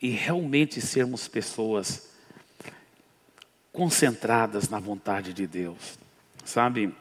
e 0.00 0.10
realmente 0.10 0.78
sermos 0.78 1.26
pessoas 1.26 2.10
concentradas 3.72 4.68
na 4.68 4.78
vontade 4.78 5.32
de 5.32 5.46
Deus. 5.46 5.98
Sabe? 6.44 6.94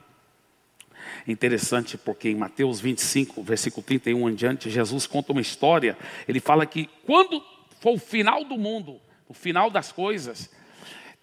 Interessante 1.28 1.98
porque 1.98 2.30
em 2.30 2.36
Mateus 2.36 2.80
25, 2.80 3.44
versículo 3.44 3.84
31 3.84 4.30
em 4.30 4.36
diante, 4.36 4.70
Jesus 4.70 5.06
conta 5.06 5.32
uma 5.32 5.42
história. 5.42 5.98
Ele 6.28 6.40
fala 6.40 6.66
que 6.66 6.90
quando 7.06 7.44
for 7.80 7.94
o 7.94 8.00
final 8.00 8.44
do 8.44 8.58
mundo, 8.58 9.00
o 9.28 9.34
final 9.34 9.70
das 9.70 9.92
coisas, 9.92 10.50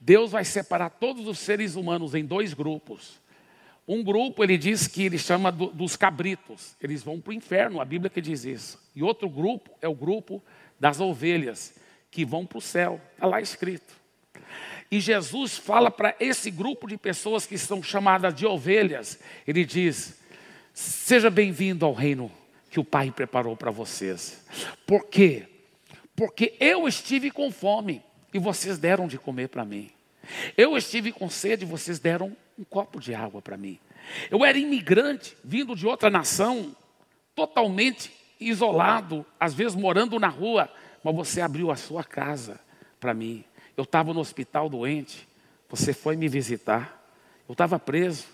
Deus 0.01 0.31
vai 0.33 0.45
separar 0.45 0.91
todos 0.91 1.27
os 1.27 1.39
seres 1.39 1.75
humanos 1.75 2.15
em 2.15 2.25
dois 2.25 2.55
grupos. 2.55 3.21
Um 3.87 4.03
grupo, 4.03 4.45
ele 4.45 4.59
diz 4.59 4.87
que 4.87 5.05
ele 5.05 5.19
chama 5.19 5.51
do, 5.51 5.69
dos 5.69 5.97
cabritos, 5.97 6.77
eles 6.81 7.03
vão 7.03 7.21
para 7.21 7.31
o 7.31 7.35
inferno, 7.35 7.81
a 7.81 7.85
Bíblia 7.85 8.11
que 8.11 8.21
diz 8.21 8.45
isso. 8.45 8.79
E 8.95 9.03
outro 9.03 9.29
grupo 9.29 9.71
é 9.81 9.89
o 9.89 9.95
grupo 9.95 10.43
das 10.79 11.01
ovelhas, 11.01 11.75
que 12.11 12.25
vão 12.25 12.47
para 12.47 12.59
o 12.59 12.63
céu, 12.63 13.01
está 13.15 13.27
lá 13.27 13.41
escrito. 13.41 13.98
E 14.91 15.01
Jesus 15.01 15.59
fala 15.59 15.91
para 15.91 16.15
esse 16.19 16.51
grupo 16.51 16.87
de 16.87 16.97
pessoas 16.97 17.45
que 17.47 17.59
são 17.59 17.83
chamadas 17.83 18.35
de 18.35 18.47
ovelhas, 18.47 19.19
ele 19.47 19.65
diz: 19.65 20.19
Seja 20.73 21.29
bem-vindo 21.29 21.85
ao 21.85 21.93
reino 21.93 22.31
que 22.71 22.81
o 22.81 22.85
Pai 22.85 23.11
preparou 23.11 23.57
para 23.57 23.71
vocês. 23.71 24.45
Por 24.87 25.07
quê? 25.07 25.47
Porque 26.17 26.55
eu 26.59 26.89
estive 26.89 27.31
com 27.31 27.51
fome 27.51 28.03
e 28.33 28.39
vocês 28.39 28.79
deram 28.79 29.07
de 29.07 29.19
comer 29.19 29.49
para 29.49 29.65
mim. 29.65 29.91
Eu 30.57 30.77
estive 30.77 31.13
com 31.13 31.29
sede 31.29 31.65
e 31.65 31.69
vocês 31.69 31.99
deram 31.99 32.37
um 32.59 32.65
copo 32.65 33.01
de 33.01 33.15
água 33.15 33.41
para 33.41 33.57
mim. 33.57 33.79
Eu 34.31 34.45
era 34.45 34.59
imigrante, 34.59 35.37
vindo 35.45 35.77
de 35.77 35.87
outra 35.87 36.11
nação, 36.11 36.75
totalmente 37.35 38.11
isolado, 38.41 39.25
às 39.39 39.55
vezes 39.55 39.75
morando 39.75 40.19
na 40.19 40.29
rua, 40.29 40.71
mas 41.03 41.15
você 41.15 41.41
abriu 41.41 41.71
a 41.71 41.77
sua 41.77 42.05
casa 42.05 42.61
para 42.99 43.15
mim. 43.15 43.45
Eu 43.79 43.85
estava 43.85 44.13
no 44.13 44.19
hospital 44.19 44.69
doente, 44.69 45.29
você 45.69 45.93
foi 45.93 46.17
me 46.17 46.29
visitar. 46.29 47.01
Eu 47.49 47.53
estava 47.53 47.79
preso, 47.79 48.25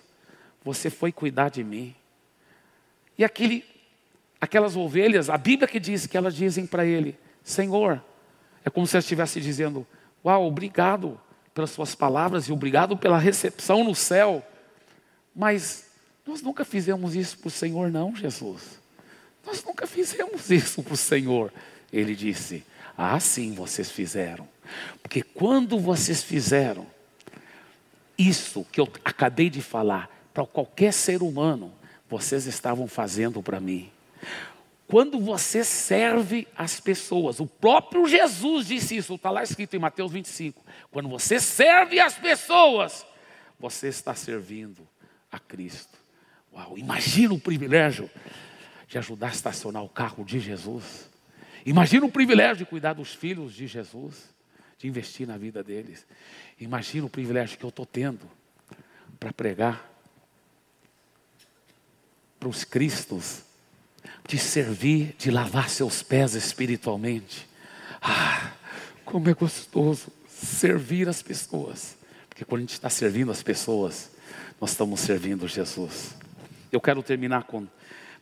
você 0.64 0.88
foi 0.88 1.12
cuidar 1.12 1.50
de 1.50 1.62
mim. 1.62 1.94
E 3.18 3.22
aquele, 3.22 3.62
aquelas 4.40 4.74
ovelhas, 4.74 5.28
a 5.28 5.36
Bíblia 5.36 5.68
que 5.68 5.78
diz 5.78 6.06
que 6.06 6.16
elas 6.16 6.34
dizem 6.34 6.66
para 6.66 6.86
ele: 6.86 7.18
Senhor, 7.42 8.02
é 8.64 8.70
como 8.70 8.86
se 8.86 8.96
ela 8.96 9.02
estivesse 9.02 9.38
dizendo: 9.38 9.86
Uau, 10.24 10.46
obrigado 10.46 11.20
pelas 11.52 11.72
suas 11.72 11.94
palavras 11.94 12.48
e 12.48 12.52
obrigado 12.52 12.96
pela 12.96 13.18
recepção 13.18 13.84
no 13.84 13.94
céu. 13.94 14.42
Mas 15.36 15.90
nós 16.26 16.40
nunca 16.40 16.64
fizemos 16.64 17.14
isso 17.14 17.36
para 17.36 17.48
o 17.48 17.50
Senhor, 17.50 17.90
não, 17.90 18.16
Jesus. 18.16 18.80
Nós 19.44 19.62
nunca 19.62 19.86
fizemos 19.86 20.50
isso 20.50 20.82
para 20.82 20.94
o 20.94 20.96
Senhor. 20.96 21.52
Ele 21.92 22.16
disse: 22.16 22.64
Ah, 22.96 23.20
sim, 23.20 23.52
vocês 23.52 23.90
fizeram. 23.90 24.53
Porque 25.02 25.22
quando 25.22 25.78
vocês 25.78 26.22
fizeram 26.22 26.86
isso 28.16 28.64
que 28.70 28.80
eu 28.80 28.88
acabei 29.04 29.50
de 29.50 29.60
falar 29.60 30.10
para 30.32 30.46
qualquer 30.46 30.92
ser 30.92 31.22
humano, 31.22 31.72
vocês 32.08 32.46
estavam 32.46 32.86
fazendo 32.86 33.42
para 33.42 33.60
mim. 33.60 33.90
Quando 34.86 35.18
você 35.18 35.64
serve 35.64 36.46
as 36.56 36.78
pessoas, 36.78 37.40
o 37.40 37.46
próprio 37.46 38.06
Jesus 38.06 38.66
disse 38.66 38.96
isso, 38.96 39.14
está 39.14 39.30
lá 39.30 39.42
escrito 39.42 39.74
em 39.74 39.78
Mateus 39.78 40.12
25. 40.12 40.62
Quando 40.90 41.08
você 41.08 41.40
serve 41.40 41.98
as 41.98 42.14
pessoas, 42.14 43.06
você 43.58 43.88
está 43.88 44.14
servindo 44.14 44.86
a 45.32 45.38
Cristo. 45.38 45.98
Uau, 46.52 46.78
imagina 46.78 47.34
o 47.34 47.40
privilégio 47.40 48.10
de 48.86 48.98
ajudar 48.98 49.28
a 49.28 49.32
estacionar 49.32 49.82
o 49.82 49.88
carro 49.88 50.24
de 50.24 50.38
Jesus. 50.38 51.10
Imagina 51.66 52.06
o 52.06 52.12
privilégio 52.12 52.58
de 52.58 52.66
cuidar 52.66 52.92
dos 52.92 53.14
filhos 53.14 53.54
de 53.54 53.66
Jesus, 53.66 54.28
de 54.78 54.88
investir 54.88 55.26
na 55.26 55.36
vida 55.36 55.62
deles. 55.62 56.06
Imagina 56.58 57.06
o 57.06 57.10
privilégio 57.10 57.58
que 57.58 57.64
eu 57.64 57.70
estou 57.70 57.86
tendo 57.86 58.30
para 59.18 59.32
pregar 59.32 59.90
para 62.38 62.48
os 62.48 62.62
cristos 62.62 63.42
de 64.28 64.38
servir, 64.38 65.14
de 65.18 65.30
lavar 65.30 65.70
seus 65.70 66.02
pés 66.02 66.34
espiritualmente. 66.34 67.48
Ah, 68.00 68.52
como 69.04 69.28
é 69.30 69.34
gostoso 69.34 70.12
servir 70.28 71.08
as 71.08 71.22
pessoas. 71.22 71.96
Porque 72.28 72.44
quando 72.44 72.60
a 72.60 72.62
gente 72.62 72.72
está 72.72 72.90
servindo 72.90 73.30
as 73.30 73.42
pessoas, 73.42 74.10
nós 74.60 74.70
estamos 74.70 75.00
servindo 75.00 75.48
Jesus. 75.48 76.14
Eu 76.70 76.80
quero 76.80 77.02
terminar 77.02 77.44
com 77.44 77.66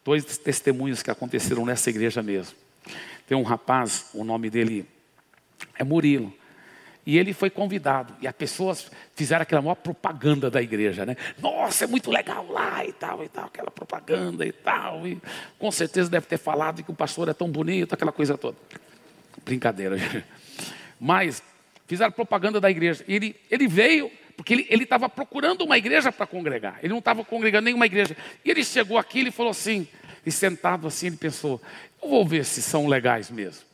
dois 0.04 0.38
testemunhos 0.38 1.02
que 1.02 1.10
aconteceram 1.10 1.64
nessa 1.64 1.90
igreja 1.90 2.22
mesmo. 2.22 2.56
Tem 3.26 3.36
um 3.36 3.42
rapaz, 3.42 4.10
o 4.12 4.24
nome 4.24 4.50
dele 4.50 4.86
é 5.74 5.84
Murilo. 5.84 6.32
E 7.04 7.18
ele 7.18 7.32
foi 7.32 7.50
convidado. 7.50 8.14
E 8.20 8.28
as 8.28 8.34
pessoas 8.34 8.90
fizeram 9.14 9.42
aquela 9.42 9.60
maior 9.60 9.74
propaganda 9.74 10.50
da 10.50 10.62
igreja, 10.62 11.04
né? 11.04 11.16
Nossa, 11.38 11.84
é 11.84 11.86
muito 11.86 12.10
legal 12.10 12.46
lá 12.48 12.84
e 12.84 12.92
tal, 12.92 13.24
e 13.24 13.28
tal, 13.28 13.46
aquela 13.46 13.70
propaganda 13.70 14.46
e 14.46 14.52
tal. 14.52 15.06
E 15.06 15.20
com 15.58 15.70
certeza 15.72 16.08
deve 16.08 16.26
ter 16.26 16.38
falado 16.38 16.82
que 16.82 16.90
o 16.90 16.94
pastor 16.94 17.28
é 17.28 17.34
tão 17.34 17.48
bonito, 17.48 17.92
aquela 17.92 18.12
coisa 18.12 18.38
toda. 18.38 18.56
Brincadeira. 19.44 19.96
Mas 21.00 21.42
fizeram 21.88 22.12
propaganda 22.12 22.60
da 22.60 22.70
igreja. 22.70 23.04
E 23.08 23.14
ele, 23.14 23.36
ele 23.50 23.66
veio, 23.66 24.08
porque 24.36 24.66
ele 24.70 24.84
estava 24.84 25.08
procurando 25.08 25.62
uma 25.62 25.76
igreja 25.76 26.12
para 26.12 26.26
congregar. 26.26 26.78
Ele 26.80 26.92
não 26.92 27.00
estava 27.00 27.24
congregando 27.24 27.64
nenhuma 27.64 27.86
igreja. 27.86 28.16
E 28.44 28.50
ele 28.50 28.62
chegou 28.62 28.96
aqui 28.96 29.26
e 29.26 29.30
falou 29.32 29.50
assim, 29.50 29.88
e 30.24 30.30
sentado 30.30 30.86
assim, 30.86 31.08
ele 31.08 31.16
pensou, 31.16 31.60
eu 32.00 32.08
vou 32.08 32.24
ver 32.24 32.44
se 32.44 32.62
são 32.62 32.86
legais 32.86 33.28
mesmo. 33.28 33.64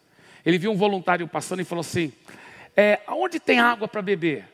Ele 0.46 0.56
viu 0.56 0.72
um 0.72 0.76
voluntário 0.76 1.28
passando 1.28 1.60
e 1.60 1.64
falou 1.64 1.80
assim, 1.82 2.10
é, 2.78 3.00
aonde 3.08 3.40
tem 3.40 3.58
água 3.58 3.88
para 3.88 4.00
beber? 4.00 4.48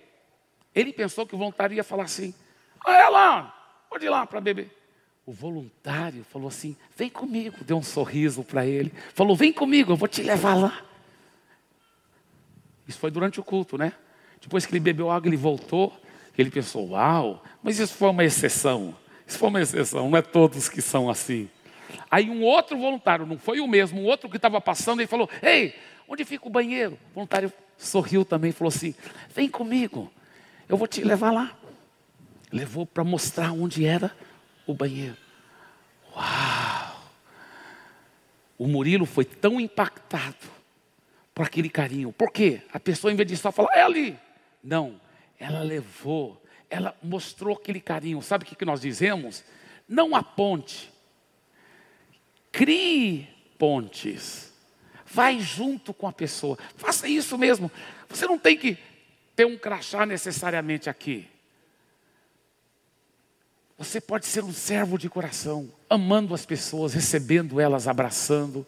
Ele 0.75 0.95
pensou 0.95 1.27
que 1.27 1.35
o 1.35 1.39
voluntário 1.39 1.77
ia 1.77 1.85
falar 1.85 2.05
assim, 2.05 2.35
ah, 2.83 2.97
é 2.97 3.07
lá, 3.11 3.85
pode 3.91 4.07
ir 4.07 4.09
lá 4.09 4.27
para 4.27 4.41
beber. 4.41 4.75
O 5.27 5.33
voluntário 5.33 6.25
falou 6.25 6.49
assim, 6.49 6.75
vem 6.97 7.11
comigo, 7.11 7.62
deu 7.62 7.77
um 7.77 7.83
sorriso 7.83 8.43
para 8.43 8.64
ele. 8.64 8.95
Falou, 9.12 9.37
vem 9.37 9.53
comigo, 9.53 9.93
eu 9.93 9.97
vou 9.97 10.09
te 10.09 10.22
levar 10.22 10.55
lá. 10.55 10.81
Isso 12.89 12.99
foi 12.99 13.11
durante 13.11 13.39
o 13.39 13.45
culto, 13.45 13.77
né? 13.77 13.93
Depois 14.41 14.64
que 14.64 14.72
ele 14.72 14.81
bebeu 14.81 15.11
água, 15.11 15.29
ele 15.29 15.37
voltou. 15.37 15.93
Ele 16.37 16.51
pensou, 16.51 16.93
uau, 16.93 17.45
mas 17.62 17.79
isso 17.79 17.93
foi 17.93 18.09
uma 18.09 18.25
exceção. 18.25 18.97
Isso 19.27 19.39
foi 19.39 19.51
uma 19.51 19.61
exceção, 19.61 20.09
não 20.09 20.16
é 20.16 20.22
todos 20.22 20.70
que 20.70 20.81
são 20.81 21.11
assim. 21.11 21.51
Aí 22.11 22.31
um 22.31 22.43
outro 22.43 22.79
voluntário, 22.79 23.27
não 23.27 23.39
foi 23.39 23.61
o 23.61 23.68
mesmo, 23.68 24.01
um 24.01 24.05
outro 24.05 24.31
que 24.31 24.37
estava 24.37 24.62
passando, 24.62 25.01
ele 25.01 25.07
falou: 25.07 25.29
Ei, 25.43 25.75
onde 26.09 26.25
fica 26.25 26.47
o 26.47 26.51
banheiro? 26.51 26.99
O 27.11 27.14
voluntário 27.14 27.53
sorriu 27.77 28.25
também 28.25 28.51
e 28.51 28.53
falou 28.53 28.68
assim: 28.68 28.95
Vem 29.35 29.49
comigo, 29.49 30.12
eu 30.68 30.77
vou 30.77 30.87
te 30.87 31.03
levar 31.03 31.33
lá. 31.33 31.57
Levou 32.53 32.87
para 32.87 33.03
mostrar 33.03 33.53
onde 33.53 33.85
era 33.85 34.14
o 34.66 34.75
banheiro. 34.75 35.16
Uau! 36.14 37.05
O 38.57 38.68
Murilo 38.68 39.05
foi 39.05 39.25
tão 39.25 39.61
impactado 39.61 40.37
por 41.35 41.45
aquele 41.45 41.68
carinho. 41.68 42.12
Por 42.12 42.31
quê? 42.31 42.62
A 42.72 42.79
pessoa, 42.79 43.12
em 43.12 43.16
vez 43.16 43.29
de 43.29 43.37
só 43.37 43.51
falar, 43.51 43.75
é 43.75 43.83
ali. 43.83 44.16
Não, 44.62 45.01
ela 45.39 45.62
levou, 45.62 46.41
ela 46.70 46.97
mostrou 47.03 47.57
aquele 47.57 47.81
carinho. 47.81 48.22
Sabe 48.22 48.45
o 48.45 48.47
que 48.47 48.64
nós 48.64 48.81
dizemos? 48.81 49.45
Não 49.89 50.14
aponte, 50.14 50.95
Crie 52.55 53.29
pontes. 53.59 54.53
Vai 55.15 55.39
junto 55.39 55.95
com 55.95 56.09
a 56.09 56.12
pessoa. 56.12 56.59
Faça 56.77 57.07
isso 57.07 57.39
mesmo. 57.39 57.71
Você 58.09 58.27
não 58.27 58.37
tem 58.37 58.57
que 58.57 58.77
ter 59.37 59.47
um 59.47 59.57
crachá 59.57 60.05
necessariamente 60.05 60.91
aqui. 60.91 61.29
Você 63.79 64.01
pode 64.01 64.27
ser 64.27 64.43
um 64.43 64.53
servo 64.53 64.99
de 64.99 65.09
coração, 65.09 65.71
amando 65.89 66.35
as 66.35 66.45
pessoas, 66.45 66.95
recebendo 66.95 67.61
elas, 67.61 67.87
abraçando, 67.87 68.67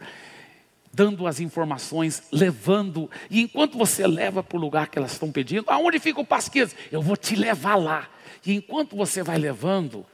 dando 0.92 1.26
as 1.26 1.40
informações, 1.40 2.22
levando. 2.32 3.10
E 3.28 3.40
enquanto 3.40 3.76
você 3.76 4.06
leva 4.06 4.42
para 4.42 4.56
o 4.56 4.60
lugar 4.60 4.88
que 4.88 4.98
elas 4.98 5.12
estão 5.12 5.32
pedindo, 5.32 5.64
aonde 5.68 5.98
fica 5.98 6.20
o 6.20 6.24
pasquês? 6.24 6.74
Eu 6.92 7.02
vou 7.02 7.16
te 7.16 7.34
levar 7.36 7.76
lá. 7.76 8.08
E 8.44 8.54
enquanto 8.54 8.96
você 8.96 9.22
vai 9.22 9.36
levando, 9.36 10.06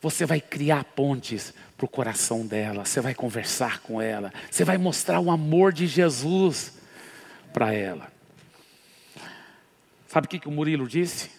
você 0.00 0.24
vai 0.24 0.40
criar 0.40 0.84
pontes 0.84 1.52
para 1.78 1.86
o 1.86 1.88
coração 1.88 2.44
dela, 2.44 2.84
você 2.84 3.00
vai 3.00 3.14
conversar 3.14 3.78
com 3.78 4.02
ela, 4.02 4.32
você 4.50 4.64
vai 4.64 4.76
mostrar 4.76 5.20
o 5.20 5.30
amor 5.30 5.72
de 5.72 5.86
Jesus 5.86 6.76
para 7.52 7.72
ela. 7.72 8.10
Sabe 10.08 10.26
o 10.26 10.28
que, 10.28 10.40
que 10.40 10.48
o 10.48 10.50
Murilo 10.50 10.88
disse? 10.88 11.30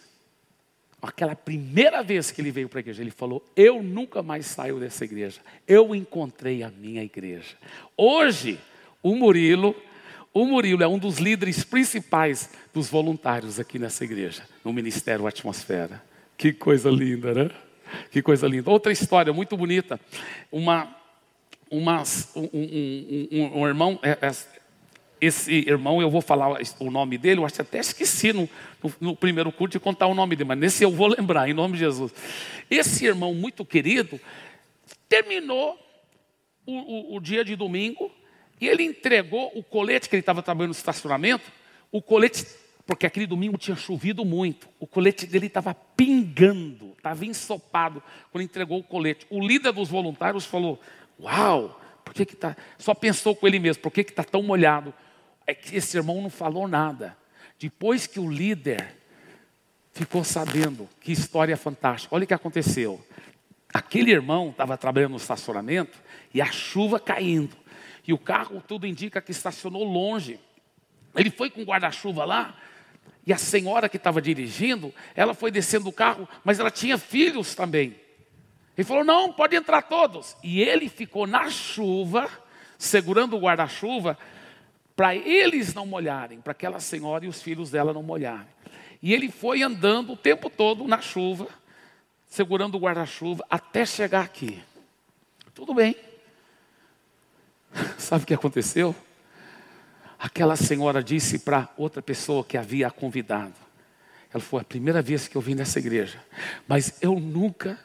Aquela 1.02 1.36
primeira 1.36 2.02
vez 2.02 2.32
que 2.32 2.40
ele 2.42 2.52
veio 2.52 2.70
para 2.70 2.80
a 2.80 2.82
igreja, 2.82 3.02
ele 3.02 3.12
falou: 3.12 3.44
Eu 3.56 3.84
nunca 3.84 4.24
mais 4.24 4.46
saio 4.46 4.80
dessa 4.80 5.04
igreja. 5.04 5.42
Eu 5.68 5.94
encontrei 5.94 6.64
a 6.64 6.70
minha 6.70 7.04
igreja. 7.04 7.56
Hoje, 7.98 8.60
o 9.04 9.16
Murilo, 9.16 9.76
o 10.34 10.46
Murilo 10.46 10.84
é 10.84 10.88
um 10.88 10.98
dos 10.98 11.18
líderes 11.18 11.64
principais 11.64 12.50
dos 12.74 12.90
voluntários 12.90 13.60
aqui 13.60 13.78
nessa 13.78 14.04
igreja, 14.06 14.44
no 14.64 14.72
Ministério 14.72 15.28
Atmosfera. 15.28 16.02
Que 16.38 16.54
coisa 16.54 16.90
linda, 16.90 17.34
né? 17.34 17.69
Que 18.12 18.22
coisa 18.22 18.48
linda. 18.48 18.70
Outra 18.70 18.92
história 18.92 19.32
muito 19.34 19.56
bonita. 19.56 20.00
Uma, 20.52 20.96
uma, 21.70 22.04
um, 22.36 22.50
um, 22.54 23.28
um, 23.32 23.60
um 23.62 23.68
irmão, 23.68 24.00
é, 24.02 24.18
é, 24.22 24.32
esse 25.22 25.54
irmão, 25.54 26.02
eu 26.02 26.10
vou 26.10 26.22
falar 26.22 26.60
o 26.80 26.90
nome 26.90 27.18
dele, 27.18 27.42
eu 27.42 27.46
acho 27.46 27.56
que 27.56 27.62
até 27.62 27.80
esqueci 27.80 28.32
no, 28.32 28.50
no, 28.82 28.94
no, 29.02 29.16
primeiro 29.16 29.52
culto 29.52 29.74
de 29.74 29.80
contar 29.80 30.08
o 30.08 30.16
nome 30.16 30.36
dele, 30.36 30.48
mas 30.48 30.58
nesse 30.58 30.84
eu 30.84 30.92
vou 30.92 31.08
lembrar, 31.16 31.50
em 31.50 31.54
nome 31.54 31.74
de 31.74 31.80
Jesus. 31.80 32.14
Esse 32.70 33.06
irmão 33.06 33.34
muito 33.34 33.66
querido 33.66 34.20
terminou 35.08 35.78
o, 36.66 36.74
o, 36.74 37.16
o 37.18 37.20
dia 37.20 37.44
de 37.44 37.56
domingo 37.56 38.12
e 38.62 38.68
ele 38.68 38.84
entregou 38.84 39.52
o 39.56 39.64
colete 39.64 40.08
que 40.08 40.16
ele 40.16 40.22
estava 40.22 40.42
trabalhando 40.42 40.70
no 40.70 40.78
estacionamento, 40.78 41.52
o 41.92 42.02
colete 42.02 42.46
porque 42.90 43.06
aquele 43.06 43.28
domingo 43.28 43.56
tinha 43.56 43.78
chovido 43.78 44.26
muito. 44.26 44.68
O 44.80 44.88
colete 44.88 45.28
dele 45.28 45.46
estava 45.46 45.76
pingando, 45.76 46.89
estava 47.10 47.26
ensopado 47.26 48.04
quando 48.32 48.44
entregou 48.44 48.80
o 48.80 48.84
colete. 48.84 49.26
O 49.30 49.46
líder 49.46 49.72
dos 49.72 49.90
voluntários 49.90 50.46
falou: 50.46 50.80
Uau, 51.20 51.80
por 52.04 52.14
que 52.14 52.24
está? 52.24 52.56
Só 52.78 52.94
pensou 52.94 53.36
com 53.36 53.48
ele 53.48 53.60
mesmo, 53.60 53.82
por 53.82 53.92
que 53.92 54.02
está 54.02 54.24
tão 54.24 54.44
molhado? 54.44 54.94
É 55.46 55.54
que 55.54 55.76
esse 55.76 55.98
irmão 55.98 56.22
não 56.22 56.30
falou 56.30 56.68
nada. 56.68 57.18
Depois 57.60 58.08
que 58.08 58.20
o 58.20 58.30
líder 58.30 58.96
ficou 59.92 60.24
sabendo, 60.24 60.88
que 61.02 61.12
história 61.12 61.58
fantástica. 61.58 62.16
Olha 62.16 62.24
o 62.24 62.28
que 62.28 62.34
aconteceu. 62.34 63.04
Aquele 63.74 64.12
irmão 64.12 64.50
estava 64.50 64.78
trabalhando 64.78 65.12
no 65.12 65.18
estacionamento 65.18 65.98
e 66.34 66.42
a 66.42 66.52
chuva 66.52 67.00
caindo. 67.00 67.56
E 68.08 68.14
o 68.14 68.18
carro 68.18 68.64
tudo 68.66 68.88
indica 68.88 69.22
que 69.22 69.32
estacionou 69.32 69.84
longe. 69.84 70.40
Ele 71.16 71.30
foi 71.30 71.50
com 71.50 71.64
guarda-chuva 71.64 72.24
lá, 72.24 72.56
e 73.30 73.34
a 73.34 73.38
senhora 73.38 73.88
que 73.88 73.98
estava 73.98 74.20
dirigindo, 74.20 74.92
ela 75.16 75.36
foi 75.36 75.52
descendo 75.52 75.86
do 75.86 75.92
carro, 75.92 76.28
mas 76.44 76.60
ela 76.60 76.72
tinha 76.72 76.98
filhos 76.98 77.54
também. 77.54 77.96
Ele 78.76 78.84
falou: 78.84 79.04
Não, 79.04 79.32
pode 79.32 79.56
entrar 79.56 79.84
todos. 79.84 80.36
E 80.44 80.60
ele 80.64 80.90
ficou 80.90 81.28
na 81.28 81.48
chuva, 81.48 82.28
segurando 82.76 83.38
o 83.38 83.40
guarda-chuva, 83.40 84.18
para 84.96 85.16
eles 85.16 85.76
não 85.76 85.86
molharem, 85.86 86.42
para 86.42 86.54
aquela 86.54 86.80
senhora 86.80 87.24
e 87.24 87.28
os 87.28 87.40
filhos 87.40 87.70
dela 87.70 87.94
não 87.94 88.02
molharem. 88.02 88.48
E 89.00 89.14
ele 89.14 89.30
foi 89.30 89.62
andando 89.62 90.14
o 90.14 90.18
tempo 90.18 90.50
todo 90.50 90.88
na 90.88 91.00
chuva, 91.00 91.48
segurando 92.26 92.78
o 92.78 92.80
guarda-chuva, 92.80 93.46
até 93.48 93.86
chegar 93.86 94.26
aqui. 94.26 94.60
Tudo 95.54 95.72
bem. 95.72 95.96
Sabe 97.96 98.24
o 98.24 98.26
que 98.26 98.34
aconteceu? 98.34 98.96
Aquela 100.20 100.56
senhora 100.56 101.02
disse 101.02 101.40
para 101.40 101.70
outra 101.78 102.02
pessoa 102.02 102.44
que 102.44 102.58
havia 102.58 102.92
convidado. 102.92 103.54
Ela 104.34 104.44
foi 104.44 104.62
a 104.62 104.66
primeira 104.66 105.02
vez 105.02 105.28
que 105.28 105.36
eu 105.36 105.42
vim 105.42 105.56
nessa 105.56 105.80
igreja, 105.80 106.22
mas 106.68 106.98
eu 107.02 107.20
nunca 107.20 107.80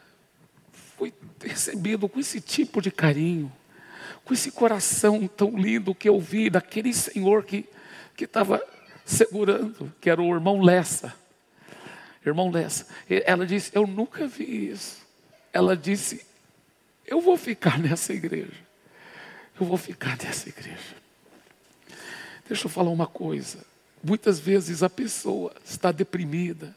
fui 0.97 1.13
recebido 1.41 2.07
com 2.07 2.19
esse 2.19 2.39
tipo 2.39 2.81
de 2.81 2.91
carinho, 2.91 3.51
com 4.23 4.33
esse 4.33 4.51
coração 4.51 5.27
tão 5.27 5.57
lindo 5.57 5.95
que 5.95 6.07
eu 6.07 6.19
vi 6.19 6.49
daquele 6.49 6.93
senhor 6.93 7.43
que 7.43 7.67
que 8.15 8.23
estava 8.23 8.65
segurando, 9.03 9.93
que 9.99 10.09
era 10.09 10.21
o 10.21 10.33
irmão 10.33 10.61
Lessa. 10.61 11.13
Irmão 12.25 12.49
Lessa. 12.49 12.87
Ela 13.07 13.45
disse: 13.45 13.71
Eu 13.73 13.85
nunca 13.85 14.25
vi 14.25 14.69
isso. 14.69 15.05
Ela 15.51 15.75
disse: 15.75 16.25
Eu 17.05 17.21
vou 17.21 17.37
ficar 17.37 17.77
nessa 17.77 18.13
igreja. 18.13 18.65
Eu 19.59 19.65
vou 19.65 19.77
ficar 19.77 20.17
nessa 20.17 20.49
igreja. 20.49 21.04
Deixa 22.47 22.65
eu 22.65 22.69
falar 22.69 22.91
uma 22.91 23.07
coisa. 23.07 23.65
Muitas 24.03 24.39
vezes 24.39 24.83
a 24.83 24.89
pessoa 24.89 25.51
está 25.63 25.91
deprimida, 25.91 26.75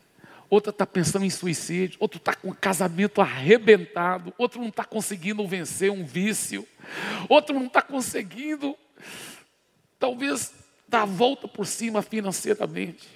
outra 0.49 0.71
está 0.71 0.87
pensando 0.87 1.27
em 1.27 1.31
suicídio, 1.31 1.99
outro 2.01 2.17
está 2.19 2.35
com 2.35 2.49
o 2.49 2.55
casamento 2.55 3.21
arrebentado, 3.21 4.33
outro 4.39 4.61
não 4.61 4.69
está 4.69 4.85
conseguindo 4.85 5.47
vencer 5.47 5.91
um 5.91 6.07
vício, 6.07 6.67
outro 7.29 7.55
não 7.55 7.67
está 7.67 7.83
conseguindo, 7.83 8.75
talvez, 9.99 10.53
dar 10.89 11.03
a 11.03 11.07
volta 11.07 11.47
por 11.47 11.67
cima 11.67 12.01
financeiramente, 12.01 13.07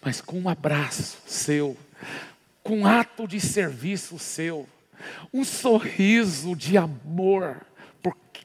mas 0.00 0.20
com 0.20 0.38
um 0.38 0.48
abraço 0.48 1.18
seu, 1.26 1.76
com 2.62 2.80
um 2.80 2.86
ato 2.86 3.26
de 3.26 3.40
serviço 3.40 4.20
seu, 4.20 4.68
um 5.32 5.44
sorriso 5.44 6.54
de 6.54 6.78
amor, 6.78 7.60
porque 8.00 8.40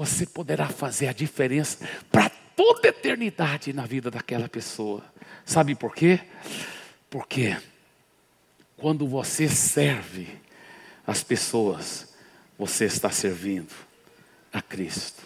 você 0.00 0.24
poderá 0.24 0.66
fazer 0.66 1.08
a 1.08 1.12
diferença 1.12 1.86
para 2.10 2.30
toda 2.56 2.88
a 2.88 2.90
eternidade 2.90 3.70
na 3.70 3.84
vida 3.84 4.10
daquela 4.10 4.48
pessoa. 4.48 5.04
Sabe 5.44 5.74
por 5.74 5.94
quê? 5.94 6.20
Porque 7.10 7.54
quando 8.78 9.06
você 9.06 9.46
serve 9.46 10.40
as 11.06 11.22
pessoas, 11.22 12.14
você 12.58 12.86
está 12.86 13.10
servindo 13.10 13.74
a 14.50 14.62
Cristo. 14.62 15.22